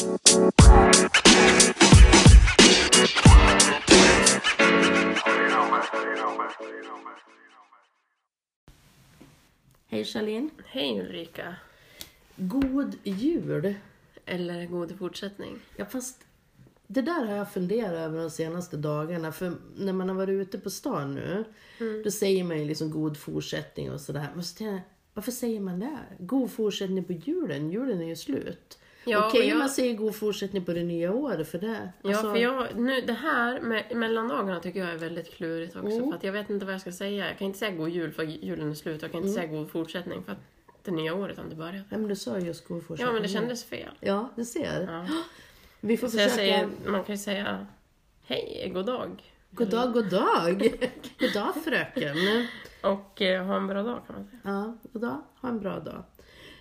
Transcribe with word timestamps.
Hej 0.00 0.08
Charlene. 10.04 10.50
Hej 10.66 11.00
Ulrika. 11.00 11.56
God 12.36 12.96
jul. 13.02 13.74
Eller 14.26 14.66
god 14.66 14.98
fortsättning. 14.98 15.58
Ja, 15.76 15.84
fast 15.84 16.24
det 16.86 17.02
där 17.02 17.24
har 17.24 17.36
jag 17.36 17.52
funderat 17.52 17.92
över 17.92 18.18
de 18.18 18.30
senaste 18.30 18.76
dagarna. 18.76 19.32
För 19.32 19.52
när 19.76 19.92
man 19.92 20.08
har 20.08 20.16
varit 20.16 20.42
ute 20.42 20.58
på 20.58 20.70
stan 20.70 21.14
nu, 21.14 21.44
då 22.04 22.10
säger 22.10 22.44
man 22.44 22.58
ju 22.58 22.64
liksom 22.64 22.90
god 22.90 23.16
fortsättning 23.16 23.92
och 23.92 24.00
sådär. 24.00 24.28
Men 24.34 24.44
så 24.44 24.64
jag, 24.64 24.80
varför 25.14 25.32
säger 25.32 25.60
man 25.60 25.80
det? 25.80 25.98
God 26.18 26.50
fortsättning 26.50 27.04
på 27.04 27.12
julen? 27.12 27.70
Julen 27.70 28.00
är 28.00 28.06
ju 28.06 28.16
slut. 28.16 28.78
Ja, 29.04 29.26
Okej 29.28 29.42
om 29.42 29.48
jag- 29.48 29.58
man 29.58 29.68
säger 29.68 29.96
god 29.96 30.14
fortsättning 30.16 30.64
på 30.64 30.72
det 30.72 30.82
nya 30.82 31.12
året, 31.12 31.48
för 31.50 31.58
det... 31.58 31.92
Ja, 32.02 32.08
alltså- 32.10 32.30
för 32.32 32.36
jag, 32.38 32.66
nu, 32.76 33.00
det 33.00 33.12
här 33.12 33.60
med 33.60 33.96
mellandagarna 33.96 34.60
tycker 34.60 34.80
jag 34.80 34.90
är 34.90 34.96
väldigt 34.98 35.34
klurigt 35.34 35.76
också. 35.76 35.88
Mm. 35.88 36.08
För 36.10 36.16
att 36.16 36.24
jag 36.24 36.32
vet 36.32 36.50
inte 36.50 36.64
vad 36.64 36.74
jag 36.74 36.80
ska 36.80 36.92
säga. 36.92 37.28
Jag 37.28 37.38
kan 37.38 37.46
inte 37.46 37.58
säga 37.58 37.70
god 37.76 37.88
jul 37.88 38.12
för 38.12 38.22
julen 38.22 38.70
är 38.70 38.74
slut. 38.74 39.02
Jag 39.02 39.10
kan 39.12 39.24
inte 39.24 39.40
Mm. 39.40 39.48
säga 39.50 39.58
god 39.60 39.70
fortsättning 39.70 40.22
för 40.24 40.32
att 40.32 40.38
det 40.82 40.90
nya 40.90 41.14
året 41.14 41.36
har 41.36 41.44
inte 41.44 41.56
börjat. 41.56 41.86
Ja, 41.90 41.98
men 41.98 42.08
du 42.08 42.16
sa 42.16 42.38
just 42.38 42.68
god 42.68 42.86
fortsättning. 42.86 43.06
Ja, 43.06 43.12
men 43.12 43.22
det 43.22 43.28
kändes 43.28 43.64
fel. 43.64 43.90
Ja, 44.00 44.28
du 44.36 44.44
ser. 44.44 44.86
Ja. 44.90 45.06
Vi 45.80 45.96
får 45.96 46.06
Så 46.08 46.12
försöka... 46.12 46.34
säger, 46.34 46.68
man 46.86 47.04
kan 47.04 47.14
ju 47.14 47.18
säga 47.18 47.66
hej, 48.26 48.70
god 48.74 48.86
dag. 48.86 49.22
God 49.50 49.70
dag, 49.70 49.92
god 49.92 50.10
dag. 50.10 50.58
god 51.20 51.32
dag 51.34 51.54
fröken. 51.64 52.16
Och 52.82 53.22
eh, 53.22 53.44
ha 53.44 53.56
en 53.56 53.66
bra 53.66 53.82
dag 53.82 54.00
kan 54.06 54.16
man 54.16 54.24
säga. 54.24 54.40
Ja, 54.44 54.76
god 54.92 55.02
dag. 55.02 55.22
Ha 55.40 55.48
en 55.48 55.60
bra 55.60 55.80
dag. 55.80 56.04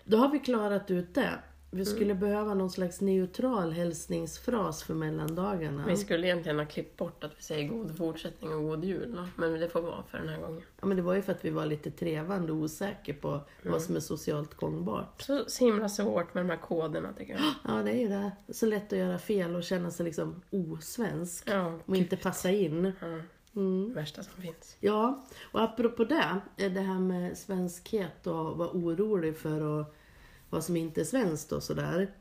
Då 0.06 0.18
har 0.18 0.30
vi 0.30 0.40
klarat 0.40 0.92
ut 0.92 1.16
det. 1.16 1.30
Vi 1.72 1.86
skulle 1.86 2.16
behöva 2.16 2.54
någon 2.54 2.70
slags 2.70 3.02
neutral 3.02 3.72
hälsningsfras 3.72 4.84
för 4.84 4.94
mellandagarna. 4.94 5.86
Vi 5.88 5.98
skulle 5.98 6.28
egentligen 6.28 6.60
ha 6.60 6.66
klippt 6.66 6.98
bort 6.98 7.24
att 7.24 7.32
vi 7.38 7.42
säger 7.44 7.68
god 7.70 7.98
fortsättning 7.98 8.54
och 8.54 8.64
god 8.64 8.84
jul. 8.86 9.16
då. 9.16 9.28
Men 9.36 9.60
det 9.60 9.70
får 9.70 9.82
vara 9.82 10.04
för 10.04 10.18
den 10.18 10.30
här 10.30 10.42
gången. 10.42 10.62
Ja, 10.82 10.88
men 10.88 10.98
det 10.98 11.04
var 11.04 11.14
ju 11.16 11.22
för 11.22 11.32
att 11.32 11.46
vi 11.46 11.50
var 11.50 11.66
lite 11.66 11.92
trevande 11.92 12.52
och 12.52 12.58
osäkra 12.58 13.16
på 13.22 13.40
vad 13.64 13.82
som 13.82 13.96
är 13.96 14.00
socialt 14.00 14.54
gångbart. 14.54 15.22
Så, 15.22 15.44
så 15.48 15.66
himla 15.66 15.90
svårt 15.90 16.34
med 16.34 16.46
de 16.46 16.50
här 16.50 16.58
koderna 16.58 17.14
tycker 17.14 17.34
jag. 17.34 17.42
Ja, 17.76 17.84
det 17.84 17.92
är 17.92 18.00
ju 18.02 18.08
det. 18.08 18.32
Så 18.54 18.66
lätt 18.66 18.94
att 18.94 19.00
göra 19.00 19.18
fel 19.20 19.56
och 19.56 19.64
känna 19.64 19.92
sig 19.92 20.06
liksom 20.06 20.42
osvensk. 20.50 21.44
Ja, 21.50 21.80
Och 21.86 21.96
inte 21.96 22.18
passa 22.18 22.52
in. 22.52 22.92
ja. 23.02 23.20
Mm. 23.56 23.94
värsta 23.94 24.24
som 24.24 24.42
finns. 24.44 24.78
Ja, 24.80 25.26
och 25.52 25.62
apropå 25.62 26.04
det, 26.04 26.42
det 26.56 26.80
här 26.80 27.00
med 27.00 27.38
svenskhet 27.38 28.28
och 28.28 28.58
vara 28.58 28.70
orolig 28.70 29.38
för 29.38 29.62
och 29.62 29.96
vad 30.50 30.64
som 30.64 30.76
inte 30.76 31.02
är 31.02 31.06
svenskt 31.06 31.52
och 31.52 31.64
sådär. 31.64 32.12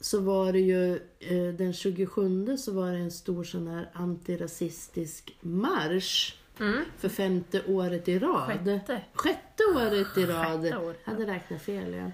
Så 0.00 0.20
var 0.20 0.52
det 0.52 0.60
ju 0.60 0.94
eh, 1.18 1.54
den 1.58 1.72
27 1.72 2.56
så 2.56 2.72
var 2.72 2.92
det 2.92 2.98
en 2.98 3.10
stor 3.10 3.44
sån 3.44 3.66
här 3.68 3.90
antirasistisk 3.92 5.36
marsch 5.40 6.36
Mm. 6.60 6.84
för 6.98 7.08
femte 7.08 7.62
året 7.68 8.08
i 8.08 8.18
rad. 8.18 8.46
Sjätte. 8.46 9.02
Sjätte 9.14 9.62
året 9.76 10.18
i 10.18 10.26
rad. 10.26 10.62
Sjätte 10.62 10.76
året, 10.78 10.98
ja. 11.04 11.12
Hade 11.12 11.26
räknat 11.26 11.62
fel 11.62 11.94
ja. 11.94 12.10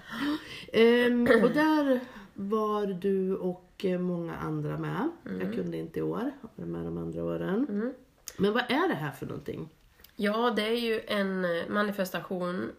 Ehm, 0.73 1.21
och 1.43 1.51
där 1.51 1.99
var 2.33 2.85
du 2.87 3.35
och 3.35 3.85
eh, 3.85 3.99
många 3.99 4.35
andra 4.35 4.77
med. 4.77 5.09
Jag 5.41 5.53
kunde 5.53 5.77
inte 5.77 5.99
i 5.99 6.01
år, 6.01 6.31
jag 6.41 6.65
var 6.65 6.71
med 6.71 6.85
de 6.85 6.97
andra 6.97 7.23
åren. 7.23 7.65
Mm. 7.69 7.93
Men 8.37 8.53
vad 8.53 8.63
är 8.63 8.87
det 8.87 8.93
här 8.93 9.11
för 9.11 9.25
någonting? 9.25 9.69
Ja, 10.15 10.53
det 10.55 10.67
är 10.67 10.79
ju 10.79 11.01
en 11.07 11.45
eh, 11.45 11.67
manifestation 11.69 12.71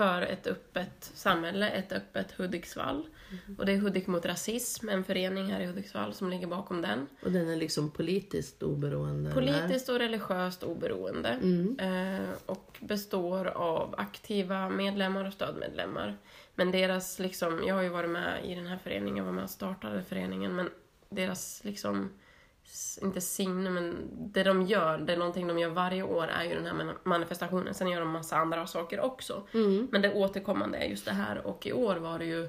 för 0.00 0.22
ett 0.22 0.46
öppet 0.46 1.10
samhälle, 1.14 1.68
ett 1.68 1.92
öppet 1.92 2.32
Hudiksvall. 2.32 3.08
Och 3.58 3.66
det 3.66 3.72
är 3.72 3.76
Hudik 3.76 4.06
mot 4.06 4.26
rasism, 4.26 4.88
en 4.88 5.04
förening 5.04 5.52
här 5.52 5.60
i 5.60 5.66
Hudiksvall 5.66 6.14
som 6.14 6.30
ligger 6.30 6.46
bakom 6.46 6.82
den. 6.82 7.06
Och 7.22 7.32
den 7.32 7.48
är 7.48 7.56
liksom 7.56 7.90
politiskt 7.90 8.62
oberoende? 8.62 9.30
eller? 9.30 9.40
Politiskt 9.40 9.88
och 9.88 9.98
religiöst 9.98 10.62
oberoende. 10.62 11.28
Mm. 11.28 11.78
Eh, 11.78 12.28
och 12.46 12.78
består 12.80 13.46
av 13.46 13.94
aktiva 13.98 14.68
medlemmar 14.68 15.24
och 15.24 15.32
stödmedlemmar. 15.32 16.16
Men 16.54 16.70
deras, 16.70 17.18
liksom, 17.18 17.62
jag 17.66 17.74
har 17.74 17.82
ju 17.82 17.88
varit 17.88 18.10
med 18.10 18.44
i 18.44 18.54
den 18.54 18.66
här 18.66 18.78
föreningen, 18.78 19.16
jag 19.16 19.24
var 19.24 19.32
med 19.32 19.44
och 19.44 19.50
startade 19.50 20.02
föreningen, 20.02 20.56
men 20.56 20.68
deras 21.08 21.64
liksom 21.64 22.10
inte 23.02 23.20
signum, 23.20 23.74
men 23.74 24.08
det 24.32 24.42
de 24.42 24.62
gör, 24.66 24.98
det 24.98 25.12
är 25.12 25.16
någonting 25.16 25.46
de 25.46 25.58
gör 25.58 25.68
varje 25.68 26.02
år, 26.02 26.26
är 26.26 26.44
ju 26.44 26.54
den 26.54 26.66
här 26.66 26.74
man- 26.74 26.94
manifestationen. 27.04 27.74
Sen 27.74 27.88
gör 27.88 28.00
de 28.00 28.10
massa 28.10 28.36
andra 28.36 28.66
saker 28.66 29.00
också. 29.00 29.42
Mm. 29.54 29.88
Men 29.92 30.02
det 30.02 30.14
återkommande 30.14 30.78
är 30.78 30.84
just 30.84 31.04
det 31.04 31.12
här. 31.12 31.46
Och 31.46 31.66
i 31.66 31.72
år 31.72 31.96
var 31.96 32.18
det 32.18 32.24
ju 32.24 32.48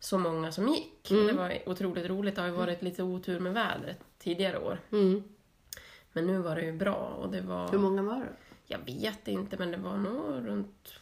så 0.00 0.18
många 0.18 0.52
som 0.52 0.68
gick. 0.68 1.10
Mm. 1.10 1.26
Det 1.26 1.32
var 1.32 1.58
otroligt 1.66 2.06
roligt. 2.06 2.34
Det 2.34 2.40
har 2.40 2.48
ju 2.48 2.54
varit 2.54 2.82
lite 2.82 3.02
otur 3.02 3.40
med 3.40 3.54
vädret 3.54 3.98
tidigare 4.18 4.58
år. 4.58 4.78
Mm. 4.92 5.22
Men 6.12 6.26
nu 6.26 6.38
var 6.38 6.56
det 6.56 6.62
ju 6.62 6.72
bra 6.72 6.94
och 6.94 7.30
det 7.32 7.40
var... 7.40 7.68
Hur 7.68 7.78
många 7.78 8.02
var 8.02 8.16
det? 8.16 8.28
Jag 8.66 8.78
vet 8.86 9.28
inte, 9.28 9.56
men 9.58 9.70
det 9.70 9.76
var 9.76 9.96
nog 9.96 10.48
runt... 10.48 10.92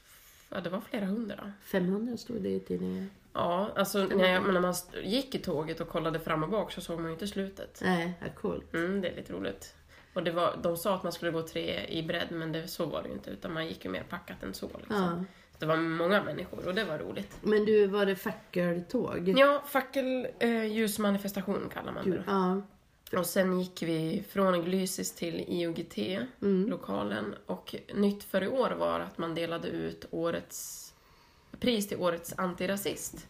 Ja, 0.51 0.61
det 0.61 0.71
var 0.71 0.81
flera 0.81 1.05
hundra. 1.05 1.53
500 1.63 2.17
stod 2.17 2.43
det 2.43 2.49
i 2.49 2.61
tidningen. 2.61 3.11
Ja, 3.35 3.71
alltså 3.77 3.99
när, 4.05 4.33
jag, 4.33 4.53
när 4.55 4.61
man 4.61 4.75
gick 5.03 5.35
i 5.35 5.39
tåget 5.39 5.81
och 5.81 5.89
kollade 5.89 6.21
fram 6.21 6.43
och 6.43 6.49
bak 6.49 6.73
så 6.73 6.81
såg 6.81 6.97
man 6.97 7.07
ju 7.07 7.13
inte 7.13 7.27
slutet. 7.27 7.81
Nej, 7.85 8.15
ja, 8.21 8.27
coolt. 8.41 8.75
Mm, 8.75 9.01
det 9.01 9.09
är 9.09 9.17
lite 9.17 9.33
roligt. 9.33 9.75
Och 10.15 10.23
det 10.23 10.31
var, 10.31 10.59
de 10.63 10.77
sa 10.77 10.95
att 10.95 11.03
man 11.03 11.13
skulle 11.13 11.31
gå 11.33 11.43
tre 11.43 11.87
i 11.89 12.03
bredd, 12.03 12.29
men 12.31 12.53
det, 12.53 12.69
så 12.69 12.87
var 12.87 13.03
det 13.03 13.09
ju 13.09 13.15
inte. 13.15 13.31
Utan 13.31 13.53
man 13.53 13.67
gick 13.67 13.85
ju 13.85 13.91
mer 13.91 14.03
packat 14.09 14.43
än 14.43 14.55
så. 14.55 14.67
Liksom. 14.79 14.97
Ja. 14.97 15.25
Det 15.59 15.67
var 15.67 15.77
många 15.77 16.23
människor 16.23 16.67
och 16.67 16.75
det 16.75 16.85
var 16.85 16.99
roligt. 16.99 17.37
Men 17.41 17.65
du, 17.65 17.87
var 17.87 18.07
det 18.07 18.17
fackeltåg? 18.17 19.35
Ja, 19.39 19.63
fackelljusmanifestation 19.67 21.71
kallar 21.75 21.93
man 21.93 22.11
det. 22.11 22.23
Ja. 22.27 22.63
Och 23.19 23.27
sen 23.27 23.61
gick 23.61 23.83
vi 23.83 24.25
från 24.31 24.65
Glysis 24.65 25.15
till 25.15 25.45
IOGT, 25.49 25.99
Mm. 26.43 26.71
lokalen. 26.71 27.35
Och 27.47 27.75
nytt 27.95 28.25
för 28.25 28.43
i 28.43 28.49
år 28.49 28.71
var 28.71 29.01
att 29.01 29.19
man 29.19 29.35
delade 29.35 29.69
ut 29.69 30.05
årets 30.11 30.84
pris 31.61 31.89
till 31.89 31.99
årets 31.99 32.35
antirasist. 32.39 33.27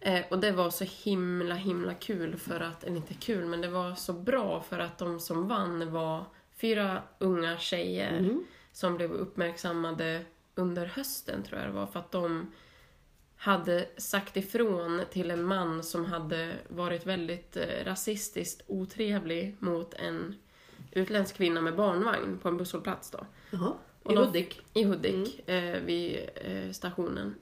Eh, 0.00 0.20
och 0.30 0.38
det 0.38 0.52
var 0.52 0.70
så 0.70 0.84
himla, 0.84 1.54
himla 1.54 1.94
kul 1.94 2.36
för 2.36 2.60
att, 2.60 2.84
eller 2.84 2.96
inte 2.96 3.14
kul, 3.14 3.46
men 3.46 3.60
det 3.60 3.68
var 3.68 3.94
så 3.94 4.12
bra 4.12 4.60
för 4.60 4.78
att 4.78 4.98
de 4.98 5.20
som 5.20 5.48
vann 5.48 5.92
var 5.92 6.24
fyra 6.56 7.02
unga 7.18 7.58
tjejer 7.58 8.18
Mm. 8.18 8.44
som 8.72 8.96
blev 8.96 9.12
uppmärksammade 9.12 10.24
under 10.54 10.86
hösten, 10.86 11.42
tror 11.42 11.60
jag 11.60 11.68
det 11.68 11.74
var, 11.74 11.86
för 11.86 11.98
att 11.98 12.10
de 12.12 12.52
hade 13.36 13.88
sagt 13.96 14.36
ifrån 14.36 15.02
till 15.10 15.30
en 15.30 15.44
man 15.44 15.82
som 15.82 16.04
hade 16.04 16.52
varit 16.68 17.06
väldigt 17.06 17.56
eh, 17.56 17.84
rasistiskt 17.84 18.62
otrevlig 18.66 19.56
mot 19.58 19.94
en 19.94 20.34
utländsk 20.90 21.36
kvinna 21.36 21.60
med 21.60 21.76
barnvagn 21.76 22.38
på 22.38 22.48
en 22.48 22.56
busshållplats 22.56 23.10
då. 23.10 23.26
Jaha. 23.50 23.72
Och 24.08 24.12
I 24.12 24.16
de- 24.16 24.24
Hudik? 24.26 24.62
I 24.74 24.84
Hudik, 24.84 25.48
eh, 25.48 25.80
vid 25.80 26.30
eh, 26.34 26.70
stationen. 26.72 27.34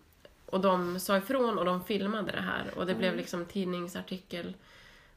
Och 0.46 0.60
de 0.60 1.00
sa 1.00 1.16
ifrån 1.16 1.58
och 1.58 1.64
de 1.64 1.84
filmade 1.84 2.32
det 2.32 2.40
här 2.40 2.64
och 2.76 2.86
det 2.86 2.94
blev 2.94 3.16
liksom 3.16 3.44
tidningsartikel. 3.44 4.54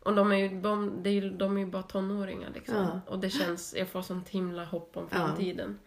Och 0.04 0.16
de 0.16 0.32
är 0.32 0.36
ju, 0.38 0.62
de, 0.62 1.02
är, 1.06 1.30
de 1.30 1.58
är 1.58 1.62
ju 1.62 1.66
bara 1.66 1.84
tonåringar 1.84 2.50
liksom. 2.56 2.76
Ja. 2.76 3.02
Och 3.08 3.20
det 3.20 3.30
känns, 3.30 3.76
jag 3.78 3.88
får 3.88 4.02
sånt 4.02 4.30
himla 4.30 4.66
hopp 4.66 4.98
om 4.98 5.08
Ja. 5.12 5.18
framtiden. 5.18 5.80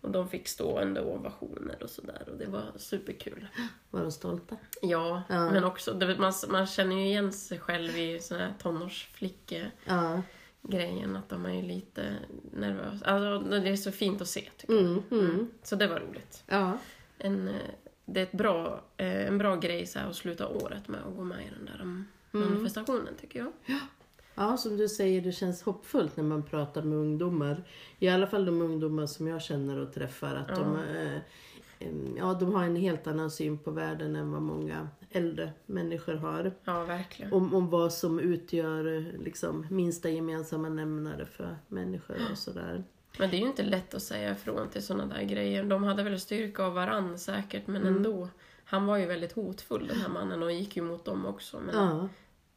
Och 0.00 0.10
de 0.10 0.28
fick 0.28 0.48
stående 0.48 1.00
ovationer 1.00 1.82
och 1.82 1.90
sådär 1.90 2.28
och 2.30 2.36
det 2.38 2.46
var 2.46 2.62
superkul. 2.76 3.46
Var 3.90 4.00
de 4.00 4.12
stolta? 4.12 4.56
Ja, 4.82 5.22
Ja. 5.28 5.50
men 5.50 5.64
också, 5.64 5.94
man, 6.18 6.32
man 6.48 6.66
känner 6.66 6.96
ju 6.96 7.06
igen 7.06 7.32
sig 7.32 7.58
själv 7.58 7.98
i 7.98 8.20
sån 8.20 8.38
här 8.38 8.54
tonårsflicke 8.62 9.70
Ja. 9.84 10.22
Grejen 10.68 11.16
att 11.16 11.28
de 11.28 11.46
är 11.46 11.62
lite 11.62 12.14
nervösa. 12.52 13.06
Alltså, 13.06 13.50
det 13.50 13.68
är 13.68 13.76
så 13.76 13.92
fint 13.92 14.20
att 14.20 14.28
se 14.28 14.48
tycker 14.56 14.74
jag. 14.74 14.82
Mm, 14.82 15.02
mm. 15.10 15.50
Så 15.62 15.76
det 15.76 15.86
var 15.86 16.00
roligt. 16.00 16.44
Ja. 16.46 16.78
En, 17.18 17.48
eh, 17.48 17.54
det 18.04 18.20
är 18.20 18.24
ett 18.24 18.32
bra, 18.32 18.84
eh, 18.96 19.26
en 19.26 19.38
bra 19.38 19.56
grej 19.56 19.86
så 19.86 19.98
här, 19.98 20.10
att 20.10 20.16
sluta 20.16 20.48
året 20.48 20.88
med 20.88 21.00
att 21.00 21.16
gå 21.16 21.24
med 21.24 21.38
i 21.46 21.50
den 21.56 21.64
där 21.64 21.82
um, 21.82 22.04
manifestationen 22.30 23.14
tycker 23.20 23.38
jag. 23.38 23.52
Ja, 24.34 24.56
som 24.56 24.76
du 24.76 24.88
säger, 24.88 25.20
det 25.20 25.32
känns 25.32 25.62
hoppfullt 25.62 26.16
när 26.16 26.24
man 26.24 26.42
pratar 26.42 26.82
med 26.82 26.98
ungdomar. 26.98 27.64
I 27.98 28.08
alla 28.08 28.26
fall 28.26 28.44
de 28.44 28.62
ungdomar 28.62 29.06
som 29.06 29.26
jag 29.26 29.42
känner 29.42 29.78
och 29.78 29.92
träffar. 29.92 30.34
Att 30.34 30.56
de, 30.56 30.76
eh, 30.76 31.18
ja, 32.16 32.34
de 32.40 32.54
har 32.54 32.64
en 32.64 32.76
helt 32.76 33.06
annan 33.06 33.30
syn 33.30 33.58
på 33.58 33.70
världen 33.70 34.16
än 34.16 34.32
vad 34.32 34.42
många 34.42 34.88
äldre 35.10 35.52
människor 35.66 36.14
har. 36.14 36.52
Ja, 36.64 36.84
verkligen. 36.84 37.32
Om, 37.32 37.54
om 37.54 37.70
vad 37.70 37.92
som 37.92 38.18
utgör 38.20 39.12
liksom, 39.18 39.66
minsta 39.70 40.08
gemensamma 40.10 40.68
nämnare 40.68 41.26
för 41.26 41.56
människor 41.68 42.16
och 42.32 42.38
sådär. 42.38 42.84
Men 43.18 43.30
det 43.30 43.36
är 43.36 43.40
ju 43.40 43.46
inte 43.46 43.62
lätt 43.62 43.94
att 43.94 44.02
säga 44.02 44.32
ifrån 44.32 44.68
till 44.68 44.82
sådana 44.82 45.14
där 45.14 45.22
grejer. 45.22 45.64
De 45.64 45.84
hade 45.84 46.02
väl 46.02 46.20
styrka 46.20 46.64
av 46.64 46.74
varann 46.74 47.18
säkert, 47.18 47.66
men 47.66 47.86
ändå. 47.86 48.28
Han 48.64 48.86
var 48.86 48.96
ju 48.96 49.06
väldigt 49.06 49.32
hotfull 49.32 49.86
den 49.86 50.00
här 50.00 50.08
mannen 50.08 50.42
och 50.42 50.52
gick 50.52 50.76
ju 50.76 50.82
mot 50.82 51.04
dem 51.04 51.26
också. 51.26 51.60
Men 51.60 51.74
Ja, 51.74 52.08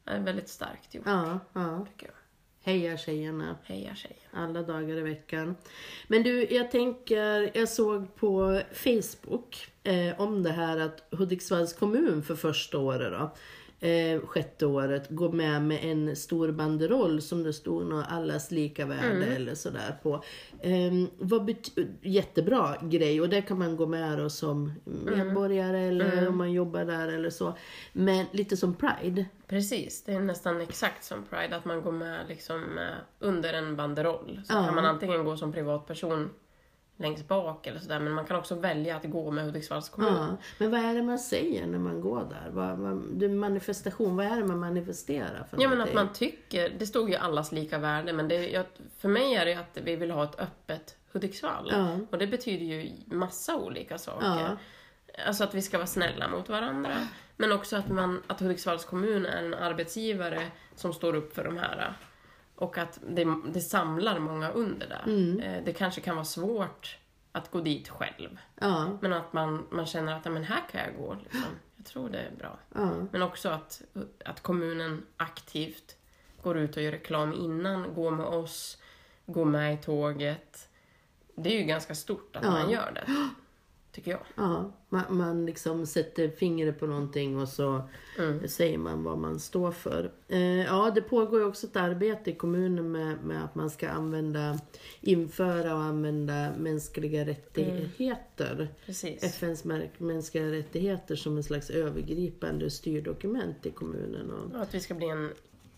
är 0.04 0.20
väldigt 0.20 0.48
starkt 0.48 0.94
gjort, 0.94 1.06
ja, 1.06 1.38
ja. 1.52 1.86
tycker 1.86 2.06
jag. 2.06 2.14
Heja 2.62 2.96
tjejerna. 2.96 3.56
Heja 3.64 3.94
tjejer. 3.94 4.16
alla 4.32 4.62
dagar 4.62 4.96
i 4.96 5.00
veckan. 5.00 5.56
Men 6.08 6.22
du, 6.22 6.46
jag 6.50 6.70
tänker, 6.70 7.50
jag 7.54 7.68
såg 7.68 8.16
på 8.16 8.62
Facebook 8.72 9.66
eh, 9.82 10.20
om 10.20 10.42
det 10.42 10.52
här 10.52 10.78
att 10.78 11.08
Hudiksvalls 11.10 11.72
kommun 11.72 12.22
för 12.22 12.34
första 12.34 12.78
året 12.78 13.12
då, 13.12 13.34
eh, 13.80 14.20
sjätte 14.26 14.66
året 14.66 15.06
gå 15.08 15.32
med 15.32 15.62
med 15.62 15.84
en 15.84 16.16
stor 16.16 16.52
banderoll 16.52 17.22
som 17.22 17.42
det 17.42 17.52
stod 17.52 17.86
något 17.86 18.06
allas 18.08 18.50
lika 18.50 18.86
värde 18.86 19.26
eller 19.26 19.54
sådär 19.54 19.96
på. 20.02 20.24
Eh, 20.60 20.92
vad 21.18 21.54
jättebra 22.02 22.76
grej 22.82 23.20
och 23.20 23.28
det 23.28 23.42
kan 23.42 23.58
man 23.58 23.76
gå 23.76 23.86
med 23.86 24.18
då 24.18 24.30
som 24.30 24.72
medborgare 24.84 25.78
eller 25.78 26.28
om 26.28 26.36
man 26.36 26.52
jobbar 26.52 26.84
där 26.84 27.08
eller 27.08 27.30
så. 27.30 27.56
Men 27.92 28.26
lite 28.32 28.56
som 28.56 28.74
Pride. 28.74 29.26
Precis, 29.46 30.02
det 30.02 30.12
är 30.12 30.20
nästan 30.20 30.60
exakt 30.60 31.04
som 31.04 31.24
Pride, 31.30 31.56
att 31.56 31.64
man 31.64 31.82
går 31.82 31.92
med 31.92 32.28
liksom 32.28 32.78
eh, 32.78 32.84
under 33.18 33.54
en 33.54 33.76
banderoll. 33.76 34.40
Så 34.44 34.52
kan 34.52 34.74
man 34.74 34.84
antingen 34.84 35.24
gå 35.24 35.36
som 35.36 35.52
privatperson 35.52 36.30
längst 37.00 37.28
bak 37.28 37.66
eller 37.66 37.80
sådär, 37.80 38.00
men 38.00 38.12
man 38.12 38.24
kan 38.24 38.36
också 38.36 38.54
välja 38.54 38.96
att 38.96 39.04
gå 39.04 39.30
med 39.30 39.44
Hudiksvalls 39.44 39.88
kommun. 39.88 40.14
Ja. 40.14 40.36
Men 40.58 40.70
vad 40.70 40.80
är 40.80 40.94
det 40.94 41.02
man 41.02 41.18
säger 41.18 41.66
när 41.66 41.78
man 41.78 42.00
går 42.00 42.20
där? 42.30 42.50
Vad, 42.50 42.78
vad, 42.78 43.30
manifestation, 43.30 44.16
vad 44.16 44.26
är 44.26 44.36
det 44.36 44.44
man 44.44 44.58
manifesterar 44.58 45.46
för 45.50 45.62
Ja 45.62 45.68
men 45.68 45.80
att 45.80 45.94
man 45.94 46.12
tycker, 46.12 46.70
det 46.78 46.86
stod 46.86 47.10
ju 47.10 47.16
allas 47.16 47.52
lika 47.52 47.78
värde, 47.78 48.12
men 48.12 48.28
det, 48.28 48.66
för 48.98 49.08
mig 49.08 49.34
är 49.34 49.44
det 49.44 49.54
att 49.54 49.78
vi 49.84 49.96
vill 49.96 50.10
ha 50.10 50.24
ett 50.24 50.40
öppet 50.40 50.96
Hudiksvall. 51.12 51.68
Ja. 51.72 51.98
Och 52.10 52.18
det 52.18 52.26
betyder 52.26 52.66
ju 52.66 52.92
massa 53.06 53.56
olika 53.56 53.98
saker. 53.98 54.26
Ja. 54.26 54.56
Alltså 55.26 55.44
att 55.44 55.54
vi 55.54 55.62
ska 55.62 55.78
vara 55.78 55.86
snälla 55.86 56.28
mot 56.28 56.48
varandra. 56.48 57.08
Men 57.36 57.52
också 57.52 57.76
att, 57.76 57.88
man, 57.88 58.22
att 58.26 58.40
Hudiksvalls 58.40 58.84
kommun 58.84 59.26
är 59.26 59.44
en 59.44 59.54
arbetsgivare 59.54 60.42
som 60.74 60.92
står 60.92 61.14
upp 61.16 61.34
för 61.34 61.44
de 61.44 61.56
här. 61.56 61.94
Och 62.60 62.78
att 62.78 62.98
det, 63.08 63.34
det 63.52 63.60
samlar 63.60 64.18
många 64.18 64.50
under 64.50 64.86
det. 64.88 65.10
Mm. 65.10 65.40
Eh, 65.40 65.64
Det 65.64 65.72
kanske 65.72 66.00
kan 66.00 66.14
vara 66.16 66.24
svårt 66.24 66.98
att 67.32 67.50
gå 67.50 67.60
dit 67.60 67.88
själv. 67.88 68.38
Ja, 68.60 68.98
Men 69.00 69.12
att 69.12 69.32
man, 69.32 69.66
man 69.70 69.86
känner 69.86 70.14
att 70.16 70.24
"Ja, 70.24 70.30
men 70.30 70.44
här 70.44 70.62
kan 70.72 70.80
jag 70.80 70.96
gå. 70.96 71.16
Liksom. 71.22 71.42
Jag 71.76 71.86
tror 71.86 72.08
det 72.10 72.18
är 72.18 72.30
bra. 72.38 72.58
ja. 72.74 72.90
Men 73.12 73.22
också 73.22 73.48
att, 73.48 73.82
att 74.24 74.40
kommunen 74.42 75.06
aktivt 75.16 75.96
går 76.42 76.58
ut 76.58 76.76
och 76.76 76.82
gör 76.82 76.90
reklam 76.92 77.32
innan, 77.32 77.94
går 77.94 78.10
med 78.10 78.26
oss, 78.26 78.78
går 79.26 79.44
med 79.44 79.74
i 79.74 79.76
tåget. 79.76 80.68
Det 81.34 81.54
är 81.54 81.58
ju 81.60 81.64
ganska 81.64 81.94
stort 81.94 82.36
att 82.36 82.44
Ja. 82.44 82.50
man 82.50 82.70
gör 82.70 82.92
det, 82.94 83.04
tycker 83.92 84.10
jag. 84.10 84.20
Ja, 84.34 84.72
man, 84.88 85.02
man 85.16 85.46
liksom 85.46 85.86
sätter 85.86 86.28
fingret 86.28 86.80
på 86.80 86.86
någonting 86.86 87.38
och 87.40 87.48
så 87.48 87.82
Mm. 88.18 88.48
säger 88.48 88.78
man 88.78 89.02
vad 89.04 89.18
man 89.18 89.40
står 89.40 89.70
för. 89.72 90.12
Eh, 90.28 90.40
ja, 90.64 90.90
det 90.94 91.00
pågår 91.02 91.46
också 91.46 91.66
ett 91.66 91.76
arbete 91.76 92.30
i 92.30 92.34
kommunen 92.34 92.92
med, 92.92 93.24
med 93.24 93.44
att 93.44 93.54
man 93.54 93.70
ska 93.70 93.88
använda, 93.90 94.58
införa 95.00 95.74
och 95.74 95.80
använda 95.82 96.52
mänskliga 96.58 97.24
rättigheter. 97.26 98.68
Precis. 98.86 99.22
FNs 99.24 99.64
mänskliga 99.98 100.50
rättigheter 100.52 101.16
som 101.16 101.36
en 101.36 101.42
slags 101.42 101.70
övergripande 101.70 102.70
styrdokument 102.70 103.66
i 103.66 103.70
kommunen. 103.70 104.30
Och 104.30 104.54
Och 104.54 104.62
att 104.62 104.74
vi 104.74 104.80
ska 104.80 104.94
bli 104.94 105.08
en 105.08 105.32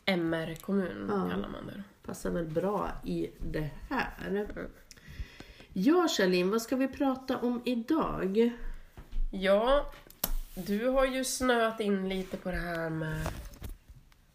MR-kommun, 0.04 1.06
Ja. 1.08 1.30
kallar 1.30 1.48
man 1.48 1.66
det. 1.66 1.82
passar 2.06 2.30
väl 2.30 2.44
bra 2.46 2.88
i 3.04 3.30
det 3.52 3.70
här. 3.88 4.08
Ja, 5.74 6.08
Charlene, 6.08 6.50
vad 6.50 6.62
ska 6.62 6.76
vi 6.76 6.88
prata 6.88 7.38
om 7.38 7.62
idag? 7.64 8.52
Ja, 9.30 9.92
du 10.54 10.88
har 10.88 11.06
ju 11.06 11.24
snöat 11.24 11.80
in 11.80 12.08
lite 12.08 12.36
på 12.36 12.50
det 12.50 12.56
här 12.56 12.90
med 12.90 13.26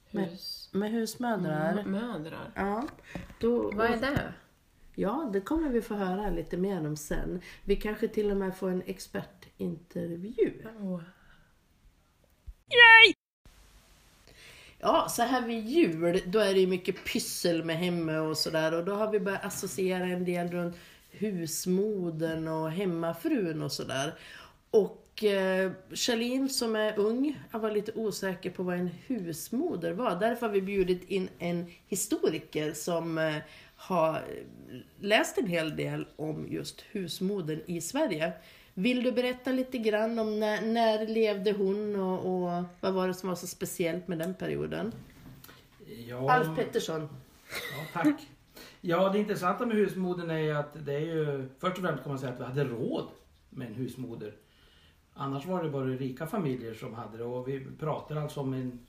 hus... 0.10 0.70
Med 0.74 0.92
husmödrar? 0.92 1.72
Mm, 1.72 1.92
mödrar. 1.92 2.52
Ja, 2.56 2.88
då, 3.40 3.72
Vad 3.72 3.86
är 3.86 3.98
det? 3.98 4.34
Ja, 4.96 5.30
det 5.34 5.42
kommer 5.42 5.70
vi 5.70 5.82
få 5.82 5.94
höra 5.94 6.30
lite 6.30 6.58
mer 6.58 6.88
om 6.88 6.98
sen. 6.98 7.42
Vi 7.64 7.76
kanske 7.76 8.08
till 8.08 8.32
och 8.32 8.38
med 8.38 8.58
får 8.58 8.70
en 8.70 8.84
expertintervju. 8.86 10.66
Oh. 10.80 11.02
Ja, 14.80 15.08
så 15.10 15.22
här 15.22 15.42
vid 15.42 15.66
jul, 15.66 16.22
då 16.26 16.40
är 16.40 16.54
det 16.54 16.60
ju 16.60 16.68
mycket 16.68 17.04
pyssel 17.04 17.64
med 17.64 17.78
hemma 17.78 18.22
och 18.22 18.38
sådär. 18.38 18.74
Och 18.74 18.86
då 18.86 18.96
har 18.96 19.12
vi 19.12 19.20
börjat 19.20 19.46
associera 19.46 20.06
en 20.06 20.26
del 20.26 20.52
runt 20.52 20.78
husmodern 21.18 22.48
och 22.48 22.72
hemmafrun 22.72 23.62
och 23.62 23.72
sådär. 23.72 24.14
Och 24.72 25.24
eh, 25.24 25.72
Charlene 25.94 26.50
som 26.50 26.76
är 26.76 27.00
ung, 27.00 27.40
jag 27.52 27.60
var 27.60 27.72
lite 27.72 27.92
osäker 27.96 28.50
på 28.50 28.64
vad 28.64 28.76
en 28.76 28.90
husmoder 29.08 29.94
var. 29.94 30.16
Därför 30.16 30.46
har 30.46 30.54
vi 30.54 30.62
bjudit 30.62 31.10
in 31.10 31.30
en 31.40 31.66
historiker 31.88 32.74
som 32.74 33.18
eh, 33.18 33.36
har 33.76 34.26
läst 35.00 35.38
en 35.38 35.48
hel 35.48 35.76
del 35.76 36.08
om 36.16 36.48
just 36.50 36.82
husmodern 36.82 37.62
i 37.66 37.82
Sverige. 37.82 38.34
Vill 38.74 39.04
du 39.04 39.12
berätta 39.12 39.52
lite 39.52 39.78
grann 39.78 40.20
om 40.20 40.40
när, 40.40 40.62
när 40.62 41.08
levde 41.08 41.52
hon 41.52 41.96
och, 41.96 42.20
och 42.26 42.64
vad 42.82 42.94
var 42.94 43.08
det 43.08 43.14
som 43.14 43.30
var 43.30 43.36
så 43.36 43.48
speciellt 43.48 44.08
med 44.08 44.18
den 44.18 44.34
perioden? 44.34 44.92
Ja, 46.08 46.32
Alf 46.32 46.58
Pettersson. 46.58 47.10
ja, 47.50 48.02
tack. 48.02 48.28
Ja, 48.82 49.10
det 49.10 49.20
intressanta 49.20 49.66
med 49.66 49.78
husmodern 49.78 50.30
är 50.30 50.54
att 50.54 50.86
det 50.86 50.94
är 50.94 51.00
ju, 51.00 51.50
först 51.60 51.78
och 51.78 51.84
främst 51.84 52.04
kan 52.04 52.12
man 52.12 52.20
säga 52.20 52.34
att 52.34 52.40
vi 52.40 52.44
hade 52.44 52.64
råd 52.64 53.08
med 53.50 53.68
en 53.68 53.74
husmoder. 53.74 54.34
Annars 55.14 55.46
var 55.46 55.64
det 55.64 55.70
bara 55.70 55.86
rika 55.86 56.28
familjer 56.28 56.74
som 56.74 56.94
hade 56.94 57.18
det 57.18 57.24
och 57.24 57.48
vi 57.48 57.66
pratar 57.80 58.16
alltså 58.16 58.40
om 58.40 58.54
en, 58.54 58.80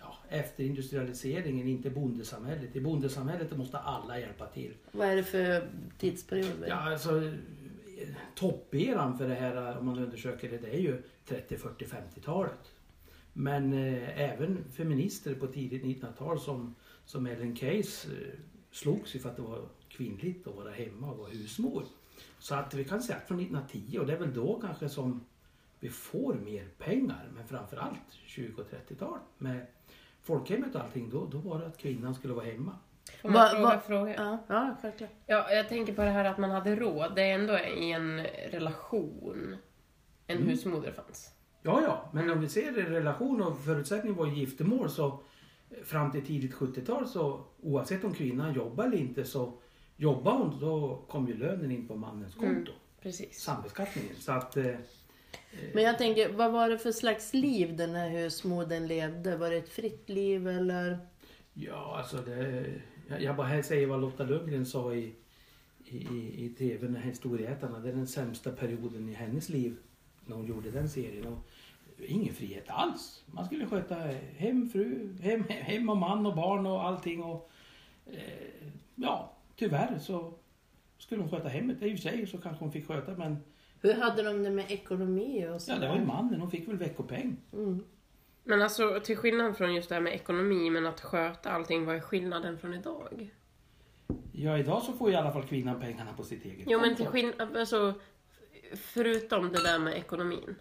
ja, 0.00 0.16
efter 0.28 0.64
industrialiseringen, 0.64 1.68
inte 1.68 1.90
bondesamhället. 1.90 2.76
I 2.76 2.80
bondesamhället 2.80 3.56
måste 3.56 3.78
alla 3.78 4.20
hjälpa 4.20 4.46
till. 4.46 4.74
Vad 4.92 5.08
är 5.08 5.16
det 5.16 5.22
för 5.22 5.68
tidsperiod? 5.98 6.64
Ja, 6.68 6.92
alltså 6.92 7.22
topperan 8.34 9.18
för 9.18 9.28
det 9.28 9.34
här 9.34 9.78
om 9.78 9.86
man 9.86 9.98
undersöker 9.98 10.50
det, 10.50 10.58
det 10.58 10.74
är 10.74 10.80
ju 10.80 11.02
30, 11.26 11.56
40, 11.56 11.84
50-talet. 11.84 12.72
Men 13.32 13.72
eh, 13.72 14.20
även 14.20 14.64
feminister 14.72 15.34
på 15.34 15.46
tidigt 15.46 15.82
1900-tal 15.82 16.40
som, 16.40 16.74
som 17.04 17.26
Ellen 17.26 17.56
Keyes 17.56 18.04
eh, 18.04 18.10
slogs 18.72 19.14
ju 19.14 19.18
för 19.18 19.28
att 19.30 19.36
det 19.36 19.42
var 19.42 19.60
kvinnligt 19.88 20.46
att 20.46 20.54
vara 20.54 20.70
hemma 20.70 21.10
och 21.10 21.18
vara 21.18 21.30
husmor. 21.30 21.84
Så 22.38 22.54
att 22.54 22.74
vi 22.74 22.84
kan 22.84 23.02
säga 23.02 23.18
att 23.18 23.28
från 23.28 23.40
1910 23.40 23.98
och 23.98 24.06
det 24.06 24.12
är 24.12 24.18
väl 24.18 24.34
då 24.34 24.60
kanske 24.60 24.88
som 24.88 25.24
vi 25.80 25.88
får 25.88 26.34
mer 26.34 26.68
pengar. 26.78 27.28
Men 27.34 27.46
framförallt 27.46 27.98
20 28.26 28.62
och 28.62 28.68
30-tal 28.88 29.18
med 29.38 29.66
folkhemmet 30.22 30.74
och 30.74 30.80
allting. 30.80 31.10
Då, 31.10 31.26
då 31.26 31.38
var 31.38 31.58
det 31.60 31.66
att 31.66 31.78
kvinnan 31.78 32.14
skulle 32.14 32.34
vara 32.34 32.44
hemma. 32.44 32.76
Får 33.22 33.28
man 33.28 33.34
Va- 33.42 33.48
fråga 33.50 33.62
va- 33.74 33.80
frågor? 33.86 34.14
Ja, 34.18 34.38
ja 34.48 34.76
självklart. 34.82 35.10
Ja, 35.26 35.50
jag 35.52 35.68
tänker 35.68 35.94
på 35.94 36.02
det 36.02 36.10
här 36.10 36.24
att 36.24 36.38
man 36.38 36.50
hade 36.50 36.76
råd. 36.76 37.12
Det 37.14 37.22
är 37.22 37.34
ändå 37.34 37.58
i 37.58 37.92
en 37.92 38.20
relation 38.50 39.56
en 40.26 40.36
Mm. 40.36 40.48
husmoder 40.48 40.92
fanns. 40.92 41.34
Ja, 41.62 41.82
ja, 41.82 42.08
men 42.12 42.30
om 42.30 42.40
vi 42.40 42.48
ser 42.48 42.72
det 42.72 42.80
i 42.80 42.84
relation 42.84 43.42
och 43.42 43.58
förutsättning 43.64 44.14
var 44.14 44.26
giftermål 44.26 44.90
så 44.90 45.20
fram 45.84 46.12
till 46.12 46.26
tidigt 46.26 46.54
70-tal 46.54 47.08
så 47.08 47.44
oavsett 47.62 48.04
om 48.04 48.14
kvinnan 48.14 48.54
jobbar 48.54 48.84
eller 48.84 48.96
inte 48.96 49.24
så 49.24 49.52
jobbar 49.96 50.32
hon 50.32 50.60
då 50.60 51.04
kom 51.08 51.28
ju 51.28 51.36
lönen 51.36 51.70
in 51.70 51.88
på 51.88 51.96
mannens 51.96 52.34
konto. 52.34 52.48
Mm. 52.48 52.80
Precis. 53.02 53.40
Sambeskattningen. 53.40 54.14
Så 54.18 54.32
att 54.32 54.56
eh, 54.56 54.74
Men 55.74 55.82
jag 55.82 55.98
tänker, 55.98 56.32
vad 56.32 56.52
var 56.52 56.68
det 56.68 56.78
för 56.78 56.92
slags 56.92 57.34
liv 57.34 57.76
den 57.76 57.94
här 57.94 58.10
husmodern 58.10 58.86
levde? 58.86 59.36
Var 59.36 59.50
det 59.50 59.56
ett 59.56 59.68
fritt 59.68 60.08
liv 60.08 60.48
eller? 60.48 60.98
ja, 61.54 61.96
alltså 61.98 62.16
det, 62.16 62.64
jag, 63.08 63.22
jag 63.22 63.36
bara 63.36 63.46
här 63.46 63.62
säger 63.62 63.86
vad 63.86 64.00
Lotta 64.00 64.24
Lundgren 64.24 64.66
sa 64.66 64.94
i, 64.94 65.14
i, 65.84 65.96
i, 65.96 66.44
i 66.44 66.54
tv 66.58 66.88
när 66.88 67.00
Historieätarna. 67.00 67.78
Det 67.78 67.88
är 67.88 67.92
den 67.92 68.06
sämsta 68.06 68.52
perioden 68.52 69.08
i 69.08 69.12
hennes 69.12 69.48
liv 69.48 69.76
när 70.26 70.36
hon 70.36 70.46
gjorde 70.46 70.70
den 70.70 70.88
serien. 70.88 71.26
Och 71.26 71.38
ingen 72.06 72.34
frihet 72.34 72.64
alls. 72.68 73.24
Man 73.26 73.44
skulle 73.44 73.66
sköta 73.66 73.94
hem, 74.36 74.68
fru, 74.68 75.16
hem, 75.22 75.44
hem 75.48 75.88
och 75.88 75.96
man 75.96 76.26
och 76.26 76.34
barn 76.36 76.66
och 76.66 76.84
allting. 76.84 77.22
Och, 77.22 77.50
eh, 78.06 78.68
ja, 78.94 79.32
tyvärr 79.56 79.98
så 79.98 80.34
skulle 80.98 81.20
hon 81.20 81.30
sköta 81.30 81.48
hemmet. 81.48 81.82
I 81.82 81.94
och 81.94 81.98
för 81.98 82.02
sig 82.10 82.26
så 82.26 82.38
kanske 82.38 82.64
hon 82.64 82.72
fick 82.72 82.86
sköta 82.86 83.12
men 83.12 83.36
Hur 83.80 83.94
hade 83.94 84.22
de 84.22 84.42
det 84.42 84.50
med 84.50 84.70
ekonomi 84.70 85.46
och 85.48 85.62
så? 85.62 85.70
ja, 85.72 85.78
det 85.78 85.88
var 85.88 85.96
ju 85.96 86.04
mannen. 86.04 86.40
Hon 86.40 86.50
fick 86.50 86.68
väl 86.68 86.76
veckopeng. 86.76 87.36
Mm. 87.52 87.84
Men 88.44 88.62
alltså 88.62 89.00
till 89.04 89.16
skillnad 89.16 89.56
från 89.56 89.74
just 89.74 89.88
det 89.88 89.94
här 89.94 90.02
med 90.02 90.14
ekonomi, 90.14 90.70
men 90.70 90.86
att 90.86 91.00
sköta 91.00 91.50
allting, 91.50 91.84
vad 91.84 91.96
är 91.96 92.00
skillnaden 92.00 92.58
från 92.58 92.74
idag? 92.74 93.30
Ja, 94.32 94.58
idag 94.58 94.82
så 94.82 94.92
får 94.92 95.10
i 95.10 95.14
alla 95.14 95.32
fall 95.32 95.42
kvinnan 95.42 95.80
pengarna 95.80 96.12
på 96.12 96.22
sitt 96.22 96.44
eget 96.44 96.66
Jo 96.70 96.80
men 96.80 96.96
till 96.96 97.06
skillnad, 97.06 97.56
alltså 97.56 97.94
förutom 98.74 99.52
det 99.52 99.62
där 99.62 99.78
med 99.78 99.96
ekonomin. 99.96 100.54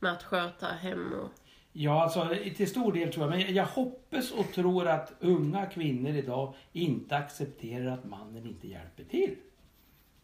Med 0.00 0.12
att 0.12 0.22
sköta 0.22 0.66
hem 0.66 1.12
och... 1.12 1.28
Ja, 1.72 2.02
alltså 2.02 2.28
till 2.56 2.70
stor 2.70 2.92
del 2.92 3.12
tror 3.12 3.26
jag. 3.26 3.38
Men 3.38 3.54
jag 3.54 3.66
hoppas 3.66 4.30
och 4.30 4.52
tror 4.52 4.88
att 4.88 5.12
unga 5.20 5.66
kvinnor 5.66 6.10
idag 6.10 6.54
inte 6.72 7.16
accepterar 7.16 7.86
att 7.86 8.04
mannen 8.04 8.46
inte 8.46 8.68
hjälper 8.68 9.04
till. 9.04 9.36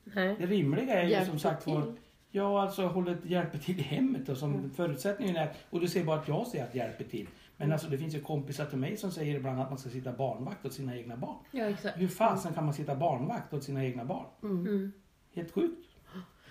Nej. 0.05 0.37
Det 0.39 0.47
rimliga 0.47 0.95
är 0.95 1.05
ju 1.05 1.11
Hjälper 1.11 1.31
som 1.31 1.39
sagt 1.39 1.67
var, 1.67 1.83
till? 1.83 1.93
Ja, 2.31 2.63
alltså 2.63 2.87
håller, 2.87 3.19
hjälper 3.25 3.59
till 3.59 3.79
i 3.79 3.83
hemmet 3.83 4.29
och 4.29 4.37
som 4.37 4.71
förutsättningen 4.71 5.37
är, 5.37 5.53
och 5.71 5.81
du 5.81 5.89
ser 5.89 6.05
bara 6.05 6.21
att 6.21 6.29
jag 6.29 6.47
säger 6.47 6.65
att 6.65 6.75
hjälper 6.75 7.05
till. 7.05 7.27
Men 7.57 7.73
alltså 7.73 7.89
det 7.89 7.99
finns 7.99 8.15
ju 8.15 8.21
kompisar 8.21 8.65
till 8.65 8.79
mig 8.79 8.97
som 8.97 9.11
säger 9.11 9.37
ibland 9.37 9.61
att 9.61 9.71
man 9.71 9.79
ska 9.79 9.91
sitta 9.91 10.13
barnvakt 10.13 10.67
åt 10.67 10.73
sina 10.73 10.97
egna 10.97 11.17
barn. 11.17 11.37
Ja 11.51 11.65
exakt. 11.65 11.99
Hur 11.99 12.09
fasen 12.09 12.55
kan 12.55 12.65
man 12.65 12.75
sitta 12.75 12.95
barnvakt 12.95 13.55
åt 13.55 13.65
sina 13.65 13.85
egna 13.85 14.05
barn? 14.05 14.27
Mm. 14.43 14.93
Helt 15.35 15.53
sjukt. 15.53 15.96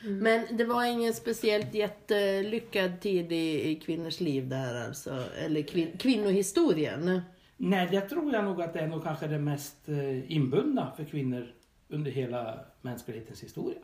Men 0.07 0.45
det 0.51 0.65
var 0.65 0.85
ingen 0.85 1.13
speciellt 1.13 1.73
jättelyckad 1.73 3.01
tid 3.01 3.31
i, 3.31 3.69
i 3.69 3.75
kvinnors 3.75 4.19
liv 4.19 4.49
där 4.49 4.85
alltså, 4.87 5.23
eller 5.45 5.61
kvin, 5.61 5.97
kvinnohistorien. 5.97 7.21
Nej, 7.57 7.87
det 7.91 8.01
tror 8.01 8.33
jag 8.33 8.45
nog 8.45 8.61
att 8.61 8.73
det 8.73 8.79
är 8.79 8.87
nog 8.87 9.03
kanske 9.03 9.27
det 9.27 9.39
mest 9.39 9.89
eh, 9.89 10.31
inbundna 10.31 10.91
för 10.97 11.03
kvinnor 11.03 11.47
under 11.89 12.11
hela 12.11 12.59
mänsklighetens 12.81 13.43
historia. 13.43 13.79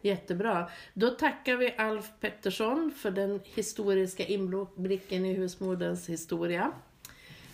Jättebra. 0.00 0.68
Då 0.94 1.10
tackar 1.10 1.56
vi 1.56 1.74
Alf 1.78 2.10
Pettersson 2.20 2.92
för 2.96 3.10
den 3.10 3.40
historiska 3.44 4.24
inblicken 4.24 5.26
i 5.26 5.34
husmoderns 5.34 6.08
historia. 6.08 6.72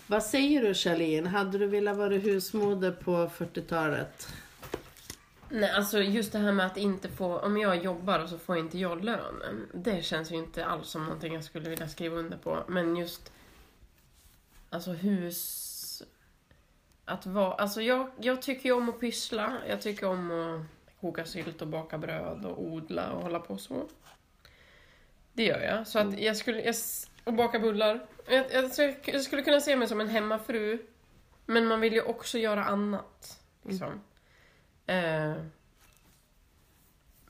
Vad 0.06 0.22
säger 0.22 0.62
du 0.62 0.74
Charlene? 0.74 1.28
Hade 1.28 1.58
du 1.58 1.66
velat 1.66 1.96
vara 1.96 2.14
husmoder 2.14 2.90
på 2.90 3.10
40-talet? 3.10 4.28
Nej, 5.50 5.70
alltså 5.70 5.98
just 5.98 6.32
det 6.32 6.38
här 6.38 6.52
med 6.52 6.66
att 6.66 6.76
inte 6.76 7.08
få, 7.08 7.38
om 7.38 7.58
jag 7.58 7.84
jobbar 7.84 8.18
och 8.18 8.28
så 8.28 8.38
får 8.38 8.58
inte 8.58 8.78
jag 8.78 9.04
lönen. 9.04 9.68
Det 9.74 10.04
känns 10.04 10.32
ju 10.32 10.36
inte 10.36 10.66
alls 10.66 10.88
som 10.88 11.04
någonting 11.04 11.34
jag 11.34 11.44
skulle 11.44 11.70
vilja 11.70 11.88
skriva 11.88 12.16
under 12.16 12.36
på. 12.36 12.64
Men 12.68 12.96
just, 12.96 13.32
alltså 14.70 14.90
hus... 14.90 15.64
Att 17.04 17.26
vara, 17.26 17.54
alltså 17.54 17.82
jag, 17.82 18.10
jag 18.20 18.42
tycker 18.42 18.68
ju 18.68 18.72
om 18.72 18.88
att 18.88 19.00
pyssla. 19.00 19.58
Jag 19.68 19.80
tycker 19.80 20.06
om 20.06 20.30
att 20.30 21.00
koka 21.00 21.24
sylt 21.24 21.62
och 21.62 21.68
baka 21.68 21.98
bröd 21.98 22.44
och 22.44 22.62
odla 22.62 23.12
och 23.12 23.22
hålla 23.22 23.40
på 23.40 23.58
så. 23.58 23.88
Det 25.32 25.44
gör 25.44 25.60
jag. 25.60 25.86
Så 25.86 25.98
att 25.98 26.18
jag 26.18 26.36
skulle, 26.36 26.62
jag, 26.62 26.74
och 27.24 27.34
baka 27.34 27.58
bullar. 27.58 28.06
Jag, 28.28 28.46
jag, 28.52 28.70
jag 29.04 29.22
skulle 29.22 29.42
kunna 29.42 29.60
se 29.60 29.76
mig 29.76 29.88
som 29.88 30.00
en 30.00 30.08
hemmafru. 30.08 30.78
Men 31.46 31.66
man 31.66 31.80
vill 31.80 31.92
ju 31.92 32.02
också 32.02 32.38
göra 32.38 32.64
annat. 32.64 33.40
Liksom. 33.62 34.00
Eh, 34.88 35.32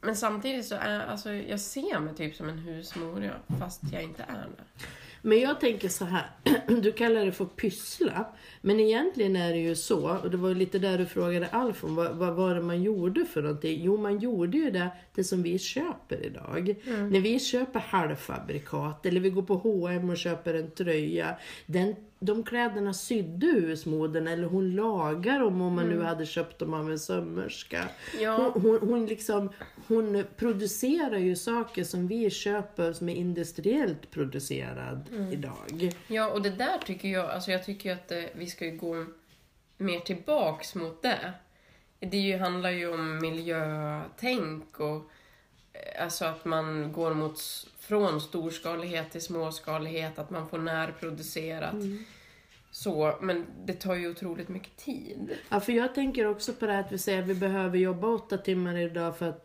men 0.00 0.16
samtidigt 0.16 0.66
så 0.66 0.74
är, 0.74 1.06
alltså, 1.06 1.32
jag 1.32 1.60
ser 1.60 2.00
mig 2.00 2.14
typ 2.14 2.34
som 2.34 2.48
en 2.48 2.58
husmor, 2.58 3.32
fast 3.60 3.80
jag 3.92 4.02
inte 4.02 4.22
är 4.22 4.46
det. 4.56 4.84
Men 5.22 5.40
jag 5.40 5.60
tänker 5.60 5.88
så 5.88 6.04
här, 6.04 6.30
du 6.82 6.92
kallar 6.92 7.24
det 7.24 7.32
för 7.32 7.44
pyssla. 7.44 8.26
Men 8.60 8.80
egentligen 8.80 9.36
är 9.36 9.52
det 9.52 9.58
ju 9.58 9.76
så, 9.76 10.18
och 10.18 10.30
det 10.30 10.36
var 10.36 10.54
lite 10.54 10.78
där 10.78 10.98
du 10.98 11.06
frågade 11.06 11.48
Alf 11.48 11.84
om, 11.84 11.94
vad, 11.94 12.16
vad 12.16 12.34
var 12.34 12.54
det 12.54 12.60
man 12.60 12.82
gjorde 12.82 13.24
för 13.24 13.42
någonting? 13.42 13.80
Jo, 13.84 13.96
man 13.96 14.18
gjorde 14.18 14.58
ju 14.58 14.70
det, 14.70 14.88
det 15.14 15.24
som 15.24 15.42
vi 15.42 15.58
köper 15.58 16.24
idag. 16.26 16.74
När 16.86 17.20
vi 17.20 17.38
köper 17.38 17.80
halvfabrikat, 17.80 19.06
eller 19.06 19.20
vi 19.20 19.30
går 19.30 19.42
på 19.42 19.54
H&M 19.54 20.10
och 20.10 20.16
köper 20.16 20.54
en 20.54 20.70
tröja. 20.70 21.38
Den, 21.66 21.96
de 22.20 22.44
kläderna 22.44 22.94
sydde 22.94 23.46
husmodern, 23.46 24.28
eller 24.28 24.44
hon 24.44 24.75
lagar 24.76 25.38
dem 25.40 25.60
om 25.60 25.75
man 25.75 25.88
nu 25.88 26.02
hade 26.02 26.26
köpt 26.26 26.58
dem 26.58 26.75
av 26.75 26.90
en 26.90 26.98
sömmerska. 26.98 27.88
Ja. 28.20 28.37
Hon, 28.37 28.62
hon, 28.62 28.88
hon, 28.88 29.06
liksom, 29.06 29.52
hon 29.88 30.25
producerar 30.37 31.18
ju 31.18 31.37
saker 31.37 31.84
som 31.84 32.08
vi 32.08 32.30
köper 32.30 32.92
som 32.92 33.08
är 33.08 33.14
industriellt 33.14 34.10
producerad 34.10 35.08
idag. 35.32 35.94
Ja, 36.08 36.30
och 36.30 36.42
det 36.42 36.50
där 36.50 36.78
tycker 36.87 37.08
jag, 37.08 37.30
alltså 37.30 37.50
jag 37.50 37.64
tycker 37.64 37.92
att 37.92 38.12
eh, 38.12 38.22
vi 38.34 38.46
ska 38.46 38.64
ju 38.64 38.76
gå 38.76 39.06
mer 39.76 40.00
tillbaks 40.00 40.75
mot 40.75 41.02
det. 41.02 41.32
Det 42.00 42.16
ju, 42.16 42.37
handlar 42.37 42.70
ju 42.70 42.94
om 42.94 43.18
miljötänk 43.18 44.80
och 44.80 45.10
eh, 45.72 46.02
alltså 46.02 46.25
att 46.25 46.44
man 46.44 46.92
går 46.92 47.14
mot, 47.14 47.40
från 47.88 48.21
storskalighet 48.21 49.11
till 49.12 49.21
småskalighet, 49.23 50.18
att 50.18 50.30
man 50.30 50.49
får 50.49 50.59
närproducerat. 50.59 51.75
Så, 52.71 53.18
men 53.21 53.47
det 53.64 53.73
tar 53.73 53.95
ju 53.95 54.11
otroligt 54.11 54.49
mycket 54.49 54.76
tid. 54.76 55.30
Ja, 55.49 55.61
för 55.61 55.73
jag 55.73 55.95
tänker 55.95 56.25
också 56.26 56.52
på 56.52 56.66
det 56.66 56.73
här 56.73 56.80
att 56.80 56.92
vi 56.92 56.99
säger 56.99 57.23
att 57.23 57.28
vi 57.28 57.35
behöver 57.35 57.78
jobba 57.78 58.07
åtta 58.09 58.38
timmar 58.38 58.76
idag 58.76 59.18
för 59.18 59.28
att 59.28 59.45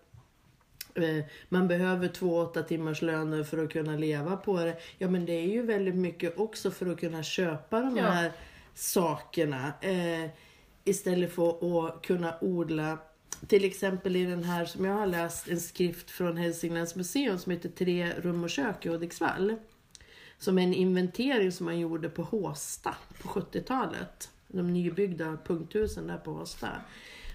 eh, 0.96 1.26
man 1.50 1.68
behöver 1.68 2.08
två 2.08 2.38
åtta 2.38 2.64
timmars 2.64 3.02
löner 3.02 3.44
för 3.44 3.64
att 3.64 3.72
kunna 3.72 3.96
leva 3.96 4.38
på 4.38 4.58
det. 4.58 4.78
Ja 4.98 5.10
men 5.10 5.26
det 5.26 5.34
är 5.34 5.48
ju 5.48 5.62
väldigt 5.62 5.96
mycket 5.96 6.38
också 6.40 6.72
för 6.72 6.86
att 6.92 7.00
kunna 7.00 7.24
köpa 7.24 7.82
de 7.82 7.98
Ja. 7.98 8.04
här 8.04 8.32
sakerna. 8.74 9.74
Eh, 9.82 10.30
istället 10.84 11.36
för 11.36 11.88
att 11.88 12.02
kunna 12.02 12.36
odla 12.42 12.98
till 13.48 13.66
exempel 13.66 14.16
i 14.16 14.26
den 14.26 14.44
här 14.44 14.66
som 14.66 14.86
jag 14.86 14.94
har 14.94 15.08
läst 15.08 15.48
en 15.48 15.60
skrift 15.60 16.12
från 16.12 16.38
Hälsinglands 16.38 16.96
museum 16.96 17.38
som 17.38 17.52
heter 17.52 17.70
Tre 17.70 18.14
rum 18.22 18.44
och 18.44 18.50
kök 18.50 18.86
i 18.86 18.90
Hudiksvall. 18.90 19.56
Som 20.38 20.58
är 20.58 20.64
en 20.64 20.74
inventering 20.74 21.52
som 21.52 21.66
man 21.66 21.80
gjorde 21.80 22.10
på 22.10 22.24
Håsta 22.24 22.96
på 23.22 23.28
70-talet. 23.28 24.30
De 24.48 24.74
nybyggda 24.74 25.38
punkthusen 25.46 26.08
där 26.08 26.18
på 26.18 26.32
Håsta. 26.32 26.70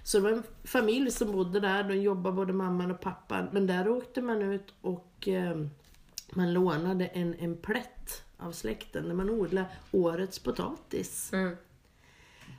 Så 0.03 0.17
det 0.17 0.23
var 0.23 0.31
en 0.31 0.43
familj 0.63 1.11
som 1.11 1.31
bodde 1.31 1.59
där, 1.59 1.83
de 1.83 1.95
jobbade 1.95 2.35
både 2.35 2.53
mamman 2.53 2.91
och 2.91 3.01
pappan. 3.01 3.49
Men 3.51 3.67
där 3.67 3.89
åkte 3.89 4.21
man 4.21 4.41
ut 4.41 4.73
och 4.81 5.27
eh, 5.27 5.65
man 6.31 6.53
lånade 6.53 7.05
en, 7.05 7.35
en 7.39 7.57
plätt 7.57 8.23
av 8.37 8.51
släkten 8.51 9.07
där 9.07 9.15
man 9.15 9.29
odlade 9.29 9.67
årets 9.91 10.39
potatis. 10.39 11.33
Mm. 11.33 11.55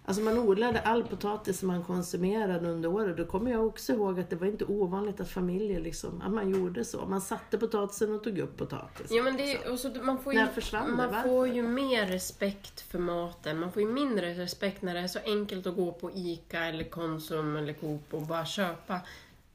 Alltså 0.04 0.22
man 0.22 0.38
odlade 0.38 0.80
all 0.80 1.04
potatis 1.04 1.58
som 1.58 1.68
man 1.68 1.84
konsumerade 1.84 2.68
under 2.70 2.88
året. 2.88 3.16
Då 3.16 3.24
kommer 3.26 3.50
jag 3.50 3.66
också 3.66 3.92
ihåg 3.92 4.20
att 4.20 4.30
det 4.30 4.36
var 4.36 4.46
inte 4.46 4.64
ovanligt 4.64 5.20
att 5.20 5.30
familjer 5.30 5.80
liksom, 5.80 6.22
att 6.22 6.32
man 6.32 6.50
gjorde 6.50 6.84
så. 6.84 7.06
Man 7.06 7.20
satte 7.20 7.58
potatisen 7.58 8.14
och 8.14 8.24
tog 8.24 8.38
upp 8.38 8.56
potatisen. 8.56 9.16
Ja, 9.16 9.22
men 9.22 9.36
det, 9.36 9.52
är- 9.54 9.72
och 9.72 9.78
så, 9.78 9.88
man 10.02 10.18
får 10.18 10.34
ju, 10.34 10.46
försvann 10.46 10.90
det? 10.90 10.96
man 10.96 11.10
Varför? 11.12 11.28
får 11.28 11.48
ju 11.48 11.62
mer 11.62 12.06
respekt 12.06 12.80
för 12.80 12.98
maten. 12.98 13.58
Man 13.58 13.72
får 13.72 13.82
ju 13.82 13.88
mindre 13.88 14.34
respekt 14.34 14.82
när 14.82 14.94
det 14.94 15.00
är 15.00 15.08
så 15.08 15.18
enkelt 15.24 15.66
att 15.66 15.76
gå 15.76 15.92
på 15.92 16.10
ICA 16.14 16.64
eller 16.64 16.84
Konsum 16.84 17.56
eller 17.56 17.72
Coop 17.72 18.14
och 18.14 18.22
bara 18.22 18.44
köpa. 18.44 19.00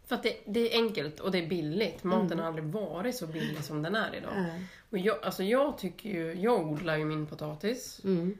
För 0.08 0.16
att 0.16 0.24
det, 0.24 0.38
det 0.46 0.74
är 0.74 0.84
enkelt 0.84 1.20
och 1.20 1.32
det 1.32 1.44
är 1.44 1.48
billigt. 1.48 2.04
Maten 2.04 2.40
har 2.40 2.46
aldrig 2.48 2.66
varit 2.66 3.16
så 3.16 3.28
billig 3.28 3.64
som 3.64 3.82
den 3.82 3.96
är 3.96 4.16
idag. 4.16 4.34
Nej. 4.36 4.66
Och 4.90 4.98
jag, 4.98 5.18
alltså 5.24 5.44
jag 5.44 5.78
tycker 5.78 6.10
ju, 6.10 6.34
jag 6.34 6.68
odlar 6.68 6.98
ju 6.98 7.06
min 7.06 7.25
potatis. 7.28 8.02
Mm. 8.04 8.38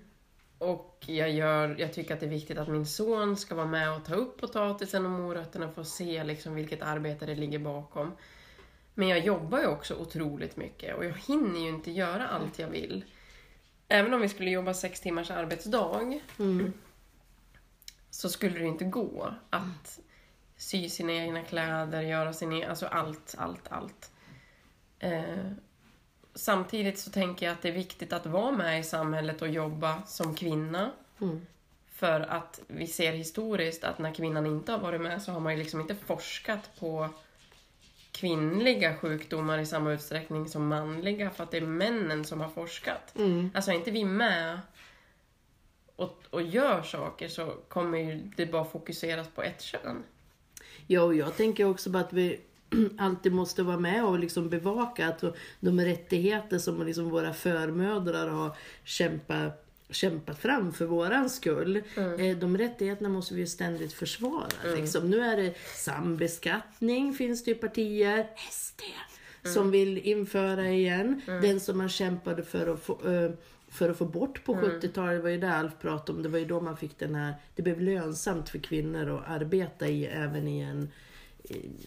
Och 0.66 1.04
jag, 1.08 1.32
gör, 1.32 1.76
jag 1.80 1.94
tycker 1.94 2.14
att 2.14 2.20
det 2.20 2.26
är 2.26 2.30
viktigt 2.30 2.58
att 2.58 2.68
min 2.68 2.86
son 2.86 3.38
ska 3.38 3.56
vara 3.56 3.68
med 3.68 3.92
och 3.96 4.06
ta 4.06 4.16
upp 4.16 4.42
potatisen 4.42 5.06
och 5.06 5.12
morötterna 5.12 5.72
för 5.72 5.82
att 5.82 5.88
se 5.88 6.24
liksom 6.24 6.56
vilket 6.56 6.82
arbete 6.82 7.26
det 7.26 7.36
ligger 7.36 7.60
bakom. 7.60 8.12
Men 8.94 9.08
jag 9.08 9.20
jobbar 9.20 9.60
ju 9.60 9.68
också 9.68 9.96
otroligt 9.96 10.58
mycket 10.58 10.98
och 10.98 11.06
jag 11.06 11.14
hinner 11.28 11.60
ju 11.60 11.70
inte 11.70 11.92
göra 11.92 12.28
allt 12.28 12.60
jag 12.60 12.68
vill. 12.68 13.06
Även 13.88 14.14
om 14.14 14.22
vi 14.22 14.30
skulle 14.30 14.50
jobba 14.50 14.74
sex 14.74 15.02
timmars 15.02 15.32
arbetsdag 15.32 16.20
Mm. 16.40 16.74
så 18.10 18.30
skulle 18.30 18.60
det 18.60 18.66
inte 18.66 18.86
gå 18.86 19.34
att 19.50 20.00
sy 20.58 20.90
sina 20.90 21.14
egna 21.14 21.44
kläder, 21.44 22.02
göra 22.02 22.34
sin 22.34 22.52
egen, 22.52 22.70
alltså 22.70 22.86
allt, 22.86 23.36
allt, 23.38 23.68
allt. 23.72 24.12
Eh, 25.00 25.52
samtidigt 26.36 27.00
så 27.00 27.12
tänker 27.12 27.46
jag 27.46 27.54
att 27.54 27.62
det 27.62 27.70
är 27.70 27.74
viktigt 27.74 28.14
att 28.14 28.26
vara 28.26 28.52
med 28.52 28.80
i 28.80 28.84
samhället 28.84 29.42
och 29.42 29.50
jobba 29.50 30.02
som 30.06 30.36
kvinna. 30.36 30.92
Mm. 31.22 31.46
För 31.92 32.22
att 32.22 32.62
vi 32.68 32.88
ser 32.88 33.14
historiskt 33.14 33.84
att 33.84 34.00
när 34.00 34.14
kvinnan 34.14 34.46
inte 34.46 34.72
har 34.72 34.80
varit 34.80 35.02
med 35.02 35.22
så 35.22 35.32
har 35.32 35.40
man 35.40 35.54
ju 35.54 35.64
liksom 35.64 35.82
inte 35.82 35.96
forskat 35.96 36.80
på 36.80 37.10
kvinnliga 38.12 38.98
sjukdomar 38.98 39.58
i 39.58 39.66
samma 39.66 39.92
utsträckning 39.92 40.50
som 40.50 40.68
manliga 40.68 41.30
för 41.30 41.44
att 41.44 41.52
det 41.52 41.58
är 41.58 41.62
männen 41.62 42.26
som 42.26 42.42
har 42.42 42.50
forskat. 42.50 43.16
Mm. 43.16 43.52
Alltså 43.54 43.72
är 43.72 43.76
inte 43.76 43.92
vi 43.92 44.06
med 44.06 44.60
och, 45.96 46.24
och 46.30 46.42
gör 46.42 46.84
saker 46.84 47.28
så 47.28 47.54
kommer 47.68 47.98
ju 47.98 48.32
det 48.36 48.46
bara 48.46 48.66
fokuseras 48.66 49.28
på 49.28 49.44
ett 49.44 49.62
kön. 49.62 50.04
Ja, 50.88 51.02
och 51.02 51.16
jag 51.16 51.38
tänker 51.38 51.66
också 51.66 51.92
på 51.92 51.98
att 51.98 52.14
vi 52.14 52.40
alltid 52.98 53.32
måste 53.34 53.64
vara 53.64 53.80
med 53.80 54.06
och 54.06 54.20
liksom 54.20 54.50
bevaka 54.50 55.08
att 55.08 55.24
de 55.60 55.82
rättigheter 55.82 56.58
som 56.60 56.86
liksom 56.86 57.10
våra 57.10 57.34
förmödrar 57.34 58.28
har 58.28 58.56
kämpat 58.84 59.62
kämpat 59.90 60.40
fram 60.40 60.74
för 60.74 60.86
våran 60.86 61.30
skull. 61.30 61.84
Eh, 62.20 62.38
De 62.38 62.58
rättigheterna 62.58 63.10
måste 63.10 63.34
vi 63.34 63.40
ju 63.42 63.48
ständigt 63.48 63.94
försvara. 63.94 64.48
Liksom. 64.76 65.10
Nu 65.10 65.22
är 65.22 65.38
det 65.38 65.54
sambeskattning 65.76 67.14
finns 67.14 67.44
det 67.44 67.52
ju 67.52 67.56
partier, 67.58 68.28
SD, 68.52 68.82
som 69.54 69.72
vill 69.72 69.98
införa 69.98 70.70
igen. 70.70 71.22
Den 71.42 71.60
som 71.60 71.78
man 71.78 71.90
kämpade 71.90 72.44
för 72.44 72.68
att 72.74 72.84
få, 72.84 73.10
eh, 73.10 73.32
för 73.70 73.90
att 73.90 73.98
få 73.98 74.06
bort 74.06 74.44
på 74.44 74.54
70-talet, 74.56 75.18
det 75.18 75.22
var 75.24 75.30
ju 75.30 75.38
det 75.38 75.54
Alf 75.54 75.74
pratade 75.82 76.18
om, 76.18 76.24
det 76.24 76.30
var 76.30 76.40
ju 76.40 76.46
då 76.46 76.62
man 76.62 76.78
fick 76.78 77.00
den 77.00 77.16
här, 77.16 77.34
det 77.56 77.62
blev 77.62 77.82
lönsamt 77.82 78.50
för 78.50 78.60
kvinnor 78.60 79.10
att 79.18 79.30
arbeta 79.42 79.88
i, 79.88 80.06
även 80.06 80.48
i 80.48 80.60
en, 80.60 80.92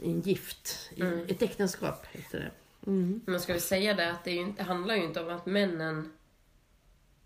en 0.05 0.21
gift, 0.21 0.91
i 0.97 1.03
ett 1.03 1.43
äktenskap 1.43 2.07
heter 2.13 2.39
det. 2.39 2.51
Mm. 2.91 3.21
Men 3.27 3.41
ska 3.41 3.53
vi 3.53 3.61
säga 3.61 3.95
det 3.95 4.11
att 4.11 4.25
det, 4.25 4.31
ju 4.31 4.53
det 4.57 4.63
handlar 4.63 4.97
ju 4.97 5.05
inte 5.05 5.23
om 5.23 5.37
att 5.37 5.47
männen 5.47 6.13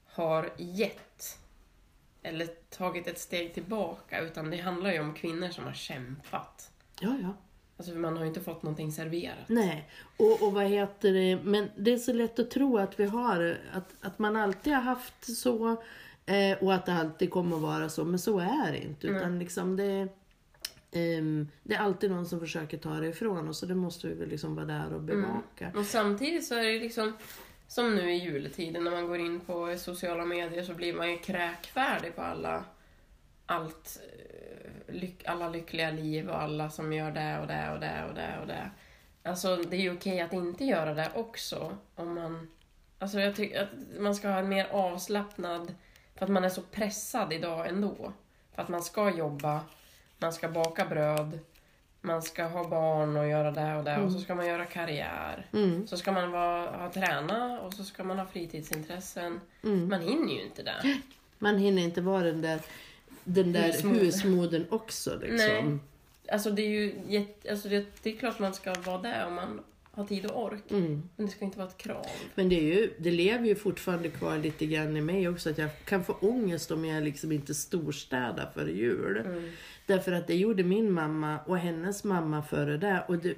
har 0.07 0.53
gett 0.57 1.39
eller 2.23 2.47
tagit 2.47 3.07
ett 3.07 3.19
steg 3.19 3.55
tillbaka 3.55 4.21
utan 4.21 4.51
det 4.51 4.57
handlar 4.57 4.93
ju 4.93 5.01
om 5.01 5.15
kvinnor 5.15 5.49
som 5.49 5.65
har 5.65 5.73
kämpat. 5.73 6.71
Ja, 7.01 7.17
ja. 7.23 7.37
Alltså 7.77 7.95
man 7.95 8.17
har 8.17 8.23
ju 8.23 8.29
inte 8.29 8.41
fått 8.41 8.63
någonting 8.63 8.93
serverat. 8.93 9.49
Nej, 9.49 9.89
och, 10.17 10.43
och 10.43 10.53
vad 10.53 10.65
heter 10.65 11.13
det, 11.13 11.39
men 11.45 11.71
det 11.77 11.93
är 11.93 11.99
så 11.99 12.13
lätt 12.13 12.39
att 12.39 12.51
tro 12.51 12.79
att 12.79 13.01
vi 13.01 13.05
har, 13.05 13.59
att, 13.73 13.95
att 14.01 14.19
man 14.19 14.37
alltid 14.37 14.73
har 14.73 14.81
haft 14.83 15.37
så 15.37 15.83
eh, 16.27 16.59
och 16.61 16.75
att 16.75 16.87
det 16.87 16.93
alltid 16.93 17.31
kommer 17.31 17.57
att 17.57 17.63
vara 17.63 17.89
så, 17.89 18.05
men 18.05 18.19
så 18.19 18.39
är 18.39 18.73
det 18.73 18.85
inte. 18.85 19.07
Utan 19.07 19.39
liksom 19.39 19.77
det, 19.77 20.09
ehm, 20.93 21.49
det 21.63 21.75
är 21.75 21.79
alltid 21.79 22.11
någon 22.11 22.27
som 22.27 22.41
försöker 22.41 22.79
ta 22.79 22.95
det 22.95 23.07
ifrån 23.07 23.49
oss 23.49 23.63
och 23.63 23.69
det 23.69 23.75
måste 23.75 24.09
vi 24.09 24.15
väl 24.15 24.29
liksom 24.29 24.55
vara 24.55 24.67
där 24.67 24.93
och 24.93 25.03
bevaka. 25.03 25.73
Och 25.75 25.87
samtidigt 25.87 26.47
så 26.47 26.55
är 26.55 26.65
det 26.65 26.79
liksom, 26.79 27.13
som 27.67 27.95
nu 27.95 28.13
i 28.13 28.17
juletiden 28.17 28.85
när 28.85 28.91
man 28.91 29.07
går 29.07 29.19
in 29.19 29.41
på 29.41 29.77
sociala 29.79 30.25
medier 30.25 30.63
så 30.63 30.75
blir 30.75 30.95
man 30.95 31.11
ju 31.11 31.19
kräkfärdig 31.19 32.17
på 32.17 32.23
alla, 32.23 32.65
allt, 33.47 34.01
eh, 34.19 34.95
lyck, 34.95 35.25
alla 35.27 35.49
lyckliga 35.49 35.91
liv 35.91 36.29
och 36.29 36.43
alla 36.43 36.71
som 36.71 36.93
gör 36.93 37.11
det 37.11 37.39
och 37.41 37.47
det 37.47 37.71
och 37.75 37.81
det 37.81 38.07
och 38.09 38.15
det 38.15 38.39
och 38.41 38.47
det. 38.47 38.71
Alltså 39.25 39.57
det 39.57 39.77
är 39.77 39.81
ju 39.81 39.95
okej 39.97 40.21
att 40.21 40.33
inte 40.33 40.65
göra 40.65 40.95
det 40.95 41.11
också 41.15 41.77
om 41.95 42.15
man, 42.15 42.51
alltså 42.99 43.21
jag 43.21 43.37
tycker 43.37 43.63
att 43.63 44.01
man 44.01 44.15
ska 44.15 44.29
ha 44.29 44.39
en 44.39 44.49
mer 44.49 44.69
avslappnad, 44.71 45.75
för 46.15 46.25
att 46.25 46.31
man 46.31 46.45
är 46.45 46.49
så 46.49 46.63
pressad 46.63 47.33
idag 47.33 47.69
ändå. 47.69 48.13
För 48.55 48.63
att 48.63 48.69
man 48.69 48.83
ska 48.83 49.11
jobba, 49.11 49.61
man 50.23 50.33
ska 50.33 50.49
baka 50.49 50.85
bröd, 50.85 51.39
man 52.01 52.23
ska 52.23 52.45
ha 52.45 52.69
barn 52.69 53.17
och 53.17 53.29
göra 53.29 53.51
det 53.51 53.77
och 53.77 53.85
det 53.85 53.99
och 53.99 54.13
så 54.13 54.21
ska 54.21 54.35
man 54.35 54.47
göra 54.47 54.65
karriär. 54.65 55.47
Mm. 55.53 55.87
Så 55.87 55.97
ska 55.97 56.13
man 56.13 56.31
vara, 56.31 56.71
ha 56.71 56.93
träna 56.93 57.61
och 57.61 57.75
så 57.75 57.85
ska 57.85 58.05
man 58.05 58.19
ha 58.19 58.27
fritidsintressen. 58.27 59.41
Mm. 59.65 59.89
Man 59.89 60.01
hinner 60.01 60.35
ju 60.35 60.43
inte 60.43 60.63
det. 60.63 60.99
Man 61.39 61.59
hinner 61.59 61.83
inte 61.83 62.01
vara 62.01 62.23
den 62.23 62.43
där, 62.43 62.61
den 63.25 63.53
där 63.53 63.73
Husmoder. 63.73 64.01
husmodern 64.01 64.67
också 64.71 65.19
liksom. 65.21 65.37
Nej. 65.37 65.79
Alltså 66.33 66.51
det 66.51 66.63
är 66.63 66.69
ju 66.69 66.95
jätte, 67.09 67.51
alltså 67.51 67.69
det, 67.69 67.87
det 68.03 68.11
är 68.13 68.17
klart 68.17 68.39
man 68.39 68.55
ska 68.55 68.75
vara 68.75 69.03
det 69.03 69.25
om 69.27 69.35
man 69.35 69.61
har 69.95 70.05
tid 70.05 70.27
och 70.27 70.45
ork. 70.45 70.71
Mm. 70.71 71.03
Men 71.17 71.27
det 71.27 71.33
ska 71.33 71.45
inte 71.45 71.59
vara 71.59 71.69
ett 71.69 71.77
krav. 71.77 72.07
Men 72.35 72.49
det, 72.49 72.55
är 72.55 72.63
ju, 72.63 72.91
det 72.99 73.11
lever 73.11 73.47
ju 73.47 73.55
fortfarande 73.55 74.09
kvar 74.09 74.39
lite 74.39 74.67
grann 74.67 74.97
i 74.97 75.01
mig 75.01 75.29
också 75.29 75.51
att 75.51 75.59
jag 75.59 75.85
kan 75.85 76.05
få 76.05 76.13
ångest 76.13 76.71
om 76.71 76.85
jag 76.85 77.03
liksom 77.05 77.33
inte 77.33 77.55
storstädar 77.55 78.51
före 78.55 78.73
jul. 78.73 79.51
Mm. 79.87 79.99
Därför 79.99 80.13
att 80.13 80.27
det 80.27 80.37
gjorde 80.37 80.63
min 80.63 80.93
mamma 80.93 81.39
och 81.47 81.59
hennes 81.59 82.05
mamma 82.05 82.43
före 82.43 82.77
det. 82.77 83.05
Och 83.09 83.19
det 83.19 83.35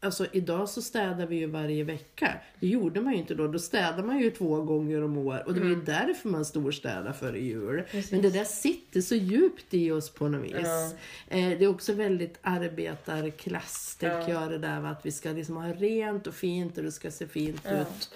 alltså 0.00 0.26
idag 0.32 0.68
så 0.68 0.82
städar 0.82 1.26
vi 1.26 1.36
ju 1.36 1.46
varje 1.46 1.84
vecka. 1.84 2.34
Det 2.60 2.66
gjorde 2.66 3.00
man 3.00 3.12
ju 3.12 3.18
inte 3.18 3.34
då. 3.34 3.48
Då 3.48 3.58
städar 3.58 4.02
man 4.02 4.18
ju 4.18 4.30
två 4.30 4.62
gånger 4.62 5.02
om 5.04 5.16
året. 5.18 5.46
Och 5.46 5.54
det 5.54 5.60
var 5.60 5.66
ju 5.68 5.82
därför 5.82 6.28
man 6.28 6.44
storstädar 6.44 7.12
före 7.12 7.38
jul. 7.40 7.82
Precis. 7.90 8.12
Men 8.12 8.22
det 8.22 8.30
där 8.30 8.44
sitter 8.44 9.00
så 9.00 9.14
djupt 9.14 9.74
i 9.74 9.90
oss 9.90 10.10
på 10.10 10.28
något 10.28 10.44
vis. 10.44 10.52
Ja. 10.64 10.90
Eh, 11.28 11.58
det 11.58 11.64
är 11.64 11.68
också 11.68 11.92
väldigt 11.92 12.38
arbetarklass, 12.42 13.96
tänker 14.00 14.18
Ja. 14.32 14.40
jag, 14.42 14.50
det 14.50 14.58
där 14.58 14.84
att 14.84 15.06
vi 15.06 15.12
ska 15.12 15.30
liksom 15.30 15.56
ha 15.56 15.72
rent 15.72 16.26
och 16.26 16.34
fint 16.34 16.78
och 16.78 16.84
det 16.84 16.92
ska 16.92 17.10
se 17.10 17.26
fint 17.26 17.60
Ja. 17.64 17.80
ut 17.80 18.10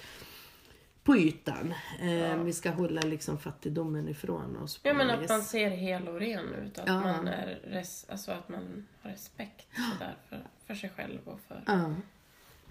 på 1.02 1.16
ytan. 1.16 1.74
Eh, 2.00 2.12
Ja. 2.14 2.36
Vi 2.36 2.52
ska 2.52 2.70
hålla 2.70 3.00
liksom 3.00 3.38
fattigdomen 3.38 4.08
ifrån 4.08 4.56
oss. 4.56 4.80
Ja 4.82 4.94
men 4.94 5.10
att 5.10 5.28
man 5.28 5.42
ser 5.42 5.70
hel 5.70 6.08
och 6.08 6.20
ren 6.20 6.54
ut. 6.54 6.78
Att 6.78 6.88
Ja. 6.88 7.00
man 7.00 7.28
är 7.28 7.60
res, 7.64 8.06
alltså 8.08 8.32
att 8.32 8.48
man 8.48 8.86
har 9.02 9.10
respekt 9.10 9.66
sådär 9.92 10.14
för, 10.28 10.46
för 10.66 10.74
sig 10.74 10.90
själv 10.96 11.18
och 11.24 11.40
för 11.48 11.62
Ja. 11.66 11.94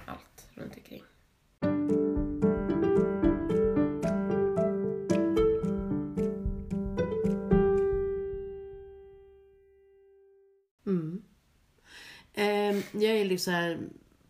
allt 0.06 0.50
runt 0.56 0.76
omkring. 0.76 1.04
Mm. 10.86 11.22
Eh, 12.34 12.76
jag 13.04 13.18
är 13.18 13.26
liksom 13.26 13.54
här, 13.54 13.80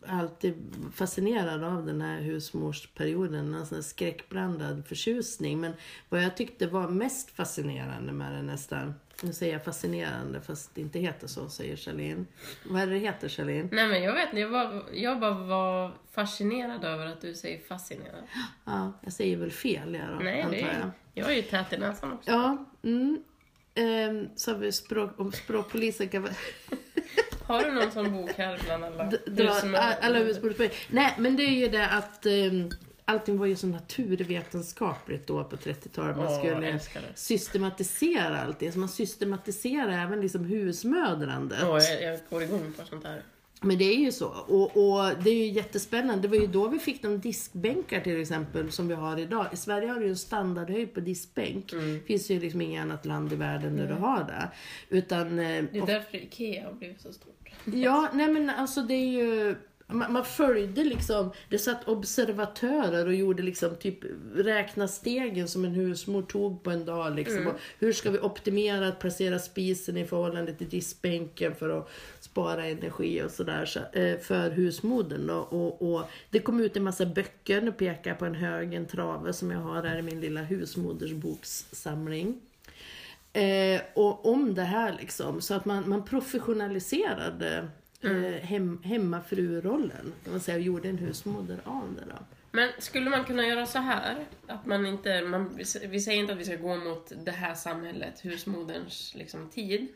alltid 0.08 0.54
fascinerad 0.94 1.64
av 1.64 1.86
den 1.86 2.02
här 2.02 2.22
husmorsperioden. 2.22 3.54
En 3.54 3.66
sån 3.66 3.76
här 3.76 3.82
skräckblandad 3.84 4.88
förtjusning. 4.88 5.60
Men 5.62 5.74
vad 6.10 6.24
jag 6.24 6.38
tyckte 6.38 6.68
var 6.68 6.88
mest 6.88 7.32
fascinerande 7.32 8.12
med 8.12 8.34
det 8.34 8.42
nästan. 8.42 8.94
Nu 9.24 9.34
säger 9.34 9.54
jag 9.54 9.66
fascinerande 9.66 10.42
fast 10.42 10.76
det 10.76 10.82
inte 10.82 11.00
heter 11.00 11.28
så, 11.28 11.50
säger 11.50 11.76
Charlene. 11.76 12.26
Vad 12.66 12.82
är 12.82 12.88
det 12.88 12.98
heter 12.98 13.30
Charlene? 13.30 13.70
Nej 13.72 13.88
men 13.88 14.04
jag 14.04 14.14
vet 14.14 14.26
inte, 14.30 14.40
jag, 14.40 14.50
var, 14.50 14.84
jag 14.94 15.20
bara 15.20 15.34
var 15.34 15.92
fascinerad 16.12 16.84
över 16.84 17.06
att 17.06 17.22
du 17.22 17.34
säger 17.34 17.60
fascinerad. 17.60 18.24
Ja, 18.66 18.94
jag 19.02 19.14
säger 19.14 19.38
väl 19.38 19.52
fel 19.52 19.94
jag 19.94 20.10
då, 20.10 20.16
Nej, 20.16 20.42
antar 20.42 20.58
jag. 20.58 20.66
är, 20.66 20.92
jag 21.14 21.32
är 21.32 21.36
ju 21.36 21.42
tät 21.42 21.74
i 21.74 21.78
näsan 21.78 22.14
också. 22.14 22.32
Ja, 22.32 22.66
mm. 22.84 23.24
Ehm, 23.76 24.30
så 24.36 24.52
har 24.52 24.58
vi 24.58 24.72
språk, 24.72 25.20
om 25.20 25.32
språkpolisen 25.32 26.10
kan. 26.10 26.28
Har 27.52 27.64
du 27.64 27.72
någon 27.72 27.92
sån 27.92 28.12
bok 28.12 28.32
här 28.38 28.60
bland 28.66 28.84
alla 28.84 29.04
husmödrar? 29.04 29.98
alla. 30.02 30.20
Nej, 30.90 31.16
men 31.18 31.36
det 31.36 31.44
är 31.44 31.60
ju 31.60 31.68
det 31.68 31.88
att 31.88 32.26
um, 32.26 32.72
allting 33.06 33.38
var 33.38 33.46
ju 33.46 33.56
så 33.56 33.68
naturvetenskapligt 33.68 35.28
då 35.28 35.44
på 35.44 35.56
30-talet. 35.56 36.18
Man 36.18 36.36
skulle 36.36 36.80
systematisera 37.16 38.42
allting. 38.42 38.72
Så 38.72 38.80
man 38.80 38.90
systematiserar 38.90 40.04
även 40.04 40.22
liksom 40.22 40.46
husmödrandet. 40.46 41.60
Åh, 41.64 41.80
jag, 41.80 42.04
jag 42.04 42.20
går 42.30 42.44
igång 42.44 42.74
på 42.78 42.86
sånt 42.86 43.04
här. 43.04 43.24
Men 43.64 43.78
det 43.78 43.86
är 43.86 43.98
ju 43.98 44.12
så. 44.12 44.28
Och, 44.28 44.78
och 44.78 45.24
det 45.24 45.30
är 45.30 45.36
ju 45.36 45.46
jättespännande. 45.46 46.22
Det 46.22 46.28
var 46.28 46.38
ju 46.38 46.48
då 46.48 46.68
vi 46.68 46.80
fick 46.80 47.02
de 47.02 47.20
diskbänkar 47.20 48.02
till 48.02 48.22
exempel 48.22 48.72
som 48.72 48.88
vi 48.88 48.94
har 48.94 49.20
idag. 49.20 49.48
I 49.54 49.58
Sverige 49.58 49.88
har 49.88 50.00
du 50.00 50.06
ju 50.06 50.10
en 50.10 50.18
standardhöjd 50.18 50.94
på 50.94 51.00
diskbänk. 51.00 51.74
Mm. 51.74 51.94
Det 51.94 52.00
finns 52.00 52.32
ju 52.32 52.40
liksom 52.40 52.62
inget 52.62 52.82
annat 52.82 53.06
land 53.06 53.34
i 53.34 53.36
världen 53.36 53.78
där 53.78 53.88
du 53.88 53.94
har 53.94 54.24
det. 54.24 54.52
Utan, 54.90 55.40
eh, 55.40 55.64
Det 55.72 55.78
är 55.78 55.86
därför 55.86 56.18
Ikea 56.18 56.66
har 56.66 56.74
blivit 56.74 57.02
så 57.02 57.14
stort. 57.14 57.41
Ja, 57.66 58.10
nej 58.14 58.28
men 58.28 58.50
alltså 58.50 58.82
det 58.82 58.94
är 58.94 59.08
ju... 59.08 59.56
Man, 59.94 60.14
man 60.14 60.26
följde 60.26 60.84
liksom, 60.84 61.32
det 61.50 61.60
satt 61.60 61.88
observatörer 61.88 63.06
och 63.08 63.14
gjorde 63.14 63.44
liksom 63.44 63.76
typ 63.76 64.00
räkna 64.36 64.88
stegen 64.88 65.48
som 65.48 65.66
en 65.66 65.72
husmor 65.72 66.22
tog 66.22 66.64
på 66.64 66.70
en 66.72 66.86
dag 66.86 67.16
liksom. 67.16 67.48
Och 67.48 67.54
hur 67.80 67.94
ska 67.94 68.12
vi 68.12 68.20
optimera 68.20 68.88
att 68.88 69.00
placera 69.00 69.40
spisen 69.40 69.98
i 69.98 70.06
förhållande 70.06 70.54
till 70.54 70.70
diskbänken 70.70 71.56
för 71.56 71.70
att 71.70 71.90
spara 72.20 72.66
energi 72.66 73.24
och 73.24 73.32
sådär 73.32 73.66
så, 73.66 73.80
eh, 73.80 74.20
för 74.20 74.50
husmodern. 74.52 75.28
då. 75.28 75.36
Och, 75.38 75.94
och 75.94 76.10
det 76.30 76.40
kom 76.40 76.60
ut 76.60 76.78
en 76.78 76.84
massa 76.84 77.06
böcker, 77.06 77.62
nu 77.62 77.72
pekar 77.72 78.12
jag 78.12 78.20
på 78.20 78.26
en 78.26 78.36
hög, 78.36 78.74
en 78.74 78.86
trave 78.86 79.34
som 79.34 79.52
jag 79.52 79.60
har 79.60 79.84
här 79.84 79.98
i 79.98 80.02
min 80.02 80.22
lilla 80.22 80.42
husmodersbokssamling. 80.42 82.40
Eh, 83.34 83.82
och 83.94 84.26
om 84.26 84.56
det 84.56 84.64
här 84.64 84.94
liksom, 84.94 85.42
så 85.42 85.54
att 85.54 85.66
man, 85.66 85.90
man 85.90 86.06
professionaliserade 86.06 87.68
eh, 88.02 88.44
hem, 88.44 88.82
hemmafrurollen. 88.84 90.14
Kan 90.24 90.32
man 90.32 90.40
säga, 90.40 90.58
och 90.58 90.64
gjorde 90.64 90.90
en 90.90 90.98
husmoder 90.98 91.60
av 91.64 91.96
det 91.96 92.06
då. 92.06 92.26
Men 92.52 92.70
skulle 92.80 93.10
man 93.10 93.24
kunna 93.24 93.48
göra 93.48 93.66
så 93.66 93.80
här? 93.80 94.26
Att 94.48 94.66
man 94.66 94.86
inte, 94.86 95.22
man, 95.22 95.60
vi 95.82 96.00
säger 96.00 96.20
inte 96.20 96.34
att 96.34 96.40
vi 96.40 96.46
ska 96.46 96.56
gå 96.56 96.76
mot 96.76 97.12
det 97.26 97.32
här 97.32 97.54
samhället, 97.54 98.26
husmoderns 98.26 99.16
liksom, 99.16 99.50
tid. 99.50 99.88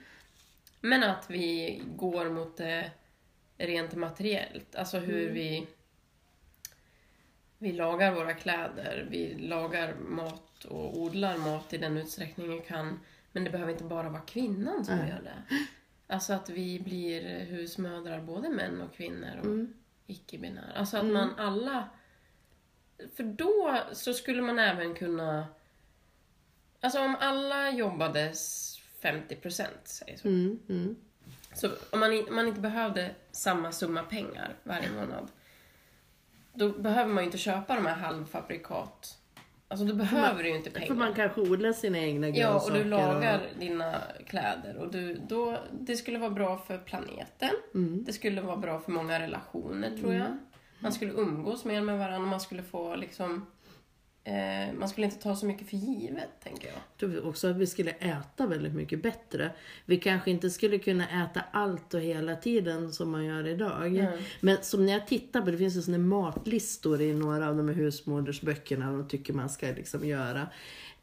Men 0.82 1.04
att 1.04 1.26
vi 1.30 1.82
går 1.95 2.30
mot 2.30 2.58
det 2.58 2.91
rent 3.58 3.95
materiellt. 3.95 4.76
Alltså 4.76 5.00
hur 5.00 5.30
vi, 5.30 5.67
vi 7.58 7.71
lagar 7.71 8.12
våra 8.12 8.34
kläder, 8.34 9.08
vi 9.10 9.34
lagar 9.34 9.93
mat 9.95 10.65
och 10.65 10.98
odlar 11.02 11.38
mat 11.38 11.74
i 11.74 11.78
den 11.78 11.98
utsträckning 11.98 12.50
vi 12.50 12.60
kan. 12.60 13.00
Men 13.36 13.43
det 13.43 13.50
behöver 13.50 13.71
inte 13.71 13.84
bara 13.84 14.10
vara 14.10 14.21
kvinnan 14.21 14.86
som 14.86 14.98
Nej. 14.98 15.10
gör 15.10 15.21
det. 15.21 15.56
Alltså 16.13 16.34
att 16.34 16.50
vi 16.50 16.80
blir 16.80 17.39
husmödrar, 17.45 18.21
både 18.21 18.50
män 18.50 18.82
och 18.82 18.93
kvinnor 18.95 19.38
och 19.39 19.45
Mm. 19.45 19.74
icke-binära. 20.08 20.71
Alltså 20.76 20.98
att 20.98 21.06
man 21.06 21.30
alla... 21.38 21.89
För 23.15 23.24
då 23.24 23.80
så 23.93 24.13
skulle 24.13 24.41
man 24.41 24.60
även 24.60 24.93
kunna... 24.95 25.48
Alltså 26.82 27.00
om 27.00 27.15
alla 27.19 27.69
jobbade 27.71 28.21
s- 28.21 28.80
50 29.00 29.36
procent, 29.36 29.88
säger 29.88 30.17
så. 30.17 30.28
Mm, 30.28 30.60
mm. 30.69 30.95
Så 31.54 31.69
om 31.91 32.00
man, 32.00 32.28
om 32.30 32.36
man 32.36 32.48
inte 32.48 32.62
behövde 32.62 33.15
samma 33.32 33.71
summa 33.71 34.04
pengar 34.04 34.56
varje 34.63 34.91
månad. 34.91 35.32
Då 36.54 36.69
behöver 36.69 37.13
man 37.13 37.24
ju 37.24 37.26
inte 37.26 37.38
köpa 37.38 37.76
de 37.76 37.86
här 37.86 37.95
halvfabrikat. 37.95 39.19
Alltså 39.67 39.86
då 39.86 39.95
behöver 39.95 40.43
du 40.43 40.49
ju 40.49 40.56
inte 40.56 40.69
pengar. 40.71 40.88
För 40.88 40.95
man 40.95 41.13
kanske 41.13 41.41
odlar 41.41 41.73
sina 41.73 41.97
egna 41.99 42.30
Ja, 42.30 42.34
grönsaker. 42.51 42.71
och 42.73 42.84
du 42.84 42.89
lagar 42.89 43.41
dina 43.60 43.95
kläder. 44.28 44.78
Och 44.78 44.91
du, 44.91 45.13
då, 45.30 45.58
det 45.71 45.95
skulle 45.95 46.19
vara 46.19 46.30
bra 46.30 46.58
för 46.58 46.78
planeten. 46.78 47.49
Mm. 47.73 48.04
Det 48.04 48.13
skulle 48.13 48.41
vara 48.41 48.58
bra 48.58 48.80
för 48.80 48.91
många 48.91 49.19
relationer, 49.19 49.97
tror 49.97 50.13
jag. 50.13 50.38
Man 50.80 50.91
skulle 50.91 51.12
umgås 51.12 51.65
mer 51.65 51.82
med 51.82 51.99
varandra. 51.99 52.30
Man 52.30 52.39
skulle 52.39 52.63
få 52.63 52.95
liksom... 52.95 53.45
Eh, 54.28 54.74
man 54.74 54.90
skulle 54.90 55.06
inte 55.06 55.20
ta 55.20 55.36
så 55.36 55.46
mycket 55.46 55.70
för 55.70 55.78
givet, 55.78 56.30
tänker 56.44 56.68
jag. 56.68 56.76
Jag 56.76 56.98
tror 57.00 57.28
också 57.28 57.48
att 57.48 57.56
vi 57.56 57.68
skulle 57.68 57.92
äta 57.92 58.48
väldigt 58.48 58.74
mycket 58.74 59.04
bättre. 59.04 59.52
Vi 59.86 59.98
kanske 59.98 60.32
inte 60.32 60.50
skulle 60.50 60.78
kunna 60.80 61.24
äta 61.24 61.42
allt 61.52 61.94
och 61.94 62.00
hela 62.00 62.36
tiden 62.36 62.94
som 62.94 63.10
man 63.10 63.26
gör 63.26 63.48
idag. 63.48 63.92
Nej. 63.92 64.18
Men 64.42 64.58
som 64.62 64.86
när 64.86 64.94
jag 64.94 65.08
tittar 65.08 65.42
på, 65.42 65.52
det 65.52 65.58
finns 65.58 65.78
ju 65.78 65.82
såna 65.82 65.98
matlistor 65.98 67.02
i 67.02 67.14
några 67.14 67.50
av 67.50 67.58
de 67.58 67.68
här 67.68 67.76
husmodersböckerna 67.76 68.92
de 68.92 69.08
tycker 69.08 69.34
man 69.34 69.50
ska 69.50 69.68
liksom 69.68 70.08
göra. 70.08 70.48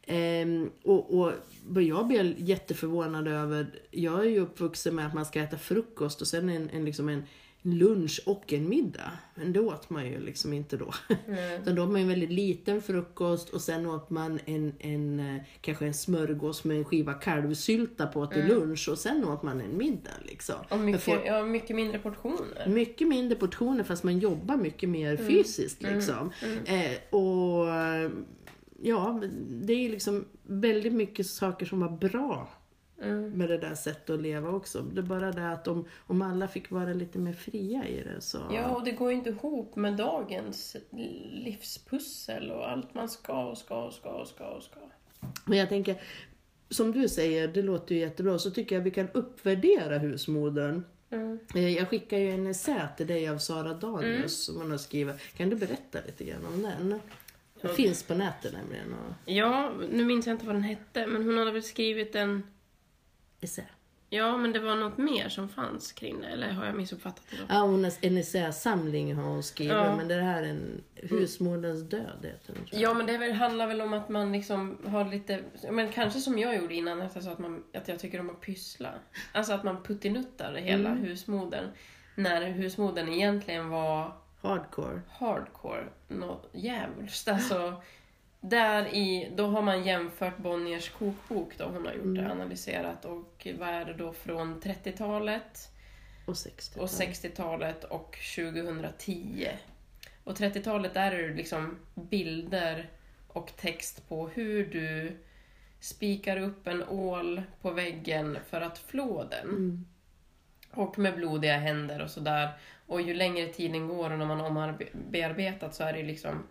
Ehm, 0.05 0.69
och, 0.83 1.19
och 1.19 1.31
vad 1.67 1.83
jag 1.83 2.07
blir 2.07 2.35
jätteförvånad 2.37 3.27
över, 3.27 3.67
jag 3.91 4.19
är 4.19 4.29
ju 4.29 4.39
uppvuxen 4.39 4.95
med 4.95 5.07
att 5.07 5.13
man 5.13 5.25
ska 5.25 5.39
äta 5.39 5.57
frukost 5.57 6.21
och 6.21 6.27
sen 6.27 6.49
en, 6.49 6.69
en, 6.69 6.85
liksom 6.85 7.09
en 7.09 7.23
lunch 7.65 8.21
och 8.25 8.53
en 8.53 8.69
middag. 8.69 9.11
Men 9.35 9.53
det 9.53 9.59
åt 9.59 9.89
man 9.89 10.05
ju 10.07 10.19
liksom 10.19 10.53
inte 10.53 10.77
då. 10.77 10.93
Mm. 11.27 11.61
Utan 11.61 11.75
då 11.75 11.83
åt 11.83 11.89
man 11.91 12.01
en 12.01 12.07
väldigt 12.07 12.29
liten 12.31 12.81
frukost 12.81 13.49
och 13.49 13.61
sen 13.61 13.85
åt 13.85 14.09
man 14.09 14.39
en, 14.45 14.73
en, 14.79 15.19
eh, 15.19 15.41
kanske 15.61 15.85
en 15.85 15.93
smörgås 15.93 16.63
med 16.63 16.77
en 16.77 16.85
skiva 16.85 17.13
kalvsylta 17.13 18.07
på 18.07 18.25
till 18.27 18.45
lunch 18.47 18.89
och 18.89 18.97
sen 18.97 19.25
åt 19.25 19.43
man 19.43 19.61
en 19.61 19.77
middag. 19.77 20.11
Liksom. 20.25 20.55
Mm. 20.55 20.79
Och 20.79 20.85
mycket, 20.85 21.03
folk- 21.03 21.21
ja, 21.25 21.43
mycket 21.45 21.75
mindre 21.75 21.99
portioner. 21.99 22.67
mycket 22.67 23.07
mindre 23.07 23.37
portioner 23.37 23.83
fast 23.83 24.03
man 24.03 24.19
jobbar 24.19 24.57
mycket 24.57 24.89
mer 24.89 25.13
Mm. 25.13 25.27
fysiskt. 25.27 25.81
Liksom. 25.81 26.31
Eh, 26.65 27.15
och 27.19 27.67
ja, 28.81 29.21
det 29.49 29.73
är 29.73 29.77
ju 29.77 29.89
liksom 29.89 30.25
väldigt 30.43 30.93
mycket 30.93 31.25
saker 31.27 31.65
som 31.65 31.79
var 31.79 31.89
bra 31.89 32.49
Mm. 33.03 33.29
med 33.31 33.49
det 33.49 33.57
där 33.57 33.75
sättet 33.75 34.09
att 34.09 34.21
leva 34.21 34.49
också. 34.49 34.81
Det 34.81 35.01
är 35.01 35.03
bara 35.03 35.31
det 35.31 35.49
att 35.51 35.67
om, 35.67 35.85
om 36.07 36.21
alla 36.21 36.47
fick 36.47 36.71
vara 36.71 36.93
lite 36.93 37.19
mer 37.19 37.33
fria 37.33 37.87
i 37.87 38.03
det 38.03 38.21
så... 38.21 38.37
Ja, 38.51 38.75
och 38.75 38.83
det 38.83 38.91
går 38.91 39.11
ju 39.11 39.17
inte 39.17 39.29
ihop 39.29 39.75
med 39.75 39.93
dagens 39.97 40.75
livspussel 41.31 42.51
och 42.51 42.71
allt 42.71 42.93
man 42.93 43.09
ska 43.09 43.45
och 43.45 43.57
ska 43.57 43.83
och 43.83 43.93
ska 43.93 44.09
och 44.09 44.27
ska 44.27 44.45
och 44.47 44.63
ska. 44.63 44.79
Men 45.45 45.57
jag 45.57 45.69
tänker, 45.69 46.01
som 46.69 46.91
du 46.91 47.07
säger, 47.09 47.47
det 47.47 47.61
låter 47.61 47.95
ju 47.95 48.01
jättebra, 48.01 48.39
så 48.39 48.51
tycker 48.51 48.75
jag 48.75 48.83
vi 48.83 48.91
kan 48.91 49.07
uppvärdera 49.13 49.97
husmodern. 49.97 50.83
Mm. 51.09 51.39
Eh, 51.55 51.69
Jag 51.69 51.89
skickar 51.89 52.17
ju 52.17 52.31
en 52.31 52.47
essä 52.47 52.89
till 52.97 53.07
dig 53.07 53.29
av 53.29 53.37
Sara 53.37 53.73
Danius 53.73 54.45
som 54.45 54.57
hon 54.57 54.71
har 54.71 54.77
skrivit. 54.77 55.15
Kan 55.37 55.49
du 55.49 55.55
berätta 55.55 55.99
lite 56.05 56.23
grann 56.23 56.45
om 56.45 56.61
den? 56.61 56.99
Den 57.61 57.75
finns 57.75 58.03
på 58.03 58.13
nätet 58.15 58.53
nämligen. 58.53 58.93
Och 58.93 59.31
Ja, 59.31 59.71
nu 59.91 60.05
minns 60.05 60.27
jag 60.27 60.33
inte 60.33 60.45
vad 60.45 60.55
den 60.55 60.63
hette, 60.63 61.07
men 61.07 61.23
hon 61.25 61.37
hade 61.37 61.51
väl 61.51 61.63
skrivit 61.63 62.15
en... 62.15 62.43
essä. 63.43 63.63
Ja, 64.09 64.37
men 64.37 64.53
det 64.53 64.59
var 64.59 64.75
något 64.75 64.97
mer 64.97 65.29
som 65.29 65.49
fanns 65.49 65.91
kring 65.91 66.21
det, 66.21 66.27
eller 66.27 66.51
har 66.51 66.65
jag 66.65 66.75
missuppfattat 66.75 67.23
det 67.29 67.37
då? 67.37 67.43
Ja, 67.49 67.59
hon 67.59 67.83
har 67.83 67.91
en 68.01 68.17
essäsamling 68.17 69.15
har 69.15 69.23
hon 69.23 69.43
skrivit, 69.43 69.73
Ja. 69.73 69.95
men 69.95 70.07
det 70.07 70.21
här 70.21 70.43
är 70.43 70.47
en 70.47 70.83
Husmoderns 70.95 71.81
död 71.89 72.19
heter 72.23 72.53
den. 72.53 72.79
Ja, 72.81 72.93
men 72.93 73.05
det 73.05 73.17
väl, 73.17 73.31
handlar 73.31 73.67
väl 73.67 73.81
om 73.81 73.93
att 73.93 74.09
man 74.09 74.31
liksom 74.31 74.77
har 74.85 75.05
lite, 75.11 75.43
men 75.71 75.91
kanske 75.91 76.19
som 76.19 76.39
jag 76.39 76.55
gjorde 76.55 76.73
innan, 76.73 77.01
att 77.01 77.15
jag 77.15 77.23
sa 77.23 77.31
att, 77.31 77.39
man, 77.39 77.63
att 77.73 77.87
jag 77.87 77.99
tycker 77.99 78.19
om 78.19 78.29
att 78.29 78.41
pyssla. 78.41 78.93
Alltså 79.31 79.53
att 79.53 79.63
man 79.63 79.83
puttinuttar 79.83 80.53
hela 80.53 80.89
husmodern. 80.89 81.65
När 82.15 82.41
husmodern 82.51 83.09
egentligen 83.09 83.69
var 83.69 84.11
Hardcore. 84.41 85.01
hardcore, 85.09 85.83
något 86.07 86.49
jävligt. 86.53 87.27
Alltså, 87.27 87.81
där 88.43 88.95
i, 88.95 89.31
då 89.35 89.47
har 89.47 89.61
man 89.61 89.83
jämfört 89.83 90.37
Bonniers 90.37 90.89
kokbok, 90.89 91.57
då 91.57 91.65
hon 91.65 91.85
har 91.85 91.93
gjort 91.93 92.15
det, 92.15 92.31
analyserat 92.31 93.05
och 93.05 93.47
vad 93.59 93.69
är 93.69 93.85
det 93.85 93.93
då 93.93 94.13
från 94.13 94.61
30-talet 94.61 95.71
Och 96.25 96.37
60 96.37 96.79
och 96.79 96.87
60-talet 96.87 97.83
och 97.83 98.17
2010. 98.35 99.47
Och 100.23 100.37
30-talet 100.37 100.93
där 100.93 101.11
är 101.11 101.27
det 101.27 101.33
liksom 101.33 101.79
bilder 101.95 102.89
och 103.27 103.55
text 103.55 104.09
på 104.09 104.27
hur 104.27 104.65
du 104.65 105.17
spikar 105.79 106.37
upp 106.37 106.67
en 106.67 106.83
ål 106.83 107.41
på 107.61 107.71
väggen 107.71 108.37
för 108.49 108.61
att 108.61 108.77
flå 108.77 109.23
den. 109.23 109.49
Mm. 109.49 109.85
Och 110.71 110.99
med 110.99 111.15
blodiga 111.15 111.57
händer 111.57 112.01
och 112.01 112.09
sådär. 112.09 112.49
Och 112.87 113.01
ju 113.01 113.13
längre 113.13 113.47
tiden 113.47 113.87
går 113.87 114.11
och 114.11 114.19
när 114.19 114.25
man 114.25 114.39
har 114.39 114.47
ombearbetat 114.47 115.75
så 115.75 115.83
är 115.83 115.93
det 115.93 116.03
liksom 116.03 116.43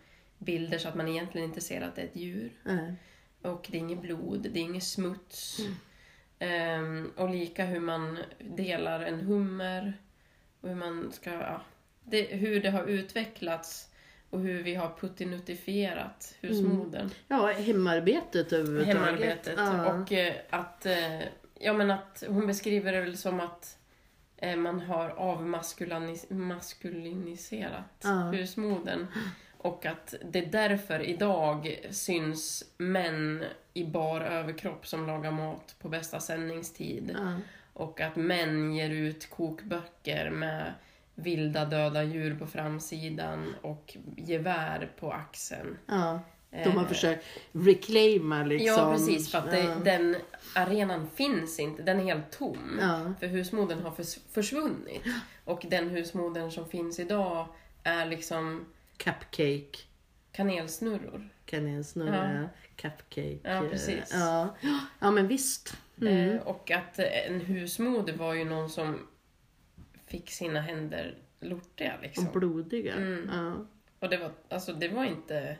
bilder 0.45 0.79
så 0.79 0.89
att 0.89 0.95
man 0.95 1.09
egentligen 1.09 1.49
inte 1.49 1.61
ser 1.61 1.81
att 1.81 1.97
det 1.97 2.03
är 2.03 2.07
ett 2.07 2.17
djur. 2.17 2.53
Nej. 2.63 2.95
Och 3.43 3.67
det 3.71 3.77
är 3.77 3.81
inget 3.81 4.03
blod, 4.03 4.43
det 4.53 4.59
är 4.61 4.63
inget 4.63 4.85
smuts. 4.85 5.59
Ehm, 6.39 7.13
och 7.17 7.31
lika 7.31 7.65
hur 7.65 7.81
man 7.81 8.19
delar 8.39 9.01
en 9.01 9.21
hummer. 9.21 9.93
Och 10.61 10.69
hur 10.69 10.77
man 10.77 11.13
ska, 11.13 11.31
ja, 11.31 11.61
det, 12.05 12.23
hur 12.23 12.63
det 12.63 12.71
har 12.71 12.85
utvecklats. 12.85 13.89
Och 14.31 14.41
hur 14.41 14.63
vi 14.63 14.75
har 14.75 14.91
puttinuttifierat 15.01 16.35
husmodern. 16.41 17.11
Ja, 17.29 17.47
hemarbetet 17.47 18.53
överhuvudtaget. 18.53 18.97
Hemarbetet. 18.97 19.55
Ja. 19.57 19.93
Och 19.95 20.13
eh, 20.13 20.35
att, 20.51 20.87
eh, 20.87 21.21
ja 21.61 21.73
men 21.73 21.91
att 21.91 22.25
hon 22.29 22.47
beskriver 22.47 22.93
det 22.93 23.01
väl 23.01 23.17
som 23.17 23.41
att 23.41 23.79
eh, 24.37 24.57
man 24.57 24.81
har 24.81 25.09
avmaskuliniserat 25.11 27.85
Ja. 28.03 28.31
husmodern. 28.31 29.07
Och 29.63 29.87
att 29.87 30.15
det 30.31 30.41
därför 30.41 31.01
idag 31.01 31.79
syns 31.91 32.65
män 32.79 33.45
i 33.75 33.85
bar 33.85 34.21
överkropp 34.21 34.87
som 34.87 35.07
lagar 35.07 35.31
mat 35.31 35.75
på 35.79 35.89
bästa 35.89 36.21
sändningstid. 36.21 37.17
Ja. 37.19 37.37
Och 37.75 38.01
att 38.01 38.17
män 38.17 38.73
ger 38.75 38.91
ut 38.91 39.31
kokböcker 39.31 40.31
med 40.31 40.73
vilda 41.15 41.65
döda 41.65 42.03
djur 42.03 42.39
på 42.39 42.47
framsidan 42.47 43.55
och 43.63 43.97
gevär 44.17 44.91
på 45.01 45.13
axeln. 45.13 45.79
Ja. 45.87 46.21
De 46.51 46.71
har 46.71 46.83
Eh, 46.83 46.89
försökt 46.89 47.25
reclaima 47.53 48.45
liksom. 48.45 48.67
Ja, 48.67 48.93
precis. 48.93 49.31
För 49.31 49.39
att 49.39 49.51
det, 49.51 49.59
ja. 49.61 49.75
den 49.85 50.17
arenan 50.55 51.11
finns 51.15 51.59
inte. 51.61 51.83
Den 51.83 52.01
är 52.01 52.05
helt 52.05 52.31
tom. 52.31 52.79
Ja. 52.81 53.13
För 53.21 53.27
husmodern 53.27 53.83
har 53.83 53.91
förs- 53.91 54.19
försvunnit. 54.33 55.03
Och 55.45 55.67
den 55.71 55.89
husmodern 55.89 56.51
som 56.51 56.69
finns 56.69 56.99
idag 56.99 57.47
är 57.83 58.07
liksom 58.07 58.65
Cupcake. 59.05 59.79
kanelsnurror. 60.33 61.29
Kanelsnurra, 61.45 62.49
cupcake. 62.77 63.39
Ja, 63.43 63.51
eh, 63.65 63.71
precis. 63.71 64.11
Ja, 64.13 64.57
ja 65.01 65.11
men 65.11 65.29
visst. 65.29 65.77
Mm. 66.01 66.31
Eh, 66.31 66.43
och 66.43 66.71
att 66.71 66.99
eh, 66.99 67.27
en 67.27 67.41
husmoder 67.41 68.13
var 68.17 68.35
ju 68.35 68.45
någon 68.45 68.71
som 68.71 69.09
fick 70.07 70.31
sina 70.31 70.61
händer 70.61 71.19
lortiga 71.41 71.93
liksom. 72.03 72.27
Och 72.27 72.33
blodiga. 72.33 72.95
Mm. 72.95 73.31
Ja. 73.33 73.67
Och 73.99 74.09
det 74.09 74.17
var, 74.19 74.33
alltså 74.49 74.73
det 74.73 74.89
var 74.89 75.05
inte... 75.05 75.57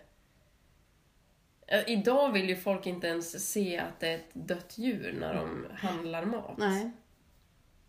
Eh, 1.67 1.91
Idag 1.91 2.33
vill 2.33 2.49
ju 2.49 2.57
folk 2.57 2.87
inte 2.87 3.07
ens 3.07 3.51
se 3.53 3.79
att 3.79 4.01
det 4.01 4.09
är 4.09 4.15
ett 4.15 4.31
dött 4.35 4.75
djur 4.79 5.17
när 5.21 5.35
de 5.35 5.67
handlar 5.77 6.25
mat. 6.25 6.59
Nej. 6.59 6.91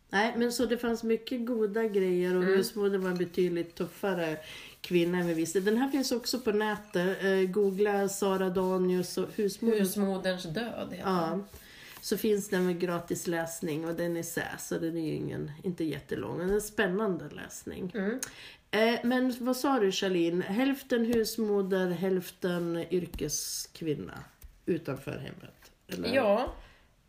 Nej, 0.10 0.34
men 0.38 0.52
så 0.52 0.66
det 0.66 0.78
fanns 0.78 1.04
mycket 1.04 1.46
goda 1.46 1.84
grejer 1.84 2.36
och 2.36 2.44
Mm. 2.44 2.56
husmodern 2.58 3.02
var 3.04 3.16
betydligt 3.16 3.76
tuffare 3.76 4.38
kvinna 4.84 5.18
än 5.18 5.28
vi 5.28 5.34
visste. 5.34 5.60
Den 5.60 5.78
här 5.78 5.90
finns 5.90 6.12
också 6.12 6.40
på 6.40 6.52
nätet. 6.52 7.24
Eh, 7.24 7.50
googla 7.52 8.10
Sara 8.10 8.50
Danius 8.50 9.18
och 9.18 9.30
husmodern. 9.36 9.80
Husmoderns 9.80 10.44
död 10.44 10.88
heter 10.92 11.10
Ja. 11.12 11.28
den. 11.32 11.44
Så 12.02 12.18
finns 12.18 12.50
den 12.50 12.66
med 12.66 12.80
gratis 12.80 13.28
läsning 13.28 13.88
och 13.88 13.96
den 13.96 14.18
är 14.18 14.24
sä, 14.24 14.44
så 14.60 14.78
den 14.80 14.98
är 14.98 15.08
ju 15.08 15.14
ingen, 15.14 15.52
inte 15.64 15.84
jättelång. 15.84 16.38
Den 16.40 16.50
är 16.50 16.54
en 16.54 16.62
spännande 16.62 17.30
läsning. 17.30 17.92
Mm. 17.96 18.20
Eh, 18.72 19.00
men 19.04 19.36
vad 19.40 19.58
sa 19.58 19.80
du 19.80 19.92
Charlene? 19.92 20.46
Hälften 20.46 21.06
husmoder, 21.06 21.90
hälften 21.90 22.86
yrkeskvinna 22.92 24.20
utanför 24.66 25.12
hemmet? 25.12 25.72
Eller? 25.88 26.16
Ja, 26.16 26.54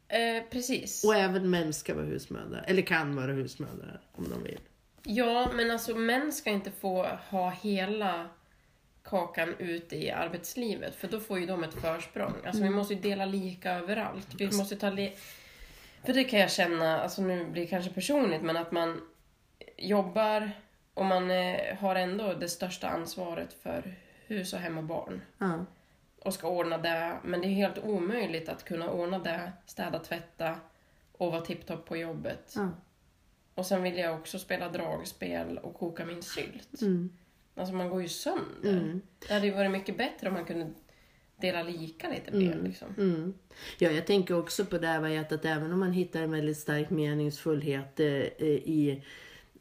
eh, 0.09 0.43
precis. 0.51 1.05
Och 1.05 1.15
även 1.15 1.51
män 1.51 1.73
ska 1.73 1.95
vara 1.95 2.05
husmödrar, 2.07 2.65
eller 2.69 2.83
kan 2.83 3.17
vara 3.17 3.33
husmödrar 3.33 4.01
om 4.13 4.27
de 4.31 4.43
vill. 4.43 4.59
Ja, 5.05 5.51
men 5.53 5.71
alltså 5.71 5.95
män 5.95 6.33
ska 6.33 6.51
inte 6.51 6.71
få 6.71 7.03
ha 7.31 7.51
hela 7.51 8.29
kakan 9.03 9.55
ute 9.59 9.97
i 9.97 10.11
arbetslivet 10.11 10.95
för 10.95 11.09
då 11.09 11.21
får 11.21 11.39
ju 11.39 11.47
de 11.47 11.65
ett 11.65 11.75
försprång. 11.75 12.33
Alltså 12.47 12.63
vi 12.63 12.71
måste 12.71 12.95
ju 12.95 13.01
dela 13.01 13.25
lika 13.25 13.73
överallt. 13.73 14.29
Vi 14.39 14.45
måste 14.57 14.77
ta 14.77 14.91
le- 14.91 15.13
För 16.05 16.13
det 16.13 16.25
kan 16.25 16.41
jag 16.41 16.51
känna, 16.51 17.01
alltså 17.01 17.23
nu 17.23 17.45
blir 17.45 17.63
det 17.63 17.69
kanske 17.69 17.91
personligt, 17.93 18.43
men 18.43 18.57
att 18.57 18.73
man 18.73 19.01
jobbar 19.77 20.51
och 20.95 21.05
man 21.05 21.31
eh, 21.31 21.77
har 21.77 21.97
ändå 21.97 22.33
det 22.35 22.49
största 22.49 22.89
ansvaret 22.89 23.53
för 23.63 23.95
hus 24.27 24.53
och 24.53 24.59
hem 24.59 24.79
och 24.79 24.85
barn. 24.85 25.21
Ja. 25.39 25.65
och 26.19 26.35
ska 26.35 26.49
ordna 26.49 26.79
det. 26.79 27.13
Men 27.23 27.41
det 27.41 27.47
är 27.47 27.55
helt 27.55 27.79
omöjligt 27.79 28.49
att 28.49 28.65
kunna 28.65 28.91
ordna 28.91 29.19
det, 29.19 29.53
städa, 29.67 29.99
tvätta 29.99 30.57
och 31.13 31.33
vara 31.33 31.41
tipptopp 31.41 31.87
på 31.87 31.97
jobbet. 31.97 32.53
Ja. 32.57 32.69
Och 33.55 33.67
sen 33.67 33.83
vill 33.83 33.99
jag 33.99 34.15
också 34.15 34.39
spela 34.39 34.69
dragspel 34.69 35.59
och 35.59 35.75
koka 35.75 36.05
min 36.05 36.23
sylt. 36.23 36.83
Mm. 36.83 37.11
Alltså 37.55 37.75
man 37.75 37.91
går 37.91 38.03
ju 38.03 38.09
sönder. 38.09 38.79
Mm. 38.79 39.01
Det 39.19 39.35
hade 39.35 39.47
ju 39.47 39.53
varit 39.53 39.71
mycket 39.71 39.99
bättre 39.99 40.29
om 40.29 40.35
man 40.35 40.45
kunde 40.45 40.71
dela 41.37 41.63
lika 41.63 42.09
lite 42.09 42.33
mer. 42.33 42.61
Liksom. 42.65 42.89
Mm. 42.99 43.35
Ja, 43.79 43.91
jag 43.91 44.07
tänker 44.07 44.39
också 44.39 44.65
på 44.65 44.79
det 44.79 44.87
här 44.87 45.03
heter 45.03 45.37
att 45.37 45.45
även 45.45 45.73
om 45.73 45.81
man 45.81 45.93
hittar 45.93 46.23
en 46.23 46.31
väldigt 46.31 46.59
stark 46.59 46.91
meningsfullhet 46.91 48.01
eh, 48.01 48.07
eh, 48.07 48.49
i 48.49 49.03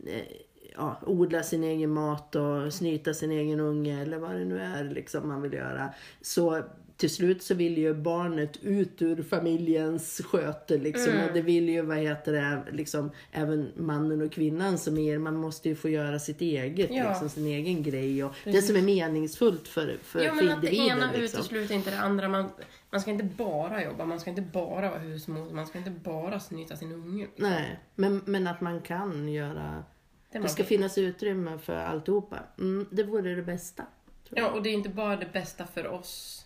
eh, 0.05 0.37
ja, 0.75 0.99
odla 1.05 1.43
sin 1.43 1.63
egen 1.63 1.89
mat 1.89 2.35
och 2.35 2.73
snyta 2.73 3.13
sin 3.13 3.31
egen 3.31 3.59
unge 3.59 4.01
eller 4.01 4.17
vad 4.17 4.35
det 4.35 4.45
nu 4.45 4.59
är 4.59 4.83
liksom 4.83 5.27
man 5.27 5.41
vill 5.41 5.53
göra. 5.53 5.93
Så 6.21 6.63
till 6.97 7.09
slut 7.09 7.43
så 7.43 7.53
vill 7.55 7.77
ju 7.77 7.93
barnet 7.93 8.57
ut 8.63 9.01
ur 9.01 9.23
familjens 9.23 10.21
sköte 10.25 10.77
liksom. 10.77 11.13
Mm. 11.13 11.27
Och 11.27 11.33
det 11.33 11.41
vill 11.41 11.69
ju, 11.69 11.81
vad 11.81 11.97
heter 11.97 12.31
det, 12.33 12.63
liksom 12.71 13.11
även 13.31 13.71
mannen 13.75 14.21
och 14.21 14.31
kvinnan 14.31 14.77
som 14.77 14.97
är, 14.97 15.17
man 15.17 15.35
måste 15.35 15.69
ju 15.69 15.75
få 15.75 15.89
göra 15.89 16.19
sitt 16.19 16.41
eget, 16.41 16.89
Ja. 16.91 17.09
liksom 17.09 17.29
sin 17.29 17.45
egen 17.47 17.83
grej 17.83 18.23
och 18.23 18.33
det 18.43 18.61
som 18.61 18.75
är 18.75 18.81
meningsfullt 18.81 19.67
för, 19.67 19.97
för, 20.03 20.23
Jo, 20.23 20.29
för 20.35 20.35
men 20.45 20.49
att 20.53 20.61
det 20.61 20.67
individen. 20.75 20.97
ena 20.97 21.11
liksom. 21.11 21.39
utesluter 21.39 21.75
inte 21.75 21.91
det 21.91 21.99
andra. 21.99 22.29
Man, 22.29 22.49
man 22.91 23.01
ska 23.01 23.11
inte 23.11 23.23
bara 23.23 23.83
jobba, 23.83 24.05
man 24.05 24.19
ska 24.19 24.29
inte 24.29 24.41
bara 24.41 24.89
vara 24.89 24.99
husmor, 24.99 25.53
man 25.53 25.67
ska 25.67 25.77
inte 25.77 25.91
bara 25.91 26.39
snyta 26.39 26.75
sin 26.75 26.91
unge. 26.91 27.23
liksom. 27.23 27.49
Nej, 27.49 27.79
men, 27.95 28.21
men 28.25 28.47
att 28.47 28.61
man 28.61 28.81
kan 28.81 29.29
göra 29.29 29.83
Det, 30.31 30.39
Det 30.39 30.47
ska 30.49 30.63
bra. 30.63 30.67
finnas 30.67 30.97
utrymme 30.97 31.57
för 31.57 31.75
alltihopa. 31.75 32.39
Mm, 32.59 32.85
det 32.91 33.03
vore 33.03 33.35
det 33.35 33.41
bästa. 33.43 33.83
Ja, 34.29 34.49
och 34.51 34.63
det 34.63 34.69
är 34.69 34.73
inte 34.73 34.89
bara 34.89 35.15
det 35.15 35.33
bästa 35.33 35.65
för 35.67 35.87
oss, 35.87 36.42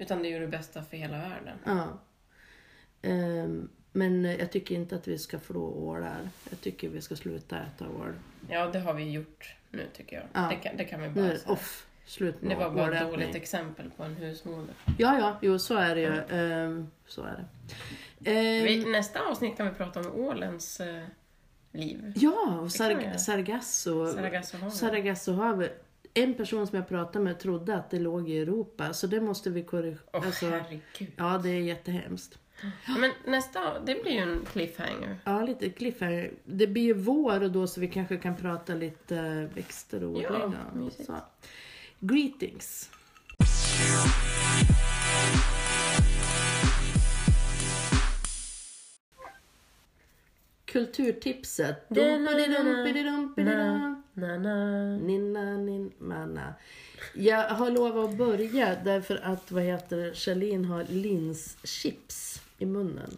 utan 0.00 0.22
det 0.22 0.28
är 0.28 0.30
ju 0.30 0.38
det 0.40 0.46
bästa 0.46 0.82
för 0.84 0.96
hela 0.96 1.18
världen. 1.18 1.58
Ja. 1.64 1.86
Ehm, 3.02 3.68
men 3.92 4.24
jag 4.24 4.52
tycker 4.52 4.74
inte 4.74 4.96
att 4.96 5.08
vi 5.08 5.18
ska 5.18 5.38
flå 5.38 5.62
ålar. 5.62 6.28
Jag 6.50 6.60
tycker 6.60 6.88
vi 6.88 7.00
ska 7.00 7.16
sluta 7.16 7.58
äta 7.58 7.88
ål. 7.88 8.12
Ja, 8.48 8.66
det 8.66 8.78
har 8.80 8.94
vi 8.94 9.10
gjort 9.10 9.54
nu 9.70 9.86
tycker 9.96 10.16
jag. 10.16 10.24
Ja. 10.32 10.48
Det, 10.50 10.56
kan, 10.56 10.76
det 10.76 10.84
kan 10.84 11.02
vi 11.02 11.08
bara 11.08 11.36
säga. 11.36 11.52
off. 11.52 11.86
Slut 12.04 12.42
med 12.42 12.50
Det 12.50 12.64
var 12.64 12.70
bara 12.70 12.98
ett 13.00 13.10
dåligt 13.10 13.34
exempel 13.34 13.90
på 13.96 14.02
en 14.02 14.16
husmoder. 14.16 14.74
Ja, 14.98 15.18
ja, 15.18 15.38
jo 15.42 15.58
så 15.58 15.74
är 15.76 15.94
det 15.94 16.00
ju. 16.00 16.38
Ehm, 16.38 16.90
så 17.06 17.22
är 17.22 17.44
det. 18.24 18.30
Ehm, 18.30 18.64
Vi, 18.64 18.84
nästa 18.92 19.20
avsnitt 19.20 19.56
kan 19.56 19.66
vi 19.68 19.72
prata 19.74 20.00
om 20.00 20.06
ålens 20.14 20.80
eh, 20.80 21.04
liv. 21.72 22.12
Ja, 22.16 22.58
och 22.60 22.68
Det 22.68 22.78
kan 22.78 22.88
vi 22.88 22.94
Sar- 22.94 23.00
göra. 23.02 23.18
Sargasso. 23.18 24.12
Sargassohavet. 24.12 24.74
Sargassohavet. 24.76 25.84
En 26.14 26.34
person 26.34 26.66
som 26.66 26.76
jag 26.76 26.88
pratade 26.88 27.24
med 27.24 27.38
trodde 27.38 27.74
att 27.76 27.90
det 27.90 27.98
låg 27.98 28.30
i 28.30 28.38
Europa, 28.38 28.92
så 28.92 29.06
det 29.06 29.20
måste 29.20 29.50
vi 29.50 29.62
korrigera. 29.62 29.98
Åh 30.12 30.26
alltså, 30.26 30.46
herregud. 30.46 31.12
ja, 31.16 31.40
det 31.42 31.48
är 31.50 31.60
jättehemskt. 31.60 32.38
Ja, 32.86 32.94
men 32.98 33.10
nästa, 33.26 33.80
det 33.80 34.02
blir 34.02 34.12
ju 34.12 34.18
en 34.18 34.40
cliffhanger. 34.52 35.16
Ja, 35.24 35.42
lite 35.42 35.70
cliffhanger. 35.70 36.32
Det 36.44 36.66
blir 36.66 36.82
ju 36.82 36.94
vår 36.94 37.42
och 37.42 37.50
då 37.50 37.66
så 37.66 37.80
vi 37.80 37.88
kanske 37.88 38.16
kan 38.16 38.36
prata 38.36 38.74
lite 38.74 39.16
eh, 39.16 39.56
växter 39.56 40.04
och 40.04 40.22
Ja, 40.22 40.44
odling. 40.46 40.86
och 40.86 40.92
så. 40.92 41.16
Greetings. 42.00 42.90
Kulturtipset. 50.64 51.88
Dumpididumpididumpididum. 51.88 54.02
Na, 56.34 56.40
na. 56.40 56.46
Ninna, 56.46 56.54
nin, 56.54 56.54
manna. 56.54 56.54
Jag 57.14 57.48
har 57.48 57.70
lovat 57.70 58.10
att 58.10 58.16
börja 58.16 58.76
därför 58.84 59.20
att 59.22 59.50
vad 59.50 59.62
heter 59.62 60.14
Charlene 60.14 60.66
har 60.66 60.84
linschips 60.84 62.42
i 62.58 62.66
munnen. 62.66 63.16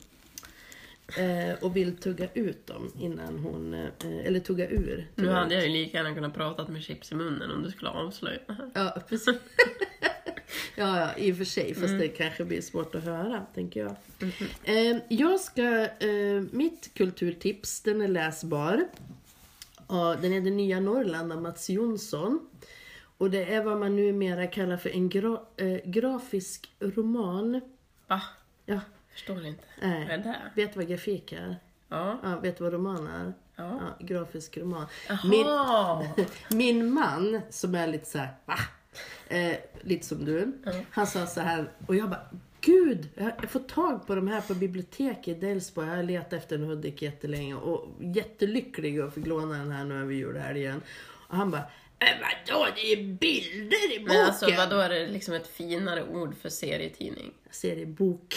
Eh, 1.19 1.65
och 1.65 1.77
vill 1.77 1.97
tugga 1.97 2.29
ut 2.35 2.67
dem 2.67 2.93
innan 2.99 3.39
hon, 3.39 3.75
eh, 3.75 4.27
eller 4.27 4.41
tugga 4.41 4.69
ur. 4.69 5.07
Nu 5.15 5.29
hade 5.29 5.55
jag 5.55 5.65
ju 5.65 5.69
lika 5.69 5.97
gärna 5.97 6.15
kunnat 6.15 6.35
prata 6.35 6.69
med 6.69 6.83
chips 6.83 7.13
i 7.13 7.15
munnen 7.15 7.51
om 7.51 7.63
du 7.63 7.71
skulle 7.71 7.91
avslöja. 7.91 8.41
Ja, 8.75 9.03
precis. 9.09 9.29
ja, 10.77 11.01
ja, 11.01 11.15
i 11.17 11.33
och 11.33 11.37
för 11.37 11.45
sig. 11.45 11.75
Fast 11.75 11.99
det 11.99 12.09
kanske 12.09 12.45
blir 12.45 12.61
svårt 12.61 12.95
att 12.95 13.05
höra, 13.05 13.47
tänker 13.55 13.81
jag. 13.81 13.97
Eh, 14.65 14.97
jag 15.09 15.41
ska, 15.41 15.63
eh, 15.85 16.43
mitt 16.51 16.95
kulturtips, 16.95 17.81
den 17.81 18.01
är 18.01 18.09
läsbar. 18.09 18.89
Ja, 19.89 20.17
den 20.23 20.33
är 20.33 20.41
Det 20.41 20.51
nya 20.51 20.81
Norrland 20.81 21.33
av 21.33 21.43
Mats 21.43 21.71
Jonsson. 21.71 22.41
Och 23.23 23.31
det 23.31 23.55
är 23.55 23.65
vad 23.65 23.79
man 23.79 23.97
numera 23.97 24.47
kallar 24.47 24.77
för 24.77 24.91
en 24.91 25.09
gra, 25.09 25.41
eh, 25.57 25.81
grafisk 25.85 26.73
roman. 26.81 27.61
Va? 28.07 28.23
Ja, 28.67 28.81
Förstår 29.13 29.47
inte. 29.47 29.65
Nej. 29.83 30.07
Vad 30.09 30.11
är 30.11 30.19
det? 30.19 30.37
vet 30.55 30.73
du 30.73 30.79
vad 30.79 30.89
grafik 30.89 31.33
är? 31.33 31.57
Ja. 31.89 32.19
Ja, 32.23 32.41
vet 32.41 32.59
du 32.59 32.65
vad 32.65 32.73
roman 32.73 33.07
är? 33.07 33.33
Ja. 33.57 33.81
Ja, 33.81 34.07
grafisk 34.07 34.57
roman. 34.59 34.87
Jaha! 35.09 36.07
Min 36.51 36.93
man 36.95 37.41
som 37.51 37.75
är 37.75 37.87
lite 37.87 38.07
så 38.07 38.19
här, 38.19 38.29
va? 38.45 38.59
Eh, 39.29 39.57
lite 39.81 40.07
som 40.07 40.25
du. 40.25 40.53
Han 40.91 41.07
sa 41.07 41.27
så 41.27 41.41
här, 41.41 41.71
och 41.87 41.97
jag 41.97 42.11
bara, 42.11 42.27
gud, 42.61 43.09
jag 43.15 43.25
har 43.25 43.47
fått 43.47 43.69
tag 43.69 44.07
på 44.07 44.15
de 44.15 44.29
här 44.29 44.41
på 44.41 44.55
biblioteket 44.55 45.37
i 45.37 45.41
Delsbo. 45.41 45.83
Jag 45.83 45.97
har 45.97 46.03
letat 46.03 46.33
efter 46.33 46.57
en 46.57 46.65
Hudik 46.65 47.03
jättelänge 47.03 47.55
och 47.55 47.89
jättelycklig 48.01 49.05
och 49.05 49.15
fick 49.15 49.27
låna 49.27 49.59
den 49.59 49.71
här 49.71 49.85
nu 49.85 50.01
över 50.01 50.13
julhelgen. 50.13 50.83
Och 51.29 51.37
han 51.37 51.51
bara, 51.51 51.63
äh, 52.07 52.21
vadå, 52.21 52.67
det 52.75 52.93
är 52.93 52.97
ju 52.97 53.03
bilder 53.03 53.95
i 53.95 53.99
boken. 53.99 54.05
Men 54.05 54.27
alltså 54.27 54.51
vadå 54.57 54.77
är 54.77 54.89
det 54.89 55.07
liksom 55.07 55.35
ett 55.35 55.47
finare 55.47 56.05
ord 56.05 56.35
för 56.43 56.49
serietidning? 56.49 57.33
Seriebok. 57.51 58.35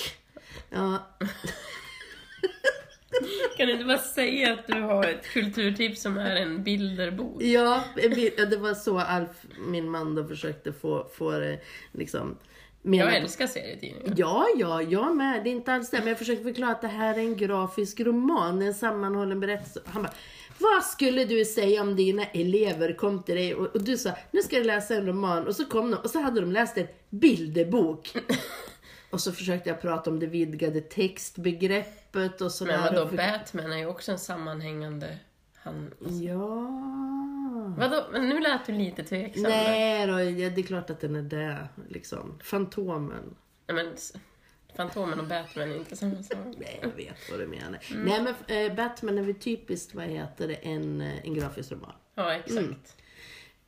Ja, 0.70 1.18
Kan 3.58 3.68
du 3.68 3.74
inte 3.74 3.86
bara 3.86 3.98
säga 3.98 4.54
att 4.54 4.68
du 4.68 4.82
har 4.82 5.04
ett 5.04 5.28
kulturtips 5.28 6.02
som 6.02 6.18
är 6.18 6.36
en 6.36 6.64
bilderbok? 6.64 7.44
Ja, 7.44 7.84
det 8.50 8.58
var 8.58 8.74
så 8.74 9.00
Alf, 9.00 9.46
min 9.58 9.90
man, 9.90 10.16
då 10.16 10.28
försökte 10.28 10.74
få, 10.74 11.08
få 11.14 11.32
det 11.32 11.60
liksom... 11.92 12.38
mena 12.86 13.06
Jag 13.06 13.16
älskar 13.16 13.48
serietidningar. 13.48 14.14
Ja, 14.18 14.48
ja, 14.58 14.82
jag 14.82 15.16
med. 15.16 15.44
Det 15.44 15.50
är 15.50 15.52
inte 15.52 15.74
alls 15.74 15.90
det. 15.90 16.00
Men 16.00 16.08
jag 16.08 16.18
försöker 16.18 16.44
förklara 16.44 16.72
att 16.72 16.82
det 16.82 16.88
här 16.88 17.14
är 17.14 17.20
en 17.20 17.38
grafisk 17.38 18.00
roman, 18.00 18.62
en 18.62 18.74
sammanhållen 18.74 19.40
berättelse. 19.40 19.80
Han 19.86 20.04
bara, 20.04 20.14
vad 20.58 20.84
skulle 20.84 21.26
du 21.26 21.46
säga 21.46 21.82
om 21.82 21.96
dina 21.96 22.26
elever 22.26 22.94
kom 22.94 23.24
till 23.24 23.36
dig 23.36 23.56
och, 23.56 23.76
och 23.76 23.84
du 23.84 23.98
sa, 23.98 24.12
nu 24.32 24.42
ska 24.42 24.58
jag 24.58 24.66
läsa 24.66 24.96
en 24.96 25.06
roman. 25.06 25.48
Och 25.48 25.56
så 25.56 25.66
kom 25.66 25.92
de 25.92 25.98
och 25.98 26.10
så 26.10 26.20
hade 26.20 26.42
de 26.42 26.52
läst 26.52 26.78
en 26.78 26.88
bilderbok. 27.10 28.18
och 29.10 29.22
så 29.22 29.32
försökte 29.32 29.70
jag 29.70 29.82
prata 29.82 30.10
om 30.10 30.20
det 30.20 30.28
vidgade 30.28 30.82
textbegreppet 30.82 32.42
och 32.42 32.52
sådär. 32.52 32.80
Men 32.84 32.96
vadå, 32.96 33.16
Batman 33.16 33.72
är 33.72 33.78
ju 33.78 33.86
också 33.86 34.12
en 34.12 34.20
sammanhängande... 34.20 35.18
Han... 35.66 35.94
Ja. 36.22 36.46
Vadå, 37.78 38.06
men 38.12 38.30
nu 38.30 38.40
lät 38.40 38.66
du 38.66 38.74
lite 38.74 39.04
tveksam. 39.04 39.44
Nej 39.44 40.08
då, 40.08 40.14
ja, 40.14 40.50
det 40.50 40.62
är 40.62 40.64
klart 40.64 40.90
att 40.90 41.00
den 41.00 41.16
är 41.16 41.22
det. 41.22 41.68
Liksom. 41.90 42.40
Fantomen. 42.44 43.36
Nej, 43.68 43.76
men 43.76 43.96
Fantomen 44.76 45.20
och 45.20 45.28
Batman 45.28 45.72
är 45.72 45.76
inte 45.76 45.96
samma 45.96 46.24
sak. 46.24 46.38
Nej, 46.58 46.80
jag 46.82 46.90
vet 46.90 47.32
vad 47.32 47.40
du 47.40 47.48
menar. 47.48 47.80
Mm. 47.92 48.06
Nej, 48.06 48.22
men 48.48 48.66
eh, 48.66 48.76
Batman 48.76 49.18
är 49.18 49.22
väl 49.24 49.36
typiskt, 49.36 49.96
vad 49.96 50.06
heter 50.06 50.48
det, 50.48 50.54
en, 50.56 51.02
eh, 51.02 51.26
en 51.26 51.34
grafisk 51.34 51.72
roman. 51.72 51.94
Ja, 52.16 52.34
exakt. 52.34 52.58
Mm. 52.58 52.76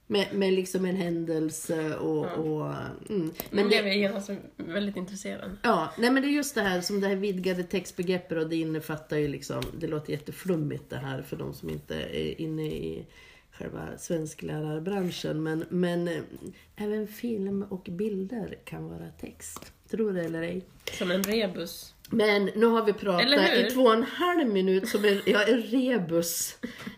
Med, 0.10 0.28
med 0.34 0.54
liksom 0.54 0.86
en 0.86 0.96
händelse 0.96 1.96
och... 1.96 2.26
och 2.26 2.74
mm. 3.10 3.32
Men 3.50 3.64
nu 3.64 3.68
blev 3.68 3.88
jag 3.88 3.98
genast 3.98 4.30
väldigt 4.56 4.96
intresserad. 4.96 5.58
ja, 5.64 5.94
nej 5.98 6.12
men 6.12 6.24
det 6.24 6.30
är 6.30 6.32
just 6.32 6.56
det 6.56 6.62
här 6.62 6.82
som 6.82 7.02
det 7.02 7.08
här 7.08 7.16
vidgade 7.16 7.64
textbegreppet 7.64 8.38
och 8.38 8.50
det 8.50 8.56
innefattar 8.56 9.18
ju 9.18 9.28
liksom, 9.28 9.64
det 9.80 9.88
låter 9.88 10.12
jätteflummigt 10.12 10.90
det 10.90 10.98
här 10.98 11.22
för 11.22 11.36
de 11.36 11.54
som 11.54 11.70
inte 11.70 11.96
är 11.96 12.42
inne 12.42 12.66
i 12.66 13.06
själva 13.58 13.98
svensklärarbranschen. 13.98 15.44
Men, 15.44 15.66
men 15.70 16.08
eh, 16.08 16.22
även 16.76 17.08
film 17.08 17.64
och 17.64 17.88
bilder 17.90 18.58
kan 18.66 18.90
vara 18.90 19.10
text. 19.22 19.74
Tror 19.90 20.14
det 20.14 20.24
eller 20.24 20.42
ej. 20.42 20.66
Som 20.92 21.12
en 21.12 21.24
rebus. 21.24 21.94
Men 22.10 22.46
nu 22.56 22.66
har 22.66 22.86
vi 22.86 22.94
pratat 22.94 23.58
i 23.58 23.70
två 23.74 23.82
och 23.82 23.94
en 23.94 24.04
halv 24.04 24.48
minut 24.48 24.90
som 24.90 25.06
en, 25.06 25.22
ja, 25.26 25.44
en 25.44 25.62
rebus. 25.62 26.58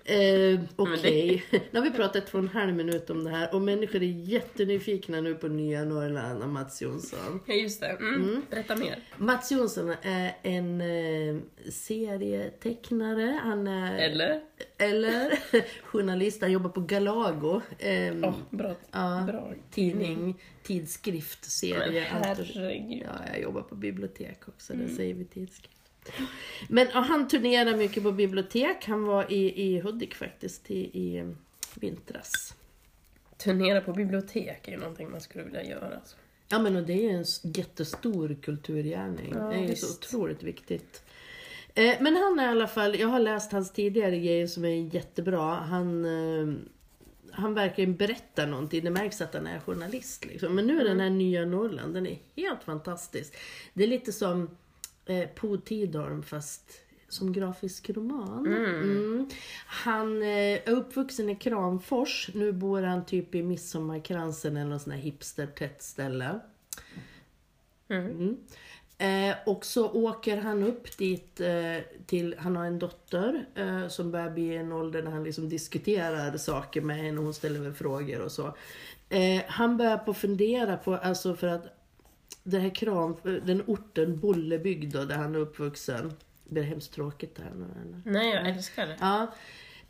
Eh, 0.10 0.60
Okej, 0.76 1.43
nu 1.72 1.80
har 1.80 1.82
vi 1.82 1.91
pratat 1.91 2.28
två 2.28 2.38
och 2.38 2.43
en 2.43 2.50
halv 2.50 2.74
minut 2.74 3.10
om 3.10 3.24
det 3.24 3.30
här 3.30 3.56
och 3.56 3.62
människor 3.62 4.04
är 4.04 4.08
jättenyfikna 4.08 5.22
nu 5.22 5.36
på 5.36 5.48
nya 5.48 5.84
Norrland 5.86 6.43
och 6.43 6.50
Mats 6.50 6.82
Jonsson. 6.82 7.39
Ja, 7.45 7.54
just 7.54 7.82
det. 7.82 7.88
Mm. 7.88 8.41
Berätta 8.50 8.76
mer. 8.76 9.00
Mats 9.17 9.52
Jonsson 9.52 9.93
är 10.02 10.36
en 10.43 10.82
eh, 10.82 11.41
serietecknare, 11.72 13.39
han 13.43 13.67
är, 13.67 13.98
Eller? 14.00 14.41
eller 14.78 15.39
journalist, 15.84 16.41
han 16.41 16.52
jobbar 16.52 16.69
på 16.69 16.82
Galago. 16.82 17.62
Eh, 17.80 18.15
Åh, 18.24 18.34
bra. 18.50 18.76
ja, 18.91 19.24
bra. 19.28 19.54
tidning, 19.72 20.41
tidskrift, 20.63 21.39
Men 21.41 21.50
serie. 21.50 22.02
och- 22.02 22.26
herregud. 22.26 23.04
Ja, 23.06 23.26
jag 23.34 23.41
jobbar 23.41 23.62
på 23.62 23.76
bibliotek 23.76 24.48
också, 24.48 24.74
Mm. 24.74 24.88
det 24.88 24.93
säger 24.93 25.13
vi 25.13 25.26
tidskrift. 25.26 25.76
Men 26.67 26.88
han 26.88 27.27
turnerar 27.27 27.77
mycket 27.77 28.03
på 28.03 28.12
bibliotek. 28.12 28.85
Han 28.85 29.03
var 29.03 29.31
i, 29.31 29.62
i 29.62 29.79
Hudik 29.79 30.15
faktiskt 30.15 30.71
i, 30.71 30.79
i 30.79 31.33
vintras. 31.75 32.55
Turnera 33.38 33.81
på 33.81 33.93
bibliotek 33.93 34.67
är 34.67 34.71
ju 34.71 34.77
någonting 34.77 35.12
man 35.12 35.21
skulle 35.21 35.43
vilja 35.43 35.63
göra. 35.63 35.95
Alltså. 35.95 36.15
Ja 36.49 36.59
men 36.59 36.75
och 36.75 36.83
det 36.83 37.05
är 37.05 37.09
en 37.09 37.25
jättestor 37.43 38.38
kulturgärning. 38.41 39.33
Ja, 39.35 39.43
det 39.43 39.55
är 39.55 39.67
ju 39.67 39.75
så 39.75 39.93
otroligt 39.93 40.43
viktigt. 40.43 41.03
Eh, 41.73 41.95
men 41.99 42.15
han 42.15 42.39
är 42.39 42.45
i 42.45 42.51
alla 42.51 42.67
fall, 42.67 42.99
jag 42.99 43.07
har 43.07 43.19
läst 43.19 43.51
hans 43.51 43.71
tidigare 43.71 44.19
grejer 44.19 44.47
som 44.47 44.65
är 44.65 44.95
jättebra. 44.95 45.55
Han, 45.55 46.05
eh, 46.05 46.53
han 47.31 47.53
verkar 47.53 47.83
ju 47.83 47.93
berätta 47.93 48.45
någonting. 48.45 48.83
Det 48.83 48.89
märks 48.89 49.21
att 49.21 49.33
han 49.33 49.47
är 49.47 49.59
journalist. 49.59 50.25
Liksom. 50.25 50.55
Men 50.55 50.67
nu 50.67 50.81
är 50.81 50.85
den 50.85 50.99
här 50.99 51.09
nya 51.09 51.45
Norrland, 51.45 51.93
den 51.93 52.07
är 52.07 52.19
helt 52.35 52.63
fantastisk. 52.63 53.33
Det 53.73 53.83
är 53.83 53.88
lite 53.88 54.12
som 54.12 54.49
eh, 55.10 55.28
Po 55.28 55.58
Tidholm 55.58 56.24
fast 56.24 56.82
som 57.08 57.34
grafisk 57.34 57.89
roman. 57.89 58.48
Mm. 58.48 59.30
Han 59.65 60.22
eh, 60.22 60.28
är 60.28 60.69
uppvuxen 60.69 61.30
i 61.30 61.36
Kramfors. 61.36 62.30
Nu 62.34 62.52
bor 62.52 62.82
han 62.82 63.06
typ 63.06 63.36
i 63.36 63.43
Midsommarkransen 63.43 64.58
eller 64.58 64.69
något 64.69 64.82
sånt 64.82 64.95
här 64.95 65.02
hipster-tätt 65.02 65.82
ställe. 65.82 66.39
Mm. 67.89 68.38
Eh, 68.98 69.36
och 69.45 69.65
så 69.65 69.91
åker 69.91 70.38
han 70.38 70.63
upp 70.63 70.98
dit 70.98 71.41
eh, 71.41 71.84
till, 72.06 72.36
han 72.38 72.56
har 72.56 72.65
en 72.65 72.80
dotter 72.80 73.45
eh, 73.56 73.88
som 73.88 74.12
börjar 74.12 74.30
bli 74.30 74.56
en 74.56 74.72
ålder 74.72 75.04
när 75.04 75.12
han 75.12 75.24
liksom 75.24 75.50
diskuterar 75.50 76.38
saker 76.38 76.82
med 76.82 76.98
henne 76.98 77.17
och 77.17 77.24
hon 77.24 77.34
ställer 77.34 77.60
väl 77.60 77.74
frågor 77.74 78.22
och 78.22 78.32
så. 78.32 78.56
Eh, 79.10 79.41
han 79.48 79.78
börjar 79.78 79.98
på 79.98 80.13
fundera 80.13 80.78
på, 80.78 80.95
alltså 80.95 81.36
för 81.36 81.48
att 81.48 81.78
det 82.43 82.59
här 82.59 82.75
kram, 82.75 83.15
den 83.23 83.63
orten 83.67 84.19
Bollebygd 84.19 84.93
då, 84.93 85.05
där 85.05 85.15
han 85.15 85.35
är 85.35 85.39
uppvuxen. 85.39 86.13
Det 86.43 86.53
blir 86.53 86.63
hemskt 86.63 86.93
tråkigt 86.93 87.35
det 87.35 87.43
här 87.43 87.53
nu 87.55 87.65
eller? 87.81 88.01
Nej, 88.05 88.29
jag 88.35 88.49
älskar 88.49 88.87
det. 88.87 88.97
Ja. 88.99 89.27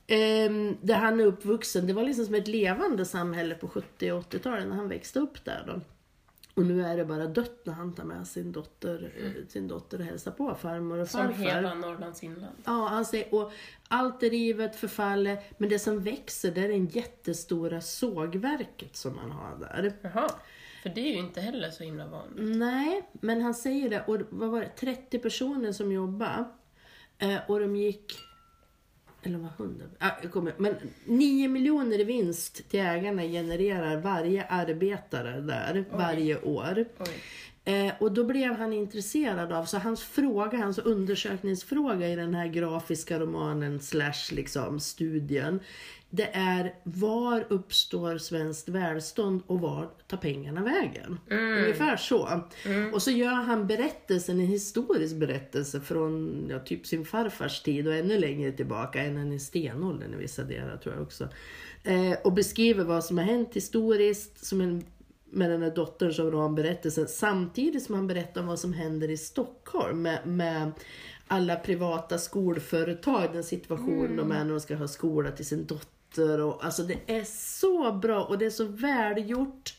ehm, 0.07 0.77
där 0.81 0.95
han 0.95 1.19
är 1.19 1.25
uppvuxen, 1.25 1.87
det 1.87 1.93
var 1.93 2.03
liksom 2.03 2.25
som 2.25 2.35
ett 2.35 2.47
levande 2.47 3.05
samhälle 3.05 3.55
på 3.55 3.67
70 3.67 4.11
och 4.11 4.23
80-talet 4.33 4.67
när 4.67 4.75
han 4.75 4.87
växte 4.89 5.19
upp 5.19 5.45
där 5.45 5.63
då. 5.67 5.81
Och 6.53 6.65
nu 6.65 6.85
är 6.85 6.97
det 6.97 7.05
bara 7.05 7.27
dött 7.27 7.61
när 7.65 7.73
han 7.73 7.93
tar 7.93 8.03
med 8.03 8.27
sin 8.27 8.51
dotter, 8.51 9.11
eh, 9.17 9.47
sin 9.47 9.67
dotter 9.67 9.99
och 9.99 10.05
hälsar 10.05 10.31
på 10.31 10.55
farmor 10.55 10.97
och 10.99 11.07
Som 11.07 11.19
farfar. 11.27 11.43
hela 11.43 11.73
Norrlands 11.73 12.23
inland. 12.23 12.55
Ja, 12.65 12.87
han 12.87 13.05
säger, 13.05 13.33
och 13.35 13.51
allt 13.87 14.23
är 14.23 14.29
rivet, 14.29 14.75
förfaller, 14.75 15.39
men 15.57 15.69
det 15.69 15.79
som 15.79 15.99
växer 16.03 16.51
det 16.51 16.61
är 16.61 16.67
det 16.67 16.95
jättestora 16.95 17.81
sågverket 17.81 18.95
som 18.95 19.15
man 19.15 19.31
har 19.31 19.57
där. 19.59 19.93
Jaha. 20.01 20.29
För 20.83 20.89
det 20.89 21.01
är 21.01 21.13
ju 21.13 21.19
inte 21.19 21.41
heller 21.41 21.71
så 21.71 21.83
himla 21.83 22.07
vanligt. 22.07 22.57
Nej, 22.57 23.01
men 23.13 23.41
han 23.41 23.53
säger 23.53 23.89
det. 23.89 24.01
Och 24.01 24.17
vad 24.29 24.49
var 24.49 24.61
det? 24.61 24.69
30 24.69 25.19
personer 25.19 25.71
som 25.71 25.91
jobbade. 25.91 26.45
Eh, 27.17 27.37
och 27.47 27.59
de 27.59 27.75
gick... 27.75 28.19
Eller 29.23 29.37
vad 29.37 29.51
hundra? 29.51 29.85
Ah, 29.99 30.11
jag 30.21 30.31
kommer, 30.31 30.53
men 30.57 30.75
9 31.05 31.47
miljoner 31.47 31.99
i 31.99 32.03
vinst 32.03 32.69
till 32.69 32.79
ägarna 32.79 33.21
genererar 33.21 33.97
varje 33.97 34.45
arbetare 34.45 35.41
där 35.41 35.85
varje 35.91 36.41
år. 36.41 36.85
Oj. 36.99 37.21
Eh, 37.69 37.93
och 37.99 38.11
då 38.11 38.23
blev 38.23 38.51
han 38.53 38.73
intresserad 38.73 39.51
av, 39.51 39.65
så 39.65 39.77
hans 39.77 40.03
fråga, 40.03 40.57
hans 40.57 40.79
undersökningsfråga 40.79 42.07
i 42.07 42.15
den 42.15 42.33
här 42.33 42.47
grafiska 42.47 43.19
romanen 43.19 43.79
slash 43.79 44.31
liksom 44.31 44.79
studien. 44.79 45.59
Det 46.09 46.29
är 46.33 46.73
var 46.83 47.45
uppstår 47.49 48.17
svenskt 48.17 48.69
välstånd 48.69 49.41
och 49.47 49.59
var 49.59 49.89
tar 50.07 50.17
pengarna 50.17 50.63
vägen? 50.63 51.19
Ungefär 51.29 51.97
så. 51.97 52.41
Och 52.93 53.01
så 53.01 53.11
gör 53.11 53.33
han 53.33 53.67
berättelsen, 53.67 54.39
en 54.39 54.45
historisk 54.45 55.15
berättelse 55.15 55.81
från 55.81 56.45
ja, 56.49 56.59
typ 56.59 56.87
sin 56.87 57.05
farfars 57.05 57.61
tid 57.61 57.87
och 57.87 57.95
ännu 57.95 58.19
längre 58.19 58.51
tillbaka, 58.51 59.01
än 59.01 59.31
i 59.31 59.39
stenåldern 59.39 60.13
i 60.13 60.17
vissa 60.17 60.43
delar 60.43 60.77
tror 60.77 60.95
jag 60.95 61.03
också. 61.03 61.27
Eh, 61.83 62.17
och 62.23 62.33
beskriver 62.33 62.83
vad 62.83 63.03
som 63.05 63.17
har 63.17 63.25
hänt 63.25 63.49
historiskt 63.53 64.45
som 64.45 64.61
en 64.61 64.83
med 65.31 65.51
den 65.51 65.61
här 65.61 65.75
dottern 65.75 66.13
som 66.13 66.33
har 66.33 66.45
en 66.45 66.55
berättelse 66.55 67.07
samtidigt 67.07 67.83
som 67.83 67.95
han 67.95 68.07
berättar 68.07 68.41
om 68.41 68.47
vad 68.47 68.59
som 68.59 68.73
händer 68.73 69.09
i 69.09 69.17
Stockholm 69.17 70.01
med, 70.01 70.27
med 70.27 70.71
alla 71.27 71.55
privata 71.55 72.17
skolföretag, 72.17 73.29
den 73.33 73.43
situation 73.43 74.15
de 74.15 74.31
är 74.31 74.43
när 74.43 74.51
de 74.51 74.59
ska 74.59 74.75
ha 74.75 74.87
skola 74.87 75.31
till 75.31 75.45
sin 75.45 75.65
dotter. 75.65 76.41
Och, 76.41 76.65
alltså 76.65 76.83
det 76.83 76.99
är 77.05 77.23
så 77.23 77.91
bra 77.91 78.23
och 78.23 78.37
det 78.37 78.45
är 78.45 78.49
så 78.49 78.65
välgjort. 78.65 79.73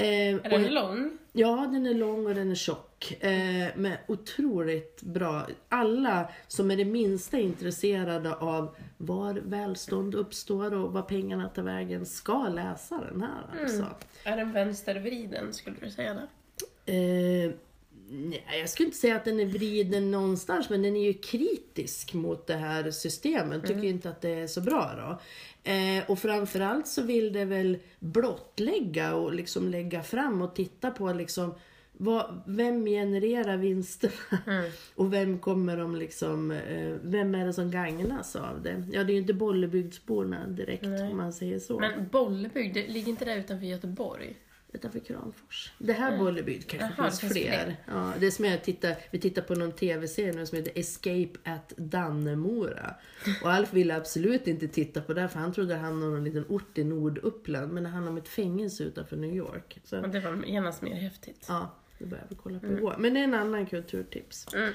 Eh, 0.00 0.06
Är 0.06 0.50
den 0.50 0.74
lång? 0.74 1.18
Ja, 1.32 1.68
den 1.72 1.86
är 1.86 1.94
lång 1.94 2.26
och 2.26 2.34
den 2.34 2.50
är 2.50 2.54
tjock. 2.54 3.16
Eh, 3.20 3.68
men 3.76 3.92
otroligt 4.08 5.02
bra. 5.02 5.46
Alla 5.68 6.28
som 6.48 6.70
är 6.70 6.76
det 6.76 6.84
minsta 6.84 7.38
intresserade 7.38 8.34
av 8.34 8.76
var 8.96 9.34
välstånd 9.34 10.14
uppstår 10.14 10.74
och 10.74 10.92
var 10.92 11.02
pengarna 11.02 11.48
tar 11.48 11.62
vägen 11.62 12.06
ska 12.06 12.48
läsa 12.48 13.00
den 13.10 13.20
här. 13.22 13.60
Alltså. 13.62 13.86
Är 14.24 14.36
den 14.36 14.52
vänstervriden, 14.52 15.52
skulle 15.52 15.76
du 15.80 15.90
säga 15.90 16.14
det? 16.14 16.28
Eh, 17.44 17.52
nej, 18.10 18.44
jag 18.60 18.70
skulle 18.70 18.86
inte 18.86 18.98
säga 18.98 19.16
att 19.16 19.24
den 19.24 19.40
är 19.40 19.46
vriden 19.46 20.10
någonstans, 20.10 20.70
men 20.70 20.82
den 20.82 20.96
är 20.96 21.04
ju 21.04 21.14
kritisk 21.14 22.14
mot 22.14 22.46
det 22.46 22.56
här 22.56 22.90
systemet. 22.90 23.66
Tycker 23.66 23.84
inte 23.84 24.10
att 24.10 24.20
det 24.20 24.30
är 24.30 24.46
så 24.46 24.60
bra 24.60 24.92
då. 24.96 25.20
Eh, 25.70 26.10
och 26.10 26.18
framförallt 26.18 26.86
så 26.86 27.02
vill 27.02 27.32
det 27.32 27.44
väl 27.44 27.78
blottlägga 27.98 29.14
och 29.14 29.34
liksom 29.34 29.68
lägga 29.68 30.02
fram 30.02 30.42
och 30.42 30.54
titta 30.54 30.90
på 30.90 31.12
liksom 31.12 31.54
vad, 32.00 32.42
vem 32.46 32.86
genererar 32.86 33.56
vinsterna? 33.56 34.64
Och 34.94 35.12
vem 35.12 35.38
kommer 35.38 35.76
de 35.76 35.96
liksom, 35.96 36.50
eh, 36.50 36.96
vem 37.02 37.34
är 37.34 37.46
det 37.46 37.52
som 37.52 37.70
gagnas 37.70 38.36
av 38.36 38.62
det? 38.62 38.84
Ja, 38.92 39.04
det 39.04 39.12
är 39.12 39.14
ju 39.14 39.20
inte 39.20 39.34
Bollebygdsborna 39.34 40.46
direkt 40.46 40.84
om 40.84 41.16
man 41.16 41.32
säger 41.32 41.58
så. 41.58 41.80
Men 41.80 42.08
Bollebygd, 42.08 42.76
ligger 42.76 43.08
inte 43.08 43.24
det 43.24 43.36
utanför 43.36 43.66
Göteborg? 43.66 44.36
Utanför 44.72 44.98
Kramfors. 44.98 45.72
Det 45.78 45.92
här 45.92 46.18
Bollebygd 46.18 46.66
kanske 46.70 46.88
Jaha, 47.02 47.10
finns 47.10 47.20
det 47.20 47.26
finns 47.26 47.32
fler. 47.46 47.64
fler. 47.64 47.76
Ja, 47.86 48.12
det 48.20 48.26
är 48.26 48.30
som 48.30 48.44
jag 48.44 48.62
tittar, 48.64 48.96
vi 49.10 49.18
tittar 49.18 49.42
på 49.42 49.54
någon 49.54 49.72
tv-serie 49.72 50.32
nu 50.32 50.46
som 50.46 50.58
heter 50.58 50.72
Escape 50.78 51.28
at 51.44 51.72
Dannemora. 51.76 52.94
Och 53.42 53.50
Alf 53.52 53.72
ville 53.72 53.96
absolut 53.96 54.46
inte 54.46 54.68
titta 54.68 55.00
på 55.00 55.14
det 55.14 55.28
för 55.28 55.38
han 55.40 55.52
trodde 55.52 55.72
det 55.74 55.78
handlade 55.80 56.12
om 56.12 56.18
en 56.18 56.24
liten 56.24 56.44
ort 56.48 56.78
i 56.78 56.84
Norduppland. 56.84 57.72
Men 57.72 57.82
det 57.82 57.88
handlar 57.88 58.12
om 58.12 58.18
ett 58.18 58.28
fängelse 58.28 58.84
utanför 58.84 59.16
New 59.16 59.34
York. 59.36 59.78
Så, 59.84 60.00
Och 60.00 60.08
det 60.08 60.20
var 60.20 60.44
genast 60.46 60.82
mer 60.82 60.94
häftigt. 60.94 61.44
ja, 61.48 61.74
det 61.98 62.06
börjar 62.06 62.26
vi 62.28 62.36
kolla 62.42 62.58
på 62.58 62.66
igår. 62.66 62.94
Men 62.98 63.14
det 63.14 63.20
är 63.20 63.24
en 63.24 63.34
annan 63.34 63.66
kulturtips. 63.66 64.46
Mm. 64.54 64.72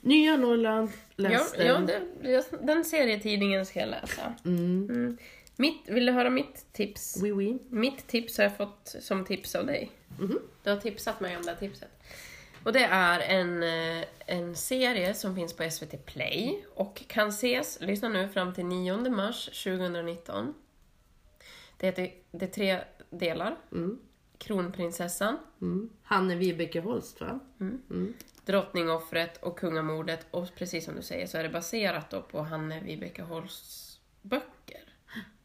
Nya 0.00 0.36
Norrland, 0.36 0.88
Ja, 1.16 1.28
läs 1.28 1.54
ja 1.58 1.64
den. 1.78 1.86
det, 1.86 2.30
jag- 2.30 2.44
den 2.66 2.84
serietidningen 2.84 3.66
ska 3.66 3.80
jag 3.80 3.88
läsa. 3.88 4.34
Mm. 4.44 5.16
Mitt, 5.62 5.88
vill 5.88 6.06
du 6.06 6.12
höra 6.12 6.30
mitt 6.30 6.72
tips? 6.72 7.18
Oui, 7.22 7.32
oui. 7.32 7.58
Mitt 7.70 8.06
tips 8.06 8.38
har 8.38 8.44
jag 8.44 8.56
fått 8.56 8.96
som 9.00 9.24
tips 9.24 9.54
av 9.54 9.66
dig. 9.66 9.90
Mhm. 10.18 10.38
Du 10.62 10.70
har 10.70 10.76
tipsat 10.76 11.20
mig 11.20 11.36
om 11.36 11.42
det 11.42 11.50
här 11.50 11.58
tipset. 11.58 11.90
Och 12.64 12.72
det 12.72 12.84
är 12.84 13.20
en, 13.20 13.62
eh, 13.62 14.04
en 14.26 14.56
serie 14.56 15.14
som 15.14 15.34
finns 15.34 15.56
på 15.56 15.62
SVT 15.62 15.96
Play 15.96 16.64
och 16.74 17.02
kan 17.06 17.28
ses, 17.28 17.80
lyssna 17.80 18.08
nu, 18.08 18.28
fram 18.28 18.54
till 18.54 18.64
9 18.66 19.10
mars 19.10 19.64
2019. 19.64 20.54
Det, 21.76 21.86
heter, 21.86 22.10
det 22.30 22.44
är 22.44 22.50
tre 22.50 22.78
delar. 23.10 23.56
Mm. 23.72 23.98
Kronprinsessan, 24.38 25.38
Mm. 25.60 25.90
Hanne 26.02 26.36
Vibeke 26.36 26.80
Holst 26.80 27.20
va? 27.20 27.40
Drottningoffret 28.44 29.36
och 29.36 29.58
kungamordet. 29.58 30.26
Och 30.30 30.48
precis 30.56 30.84
som 30.84 30.96
du 30.96 31.02
säger 31.02 31.26
så 31.26 31.38
är 31.38 31.42
det 31.42 31.48
baserat 31.48 32.10
då 32.10 32.22
på 32.22 32.42
Hanne 32.42 32.80
Vibeke 32.80 33.22
Holsts 33.22 34.00
böcker. 34.22 34.81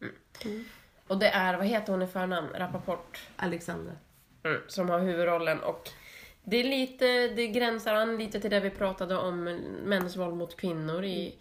Mm. 0.01 0.65
Och 1.07 1.17
det 1.17 1.29
är, 1.29 1.57
vad 1.57 1.65
heter 1.65 1.93
hon 1.93 2.01
i 2.01 2.07
förnamn? 2.07 2.47
Rappaport. 2.53 3.19
Alexander. 3.35 3.93
Mm, 4.43 4.61
som 4.67 4.89
har 4.89 4.99
huvudrollen 4.99 5.59
och 5.59 5.89
det 6.49 6.57
är 6.57 6.63
lite, 6.63 7.27
det 7.27 7.47
gränsar 7.47 7.93
an 7.93 8.17
lite 8.17 8.39
till 8.39 8.51
det 8.51 8.59
vi 8.59 8.69
pratade 8.69 9.17
om 9.17 9.43
mäns 9.83 10.15
våld 10.15 10.35
mot 10.35 10.57
kvinnor 10.57 11.03
i 11.03 11.35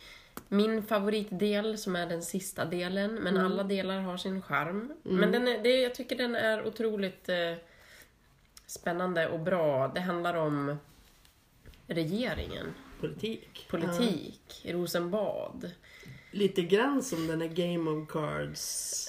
min 0.49 0.83
favoritdel 0.83 1.79
som 1.79 1.97
är 1.97 2.07
den 2.07 2.23
sista 2.23 2.65
delen, 2.65 3.15
men 3.15 3.37
alla 3.37 3.63
delar 3.63 4.01
har 4.01 4.17
sin 4.17 4.43
charm. 4.43 4.93
Men 5.03 5.33
den 5.33 5.49
är, 5.49 5.59
det, 5.59 5.81
jag 5.81 5.95
tycker 5.95 6.17
den 6.17 6.35
är 6.35 6.67
otroligt 6.67 7.29
eh, 7.29 7.55
spännande 8.67 9.29
och 9.29 9.41
bra. 9.41 9.89
Det 9.89 10.01
handlar 10.01 10.35
om 10.35 10.79
regeringen, 11.87 12.75
Politik. 13.01 13.67
politik, 13.71 14.67
Rosenbad, 14.69 15.71
Lite 16.37 16.63
grann 16.63 17.03
som 17.03 17.27
den 17.27 17.43
är 17.43 17.49
Game 17.49 17.91
of 17.91 18.09
Cards. 18.09 19.03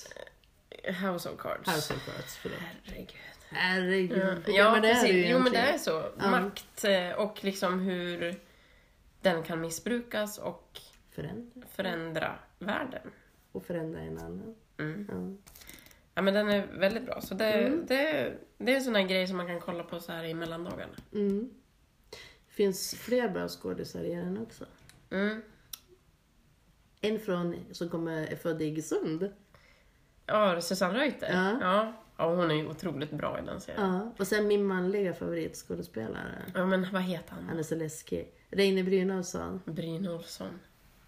House 0.83 1.29
of 1.29 1.37
Cards. 1.39 1.69
House 1.75 1.93
of 1.93 2.05
Cards, 2.05 2.35
förlåt. 2.35 2.59
Herregud. 2.59 3.15
Herregud. 3.49 4.43
Ja, 4.47 4.71
men 4.71 4.81
det 4.81 4.89
är 4.89 4.93
precis. 4.93 5.09
det 5.11 5.17
ju 5.17 5.27
jo, 5.29 5.39
men 5.39 5.51
det 5.51 5.57
är 5.57 5.77
så. 5.77 6.11
Ja. 6.19 6.29
Makt 6.31 6.83
eh, 6.83 7.11
och 7.11 7.43
liksom 7.43 7.79
hur 7.79 8.35
den 9.21 9.43
kan 9.43 9.61
missbrukas 9.61 10.37
och 10.37 10.79
Förändra. 11.11 11.67
förändra 11.75 12.35
världen. 12.59 13.11
Och 13.51 13.65
förändra 13.65 13.99
en 14.01 14.17
annan. 14.17 14.55
Mm. 14.79 15.07
Ja. 15.11 15.51
Ja, 16.13 16.21
men 16.21 16.33
den 16.33 16.49
är 16.49 16.67
väldigt 16.67 17.05
bra. 17.05 17.21
Så 17.21 17.33
det, 17.33 17.53
Mm. 17.53 17.85
det, 17.87 18.33
det 18.57 18.71
är 18.71 18.75
en 18.75 18.83
sån 18.83 18.95
här 18.95 19.03
grej 19.07 19.27
som 19.27 19.37
man 19.37 19.47
kan 19.47 19.59
kolla 19.59 19.83
på 19.83 19.99
så 19.99 20.11
här 20.11 20.23
i 20.23 20.33
mellandagarna. 20.33 20.93
Mm. 21.13 21.49
finns 22.49 22.95
fler 22.95 23.29
bra 23.29 23.47
skådisar 23.47 24.03
i 24.03 24.15
den 24.15 24.37
också. 24.37 24.65
Mm. 25.11 25.41
En 27.01 27.19
från, 27.19 27.55
som 27.71 27.89
kommer, 27.89 28.27
är 28.27 28.35
född 28.35 28.61
i 28.61 28.65
Iggesund. 28.65 29.29
Ja, 30.25 30.61
Susanne 30.61 30.99
Reuter. 30.99 31.29
Ja. 31.33 31.57
Ja. 31.61 31.93
ja, 32.17 32.35
hon 32.35 32.51
är 32.51 32.55
ju 32.55 32.67
otroligt 32.67 33.11
bra 33.11 33.39
i 33.39 33.45
den 33.45 33.61
serien. 33.61 33.93
Ja. 33.93 34.13
Och 34.19 34.27
sen 34.27 34.47
min 34.47 34.65
manliga 34.65 35.13
favoritskådespelare. 35.13 36.41
Ja, 36.53 36.65
men 36.65 36.87
vad 36.93 37.01
heter 37.01 37.33
han? 37.33 37.43
Han 37.43 37.59
är 37.59 37.63
så 37.63 37.75
läskig. 37.75 38.33
Reine 38.49 38.83
Brynolfsson. 38.83 39.61
Bryn 39.65 40.07
Olsson. 40.07 40.59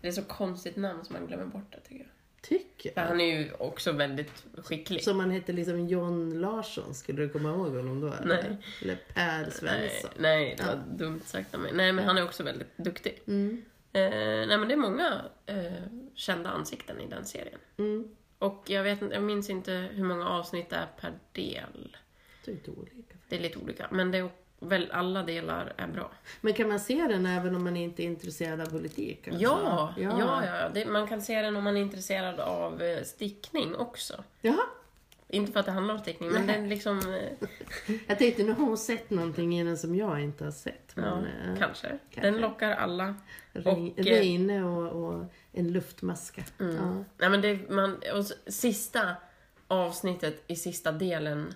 Det 0.01 0.07
är 0.07 0.11
så 0.11 0.23
konstigt 0.23 0.75
namn 0.75 1.05
som 1.05 1.13
man 1.13 1.27
glömmer 1.27 1.45
bort 1.45 1.71
det 1.71 1.79
tycker 1.79 2.03
jag. 2.03 2.11
Tycker 2.41 2.91
jag. 2.95 3.03
han 3.03 3.21
är 3.21 3.39
ju 3.39 3.51
också 3.53 3.91
väldigt 3.91 4.45
skicklig. 4.63 5.03
Som 5.03 5.19
han 5.19 5.31
hette 5.31 5.53
liksom 5.53 5.87
John 5.87 6.41
Larsson. 6.41 6.93
Skulle 6.93 7.21
du 7.21 7.29
komma 7.29 7.49
ihåg 7.49 7.75
honom 7.75 8.01
då? 8.01 8.07
eller? 8.13 8.43
Nej. 8.43 8.57
Eller 8.81 8.95
Per 9.13 9.41
Nej, 9.41 9.51
Svensson. 9.51 10.11
nej, 10.19 10.55
det 10.57 10.63
var 10.65 10.83
dumt 10.97 11.21
sagt 11.25 11.55
av 11.55 11.61
mig. 11.61 11.71
Nej, 11.73 11.93
men 11.93 12.05
han 12.05 12.17
är 12.17 12.23
också 12.23 12.43
väldigt 12.43 12.77
duktig. 12.77 13.21
Mm. 13.27 13.65
Eh, 13.93 14.47
nej, 14.47 14.57
men 14.57 14.67
det 14.67 14.73
är 14.73 14.77
många 14.77 15.21
eh, 15.45 15.83
kända 16.15 16.49
ansikten 16.49 16.99
i 17.01 17.07
den 17.07 17.25
serien. 17.25 17.59
Mm. 17.77 18.07
Och 18.39 18.63
jag, 18.67 18.83
vet, 18.83 19.01
jag 19.11 19.23
minns 19.23 19.49
inte 19.49 19.71
hur 19.71 20.03
många 20.03 20.29
avsnitt 20.29 20.69
det 20.69 20.75
är 20.75 20.87
per 21.01 21.13
del. 21.31 21.97
Det 22.45 22.51
är 22.51 22.55
lite 22.55 22.71
olika. 22.71 23.15
Det 23.29 23.35
är 23.35 23.39
lite 23.39 23.59
olika, 23.59 23.87
men 23.91 24.11
det 24.11 24.17
är 24.17 24.29
väl 24.59 24.91
alla 24.91 25.23
delar 25.23 25.73
är 25.77 25.87
bra. 25.87 26.11
Men 26.41 26.53
kan 26.53 26.69
man 26.69 26.79
se 26.79 27.07
den 27.07 27.25
även 27.25 27.55
om 27.55 27.63
man 27.63 27.77
inte 27.77 28.03
är 28.03 28.05
intresserad 28.05 28.61
av 28.61 28.65
politik? 28.65 29.27
alltså? 29.27 29.43
Ja, 29.43 29.93
ja, 29.97 30.45
ja. 30.45 30.69
Det, 30.73 30.85
man 30.85 31.07
kan 31.07 31.21
se 31.21 31.41
den 31.41 31.55
om 31.55 31.63
man 31.63 31.77
är 31.77 31.81
intresserad 31.81 32.39
av 32.39 32.81
eh, 32.81 33.03
stickning 33.03 33.75
också. 33.75 34.23
Jaha. 34.41 34.65
Inte 35.31 35.51
för 35.51 35.59
att 35.59 35.65
det 35.65 35.71
handlar 35.71 35.93
om 35.93 35.99
stickning, 35.99 36.31
men 36.31 36.47
den 36.47 36.69
liksom... 36.69 36.99
eh, 36.99 37.47
Jag 38.07 38.17
tänkte, 38.17 38.43
nu 38.43 38.53
har 38.53 38.65
hon 38.65 38.77
sett 38.77 39.09
någonting 39.09 39.59
i 39.59 39.63
den 39.63 39.77
som 39.77 39.95
jag 39.95 40.21
inte 40.21 40.43
har 40.43 40.51
sett. 40.51 40.93
Ja, 40.95 41.01
Men, 41.01 41.25
eh, 41.25 41.59
kanske. 41.59 41.87
kanske. 41.87 42.21
Den 42.31 42.41
lockar 42.41 42.71
alla. 42.71 43.15
Och, 43.53 43.67
eh, 43.67 44.03
Reine 44.03 44.63
och, 44.63 45.03
och 45.13 45.25
en 45.51 45.71
luftmaska. 45.71 46.43
Mm. 46.59 46.75
Ja. 46.75 47.03
Nej, 47.17 47.29
men 47.29 47.41
det, 47.41 47.69
man, 47.69 47.95
och 48.13 48.51
sista 48.53 49.15
avsnittet 49.67 50.43
i 50.47 50.55
sista 50.55 50.91
delen... 50.91 51.53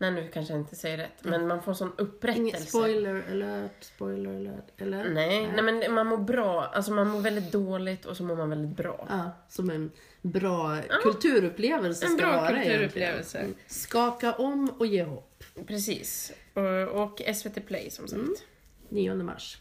Nej, 0.00 0.10
nu 0.10 0.28
kanske 0.32 0.52
jag 0.52 0.60
inte 0.60 0.76
säger 0.76 0.96
rätt, 0.96 1.24
men 1.24 1.46
man 1.46 1.62
får 1.62 1.74
sån 1.74 1.92
upprättelse. 1.98 2.40
Inget 2.40 2.68
spoiler 2.68 3.24
alert, 3.30 3.84
spoiler 3.84 4.36
alert, 4.36 4.80
eller? 4.80 5.10
Nej, 5.10 5.52
nej, 5.52 5.62
men 5.62 5.94
man 5.94 6.06
mår 6.06 6.16
bra. 6.16 6.64
Alltså 6.64 6.92
man 6.92 7.08
mår 7.08 7.20
väldigt 7.20 7.52
dåligt 7.52 8.04
och 8.04 8.16
så 8.16 8.22
mår 8.22 8.36
man 8.36 8.50
väldigt 8.50 8.76
bra. 8.76 9.06
Ja, 9.10 9.30
som 9.48 9.70
en 9.70 9.90
bra 10.22 10.76
kulturupplevelse 11.02 12.06
en 12.06 12.12
ska 12.12 12.26
bra 12.26 12.36
vara 12.36 12.48
kulturupplevelse. 12.48 13.38
egentligen. 13.38 13.44
Mm. 13.44 13.58
Skaka 13.66 14.32
om 14.32 14.70
och 14.78 14.86
ge 14.86 15.02
hopp. 15.02 15.44
Precis. 15.66 16.32
Och, 16.54 17.02
och 17.02 17.22
SVT 17.34 17.66
Play 17.66 17.90
som 17.90 18.08
sagt. 18.08 18.44
9 18.88 19.14
mars. 19.14 19.58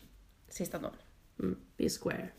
Sista 0.49 0.79
dagen. 0.79 0.93
Mm. 1.39 1.57
Be 1.77 1.89
square. 1.89 2.29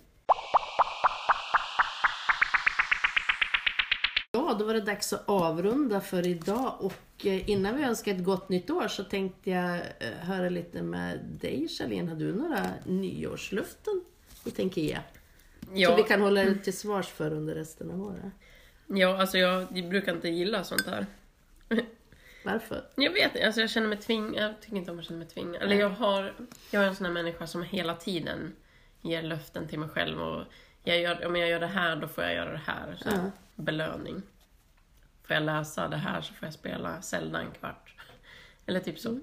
Ja, 4.49 4.55
då 4.55 4.65
var 4.65 4.75
det 4.75 4.81
dags 4.81 5.13
att 5.13 5.29
avrunda 5.29 6.01
för 6.01 6.27
idag 6.27 6.75
och 6.81 7.27
eh, 7.27 7.51
innan 7.51 7.77
vi 7.77 7.83
önskar 7.83 8.13
ett 8.15 8.25
gott 8.25 8.49
nytt 8.49 8.71
år 8.71 8.89
så 8.89 9.05
tänkte 9.05 9.51
jag 9.51 9.75
eh, 9.77 10.11
höra 10.21 10.49
lite 10.49 10.83
med 10.83 11.19
dig 11.41 11.69
Charlene. 11.69 12.09
Har 12.11 12.17
du 12.17 12.33
några 12.35 12.67
nyårslöften 12.87 14.05
du 14.45 14.51
tänker 14.51 14.81
ge? 14.81 14.99
Som 15.65 15.75
vi 15.75 15.81
Ja, 15.83 16.03
kan 16.03 16.21
hålla 16.21 16.45
dig 16.45 16.59
till 16.59 16.77
svars 16.77 17.07
för 17.07 17.33
under 17.33 17.55
resten 17.55 17.91
av 17.91 18.03
året. 18.03 18.33
ja, 18.87 19.21
alltså 19.21 19.39
jag 19.39 19.89
brukar 19.89 20.13
inte 20.15 20.29
gilla 20.29 20.65
sånt 20.65 20.87
här. 20.87 21.07
Varför? 22.45 22.85
Jag 22.95 23.11
vet 23.13 23.35
inte, 23.35 23.47
alltså 23.47 23.61
jag 23.61 23.71
känner 23.71 23.89
mig 23.89 23.99
tvingad. 23.99 24.43
Jag 24.45 24.61
tycker 24.61 24.77
inte 24.77 24.91
om 24.91 24.99
att 24.99 25.05
känna 25.05 25.19
mig 25.19 25.29
tvingad. 25.29 25.63
Eller 25.63 25.77
jag 25.77 25.91
har, 25.91 26.35
jag 26.71 26.83
är 26.85 26.89
en 26.89 26.97
sån 26.97 27.07
här 27.07 27.13
människa 27.13 27.47
som 27.47 27.63
hela 27.63 27.95
tiden 27.95 28.53
ger 29.03 29.23
löften 29.23 29.69
till 29.69 29.79
mig 29.79 29.89
själv 29.89 30.23
och 30.23 30.45
jag 30.85 31.01
gör, 31.01 31.27
om 31.27 31.37
jag 31.37 31.49
gör 31.49 31.61
det 31.61 31.67
här 31.67 31.97
då 31.97 32.09
får 32.09 32.25
jag 32.25 32.35
göra 32.35 32.53
det 32.53 32.63
här. 32.67 32.97
Så 33.03 33.09
Ja. 33.09 33.31
Belöning. 33.55 34.23
Får 35.29 35.35
jag 35.35 35.43
läsa 35.43 35.89
det 35.89 35.97
här 35.97 36.21
så 36.21 36.35
får 36.35 36.47
jag 36.47 36.53
spela 36.55 37.03
Zelda 37.03 37.41
en 37.41 37.51
kvart. 37.51 37.95
Eller 38.67 38.81
typ 38.81 38.99
så. 38.99 39.19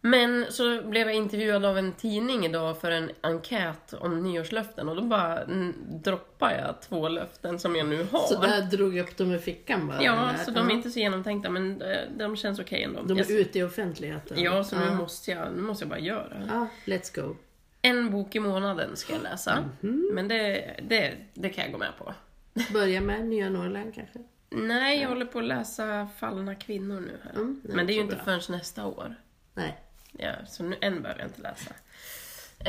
Men 0.00 0.46
så 0.52 0.82
blev 0.82 1.06
jag 1.06 1.16
intervjuad 1.16 1.64
av 1.64 1.78
en 1.78 1.92
tidning 1.92 2.44
idag 2.46 2.80
för 2.80 2.90
en 2.90 3.10
enkät 3.20 3.94
om 3.94 4.22
nyårslöften 4.22 4.88
och 4.88 4.96
då 4.96 5.02
bara 5.02 5.42
mm, 5.42 5.74
droppade 5.88 6.58
jag 6.58 6.82
två 6.82 7.08
löften 7.08 7.58
som 7.58 7.76
jag 7.76 7.86
nu 7.88 8.06
har. 8.12 8.26
Så 8.26 8.40
där 8.40 8.62
drog 8.62 8.96
jag 8.96 9.08
upp 9.08 9.16
dem 9.16 9.34
i 9.34 9.38
fickan 9.38 9.86
bara? 9.86 10.02
Ja, 10.02 10.30
så 10.44 10.50
de 10.50 10.70
är 10.70 10.74
inte 10.74 10.90
så 10.90 10.98
genomtänkta 10.98 11.50
men 11.50 11.82
eh, 11.82 11.98
de 12.16 12.36
känns 12.36 12.58
okej 12.58 12.82
ändå. 12.82 13.02
De 13.02 13.18
Jag- 13.18 13.30
är 13.30 13.38
ute 13.40 13.58
i 13.58 13.62
offentligheten? 13.62 14.42
Ja, 14.42 14.64
så 14.64 14.76
nu 14.76 14.84
ja. 14.84 14.94
måste 14.94 15.30
jag, 15.30 15.52
nu 15.56 15.62
måste 15.62 15.84
jag 15.84 15.88
bara 15.90 15.98
göra. 16.00 16.42
Ja, 16.48 16.66
let's 16.84 17.22
go. 17.22 17.36
En 17.82 18.10
bok 18.10 18.34
i 18.34 18.40
månaden 18.40 18.96
ska 18.96 19.12
jag 19.12 19.22
läsa. 19.22 19.64
Mhm. 19.80 20.10
Men 20.12 20.28
det, 20.28 20.74
det, 20.88 21.14
det 21.34 21.48
kan 21.48 21.64
jag 21.64 21.72
gå 21.72 21.78
med 21.78 21.92
på. 21.98 22.14
Börja 22.72 23.00
med 23.00 23.24
Nya 23.24 23.50
Norrland 23.50 23.94
kanske? 23.94 24.18
Nej, 24.50 25.00
jag 25.00 25.08
håller 25.08 25.26
på 25.26 25.38
att 25.38 25.44
läsa 25.44 26.08
Fallna 26.18 26.54
kvinnor 26.54 27.00
nu 27.00 27.20
här. 27.24 27.30
Mm, 27.30 27.60
det 27.64 27.74
Men 27.74 27.86
det 27.86 27.92
är 27.92 27.94
ju 27.94 28.00
inte 28.00 28.14
bra. 28.14 28.24
förrän 28.24 28.40
nästa 28.48 28.86
år. 28.86 29.14
Nej. 29.54 29.78
Ja, 30.12 30.32
så 30.46 30.62
nu, 30.62 30.76
än 30.80 31.02
behöver 31.02 31.20
jag 31.20 31.28
inte 31.28 31.42
läsa. 31.42 31.74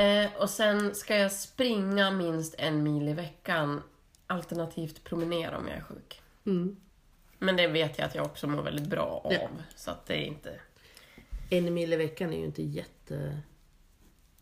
Eh, 0.01 0.41
och 0.41 0.49
sen 0.49 0.95
ska 0.95 1.15
jag 1.15 1.31
springa 1.31 2.11
minst 2.11 2.55
en 2.57 2.83
mil 2.83 3.07
i 3.09 3.13
veckan. 3.13 3.81
Alternativt 4.27 5.03
promenera 5.03 5.57
om 5.57 5.67
jag 5.67 5.77
är 5.77 5.81
sjuk. 5.81 6.21
Mm. 6.45 6.75
Men 7.37 7.55
det 7.55 7.67
vet 7.67 7.97
jag 7.97 8.05
att 8.05 8.15
jag 8.15 8.25
också 8.25 8.47
mår 8.47 8.61
väldigt 8.61 8.87
bra 8.87 9.21
av. 9.25 9.33
Ja. 9.33 9.49
Så 9.75 9.91
att 9.91 10.05
det 10.05 10.13
är 10.13 10.25
inte... 10.25 10.59
En 11.49 11.73
mil 11.73 11.93
i 11.93 11.95
veckan 11.95 12.33
är 12.33 12.37
ju 12.37 12.45
inte 12.45 12.63
jätte... 12.63 13.39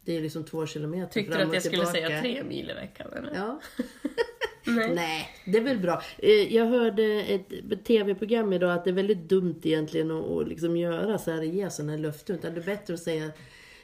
Det 0.02 0.18
är 0.18 0.22
liksom 0.22 0.44
två 0.44 0.66
kilometer 0.66 1.14
Tyckte 1.14 1.32
du 1.32 1.38
fram 1.38 1.48
att 1.50 1.54
jag 1.54 1.60
och 1.60 1.64
skulle 1.64 1.86
tillbaka. 1.86 2.08
säga 2.08 2.22
tre 2.22 2.44
mil 2.44 2.70
i 2.70 2.74
veckan? 2.74 3.14
Eller? 3.14 3.36
Ja. 3.36 3.60
Nej. 4.68 4.96
Nej, 4.96 5.30
det 5.46 5.58
är 5.58 5.62
väl 5.62 5.80
bra. 5.80 6.02
Eh, 6.18 6.56
Jag 6.56 6.66
hörde 6.66 7.04
ett 7.04 7.86
tv-program 7.86 8.54
idag 8.54 8.72
att 8.74 8.84
det 8.84 8.90
är 8.90 8.94
väldigt 8.94 9.30
dumt 9.30 9.60
egentligen 9.64 10.12
att, 10.12 10.26
att 10.26 10.48
liksom 10.48 10.78
göra 10.78 11.18
så 11.18 11.32
här, 11.32 11.42
ge 11.42 11.70
sådana 11.70 11.92
här 11.92 12.00
löften. 12.00 12.36
Utan 12.36 12.54
det 12.54 12.60
är 12.60 12.66
bättre 12.66 12.94
att 12.94 13.00
säga, 13.04 13.32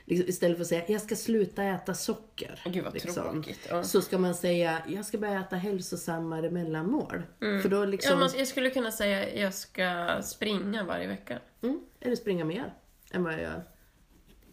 liksom, 0.06 0.30
istället 0.30 0.58
för 0.58 0.62
att 0.62 0.68
säga 0.68 0.84
jag 0.88 1.02
ska 1.02 1.16
sluta 1.16 1.64
äta 1.64 1.94
socker. 1.94 2.62
Gud 2.66 2.84
vad 2.84 2.94
liksom, 2.94 3.14
tråkigt. 3.14 3.68
Ja. 3.70 3.84
Så 3.84 4.02
ska 4.02 4.18
man 4.18 4.36
säga 4.36 4.78
jag 4.88 5.06
ska 5.06 5.18
börja 5.18 5.40
äta 5.40 5.56
hälsosammare 5.56 6.50
mellanmål. 6.50 7.22
För 7.40 7.70
då 7.70 7.86
liksom, 7.86 8.20
Ja, 8.22 8.30
jag 8.38 8.48
skulle 8.48 8.70
kunna 8.70 8.92
säga 8.92 9.34
jag 9.36 9.54
ska 9.54 10.08
springa 10.24 10.84
varje 10.84 11.08
vecka. 11.08 11.40
mm, 11.64 11.80
eller 12.00 12.16
springa 12.16 12.46
mer 12.46 12.74
än 13.12 13.24
vad 13.24 13.34
jag 13.34 13.42
gör. 13.42 13.64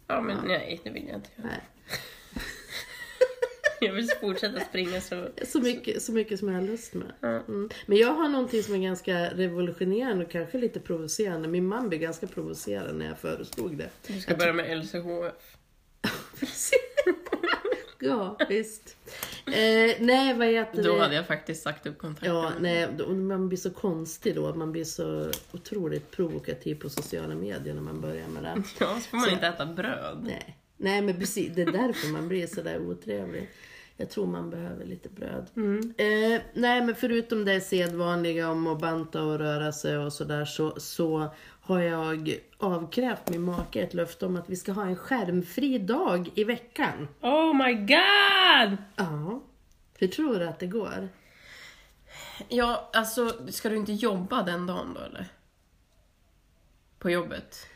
Ja, 0.07 0.21
men 0.21 0.37
nej, 0.47 0.81
det 0.85 0.91
vill 0.91 1.07
jag 1.09 1.17
inte 1.17 1.31
göra. 1.37 1.47
Nej. 1.49 1.61
Jag 3.81 3.93
vill 3.93 4.09
fortsätta 4.21 4.61
springa 4.61 5.01
så... 5.01 5.29
Så 5.47 5.61
mycket, 5.61 6.03
så 6.03 6.13
mycket 6.13 6.39
som 6.39 6.49
jag 6.49 6.55
har 6.55 6.63
lust 6.67 6.95
med. 6.95 7.13
Mm. 7.23 7.69
Men 7.87 7.99
jag 7.99 8.13
har 8.13 8.29
någonting 8.29 8.63
som 8.63 8.75
är 8.75 8.79
ganska 8.79 9.31
revolutionerande 9.35 10.25
och 10.25 10.31
kanske 10.31 10.59
lite 10.59 10.81
provocerande. 10.81 11.49
Min 11.49 11.67
man 11.67 11.89
blev 11.89 12.01
ganska 12.01 12.27
provocerad 12.27 12.97
när 12.97 13.07
jag 13.07 13.19
föreslog 13.19 13.77
det. 13.77 13.91
Du 14.07 14.21
ska 14.21 14.35
börja 14.37 14.53
med 14.53 14.79
LCHF. 14.79 15.57
ja, 17.99 18.37
visst. 18.49 18.97
Eh, 19.47 19.97
nej, 20.01 20.35
vad 20.35 20.47
heter 20.49 20.83
Då 20.83 20.95
det? 20.95 21.01
hade 21.03 21.15
jag 21.15 21.27
faktiskt 21.27 21.63
sagt 21.63 21.87
upp 21.87 21.99
kontraktet. 21.99 22.29
Ja, 22.29 22.53
nej, 22.61 22.89
då- 22.99 23.09
man 23.15 23.49
blir 23.49 23.59
så 23.59 23.71
konstig 23.71 24.35
då. 24.35 24.55
Man 24.55 24.73
blir 24.73 24.85
så 24.85 25.31
otroligt 25.53 26.11
provokativ 26.11 26.75
på 26.75 26.91
sociala 26.91 27.35
medier 27.35 27.75
när 27.75 27.83
man 27.83 28.01
börjar 28.01 28.29
med 28.29 28.43
det. 28.43 28.63
Ja, 28.81 28.95
så 28.95 29.01
får 29.11 29.17
man 29.17 29.27
Så- 29.27 29.33
inte 29.33 29.47
äta 29.47 29.67
bröd. 29.67 30.19
Nej, 30.23 30.57
nej 30.77 31.03
men 31.03 31.19
precis. 31.21 31.53
Det 31.55 31.63
är 31.63 31.73
därför 31.73 32.09
man 32.09 32.29
blir 32.29 32.47
så 32.47 32.63
där 32.63 32.79
otrevlig. 32.79 33.49
Jag 34.01 34.11
tror 34.11 34.27
man 34.27 34.51
behöver 34.51 34.85
lite 34.85 35.09
bröd. 35.09 35.51
Eh, 35.97 36.41
nej, 36.55 36.83
men 36.83 36.95
förutom 36.95 37.45
det 37.45 37.61
sedvanliga 37.61 38.51
om 38.51 38.67
att 38.67 38.81
banta 38.81 39.23
och 39.23 39.39
röra 39.39 39.73
sig 39.73 39.99
och 39.99 40.13
sådär 40.13 40.45
så, 40.45 40.81
så 40.81 41.35
har 41.61 41.81
jag 41.81 42.39
avkrävt 42.59 43.31
min 43.31 43.43
make 43.43 43.81
ett 43.81 43.95
löfte 43.95 44.27
om 44.27 44.37
att 44.37 44.51
vi 44.51 44.57
ska 44.57 44.73
ha 44.73 44.87
en 44.87 44.97
skärmfri 44.97 45.79
dag 45.79 46.31
i 46.35 46.45
veckan. 46.45 47.09
Oh 47.21 47.67
my 47.67 47.75
god! 47.75 48.77
Ja. 48.97 49.43
Hur 49.99 50.09
tror 50.09 50.39
du 50.39 50.49
att 50.49 50.59
det 50.59 50.67
går? 50.67 51.09
Ja, 52.49 52.91
alltså, 52.93 53.47
ska 53.49 53.69
du 53.69 53.77
inte 53.77 53.93
jobba 53.93 54.43
den 54.43 54.67
dagen 54.67 54.95
då 54.95 55.01
eller? 55.01 55.27
På 56.99 57.11
jobbet? 57.11 57.67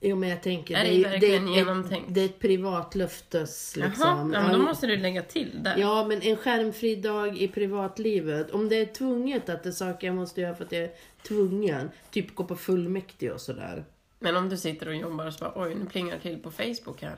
Jo 0.00 0.16
men 0.16 0.28
jag 0.28 0.42
tänker, 0.42 0.76
Är 0.76 0.84
det 0.84 0.94
är- 0.94 1.02
verkligen 1.10 1.48
är 1.48 1.80
ett-? 1.94 2.02
Det 2.08 2.20
är 2.20 2.24
ett 2.24 2.38
privat 2.38 2.94
löftes 2.94 3.76
liksom. 3.76 4.06
Jaha, 4.06 4.30
ja, 4.32 4.42
men 4.42 4.52
då 4.52 4.58
måste 4.58 4.86
du 4.86 4.96
lägga 4.96 5.22
till 5.22 5.62
där. 5.62 5.76
Ja, 5.78 6.06
men 6.08 6.22
en 6.22 6.36
skärmfri 6.36 6.96
dag 6.96 7.38
i 7.38 7.48
privatlivet. 7.48 8.50
Om 8.50 8.68
det 8.68 8.76
är 8.76 8.86
tvunget 8.86 9.48
att 9.48 9.62
det 9.62 9.68
är 9.68 9.72
saker 9.72 10.06
jag 10.06 10.16
måste 10.16 10.40
göra 10.40 10.54
för 10.54 10.64
att 10.64 10.72
jag 10.72 10.82
är 10.82 10.90
tvungen. 11.28 11.90
Typ 12.10 12.34
gå 12.34 12.44
på 12.44 12.56
fullmäktige 12.56 13.30
och 13.30 13.40
sådär. 13.40 13.84
Men 14.18 14.36
om 14.36 14.48
du 14.48 14.56
sitter 14.56 14.88
och 14.88 14.94
jobbar 14.94 15.26
och 15.26 15.32
så 15.34 15.44
bara, 15.44 15.52
oj, 15.66 15.74
nu 15.74 15.86
plingar 15.86 16.14
det 16.14 16.20
till 16.20 16.38
på 16.42 16.50
Facebook 16.50 17.02
här. 17.02 17.16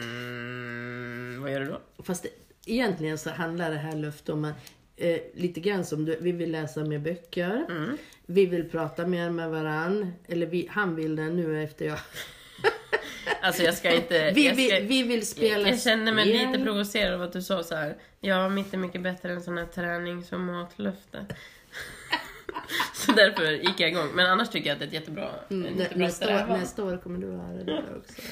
Mm, 0.00 1.42
vad 1.42 1.52
gör 1.52 1.60
du 1.60 1.66
då? 1.66 1.80
Fast 2.02 2.22
det, 2.22 2.28
egentligen 2.66 3.18
så 3.18 3.30
handlar 3.30 3.70
det 3.70 3.76
här 3.76 3.96
löftet 3.96 4.28
om 4.28 4.44
att 4.44 4.54
eh, 4.96 5.20
lite 5.34 5.60
grann 5.60 5.84
som 5.84 6.04
du, 6.04 6.16
vi 6.20 6.32
vill 6.32 6.52
läsa 6.52 6.84
mer 6.84 6.98
böcker. 6.98 7.66
Mm. 7.68 7.96
Vi 8.26 8.46
vill 8.46 8.70
prata 8.70 9.06
mer 9.06 9.30
med 9.30 9.50
varann. 9.50 10.12
Eller 10.28 10.46
vi, 10.46 10.68
han 10.70 10.96
vill 10.96 11.16
det 11.16 11.28
nu 11.28 11.62
efter 11.62 11.84
jag. 11.86 11.98
Alltså 13.42 13.62
jag 13.62 13.74
ska 13.74 13.94
inte... 13.94 14.30
Vi, 14.30 14.46
jag, 14.46 14.54
ska, 14.54 14.76
vi, 14.80 14.86
vi 14.86 15.02
vill 15.02 15.26
spela 15.26 15.68
jag 15.68 15.80
känner 15.80 16.12
mig 16.12 16.28
spel. 16.28 16.46
lite 16.46 16.64
provocerad 16.64 17.14
av 17.14 17.22
att 17.22 17.32
du 17.32 17.42
sa 17.42 17.62
så 17.62 17.74
här. 17.74 17.96
Ja, 18.20 18.48
mitt 18.48 18.74
är 18.74 18.78
mycket 18.78 19.02
bättre 19.02 19.32
än 19.32 19.42
sån 19.42 19.58
här 19.58 19.66
tränings 19.66 20.32
och 20.32 20.40
matlöfte. 20.40 21.26
så 22.94 23.12
därför 23.12 23.50
gick 23.52 23.80
jag 23.80 23.90
igång. 23.90 24.08
Men 24.14 24.26
annars 24.26 24.48
tycker 24.48 24.68
jag 24.68 24.74
att 24.74 24.78
det 24.78 24.84
är 24.84 24.88
ett 24.88 24.94
jättebra, 24.94 25.30
Mm, 25.50 25.78
jättebra 25.78 26.06
nästa, 26.06 26.44
år, 26.44 26.48
nästa 26.48 26.84
år 26.84 26.96
kommer 26.96 27.18
du 27.18 27.30
ha 27.30 27.48
det 27.48 27.64
där 27.64 27.84
också. 27.98 28.22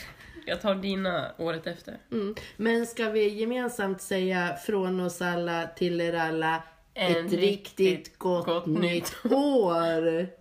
Jag 0.50 0.60
tar 0.60 0.74
dina 0.74 1.32
året 1.38 1.66
efter. 1.66 1.98
Mm. 2.12 2.34
Men 2.56 2.86
ska 2.86 3.10
vi 3.10 3.28
gemensamt 3.28 4.00
säga 4.00 4.56
från 4.66 5.00
oss 5.00 5.22
alla 5.22 5.66
till 5.66 6.00
er 6.00 6.14
alla 6.14 6.62
En 6.94 7.26
ett 7.26 7.32
riktigt 7.32 7.80
riktigt 7.80 8.18
gott, 8.18 8.46
gott 8.46 8.66
nytt 8.66 9.16
år! 9.30 10.39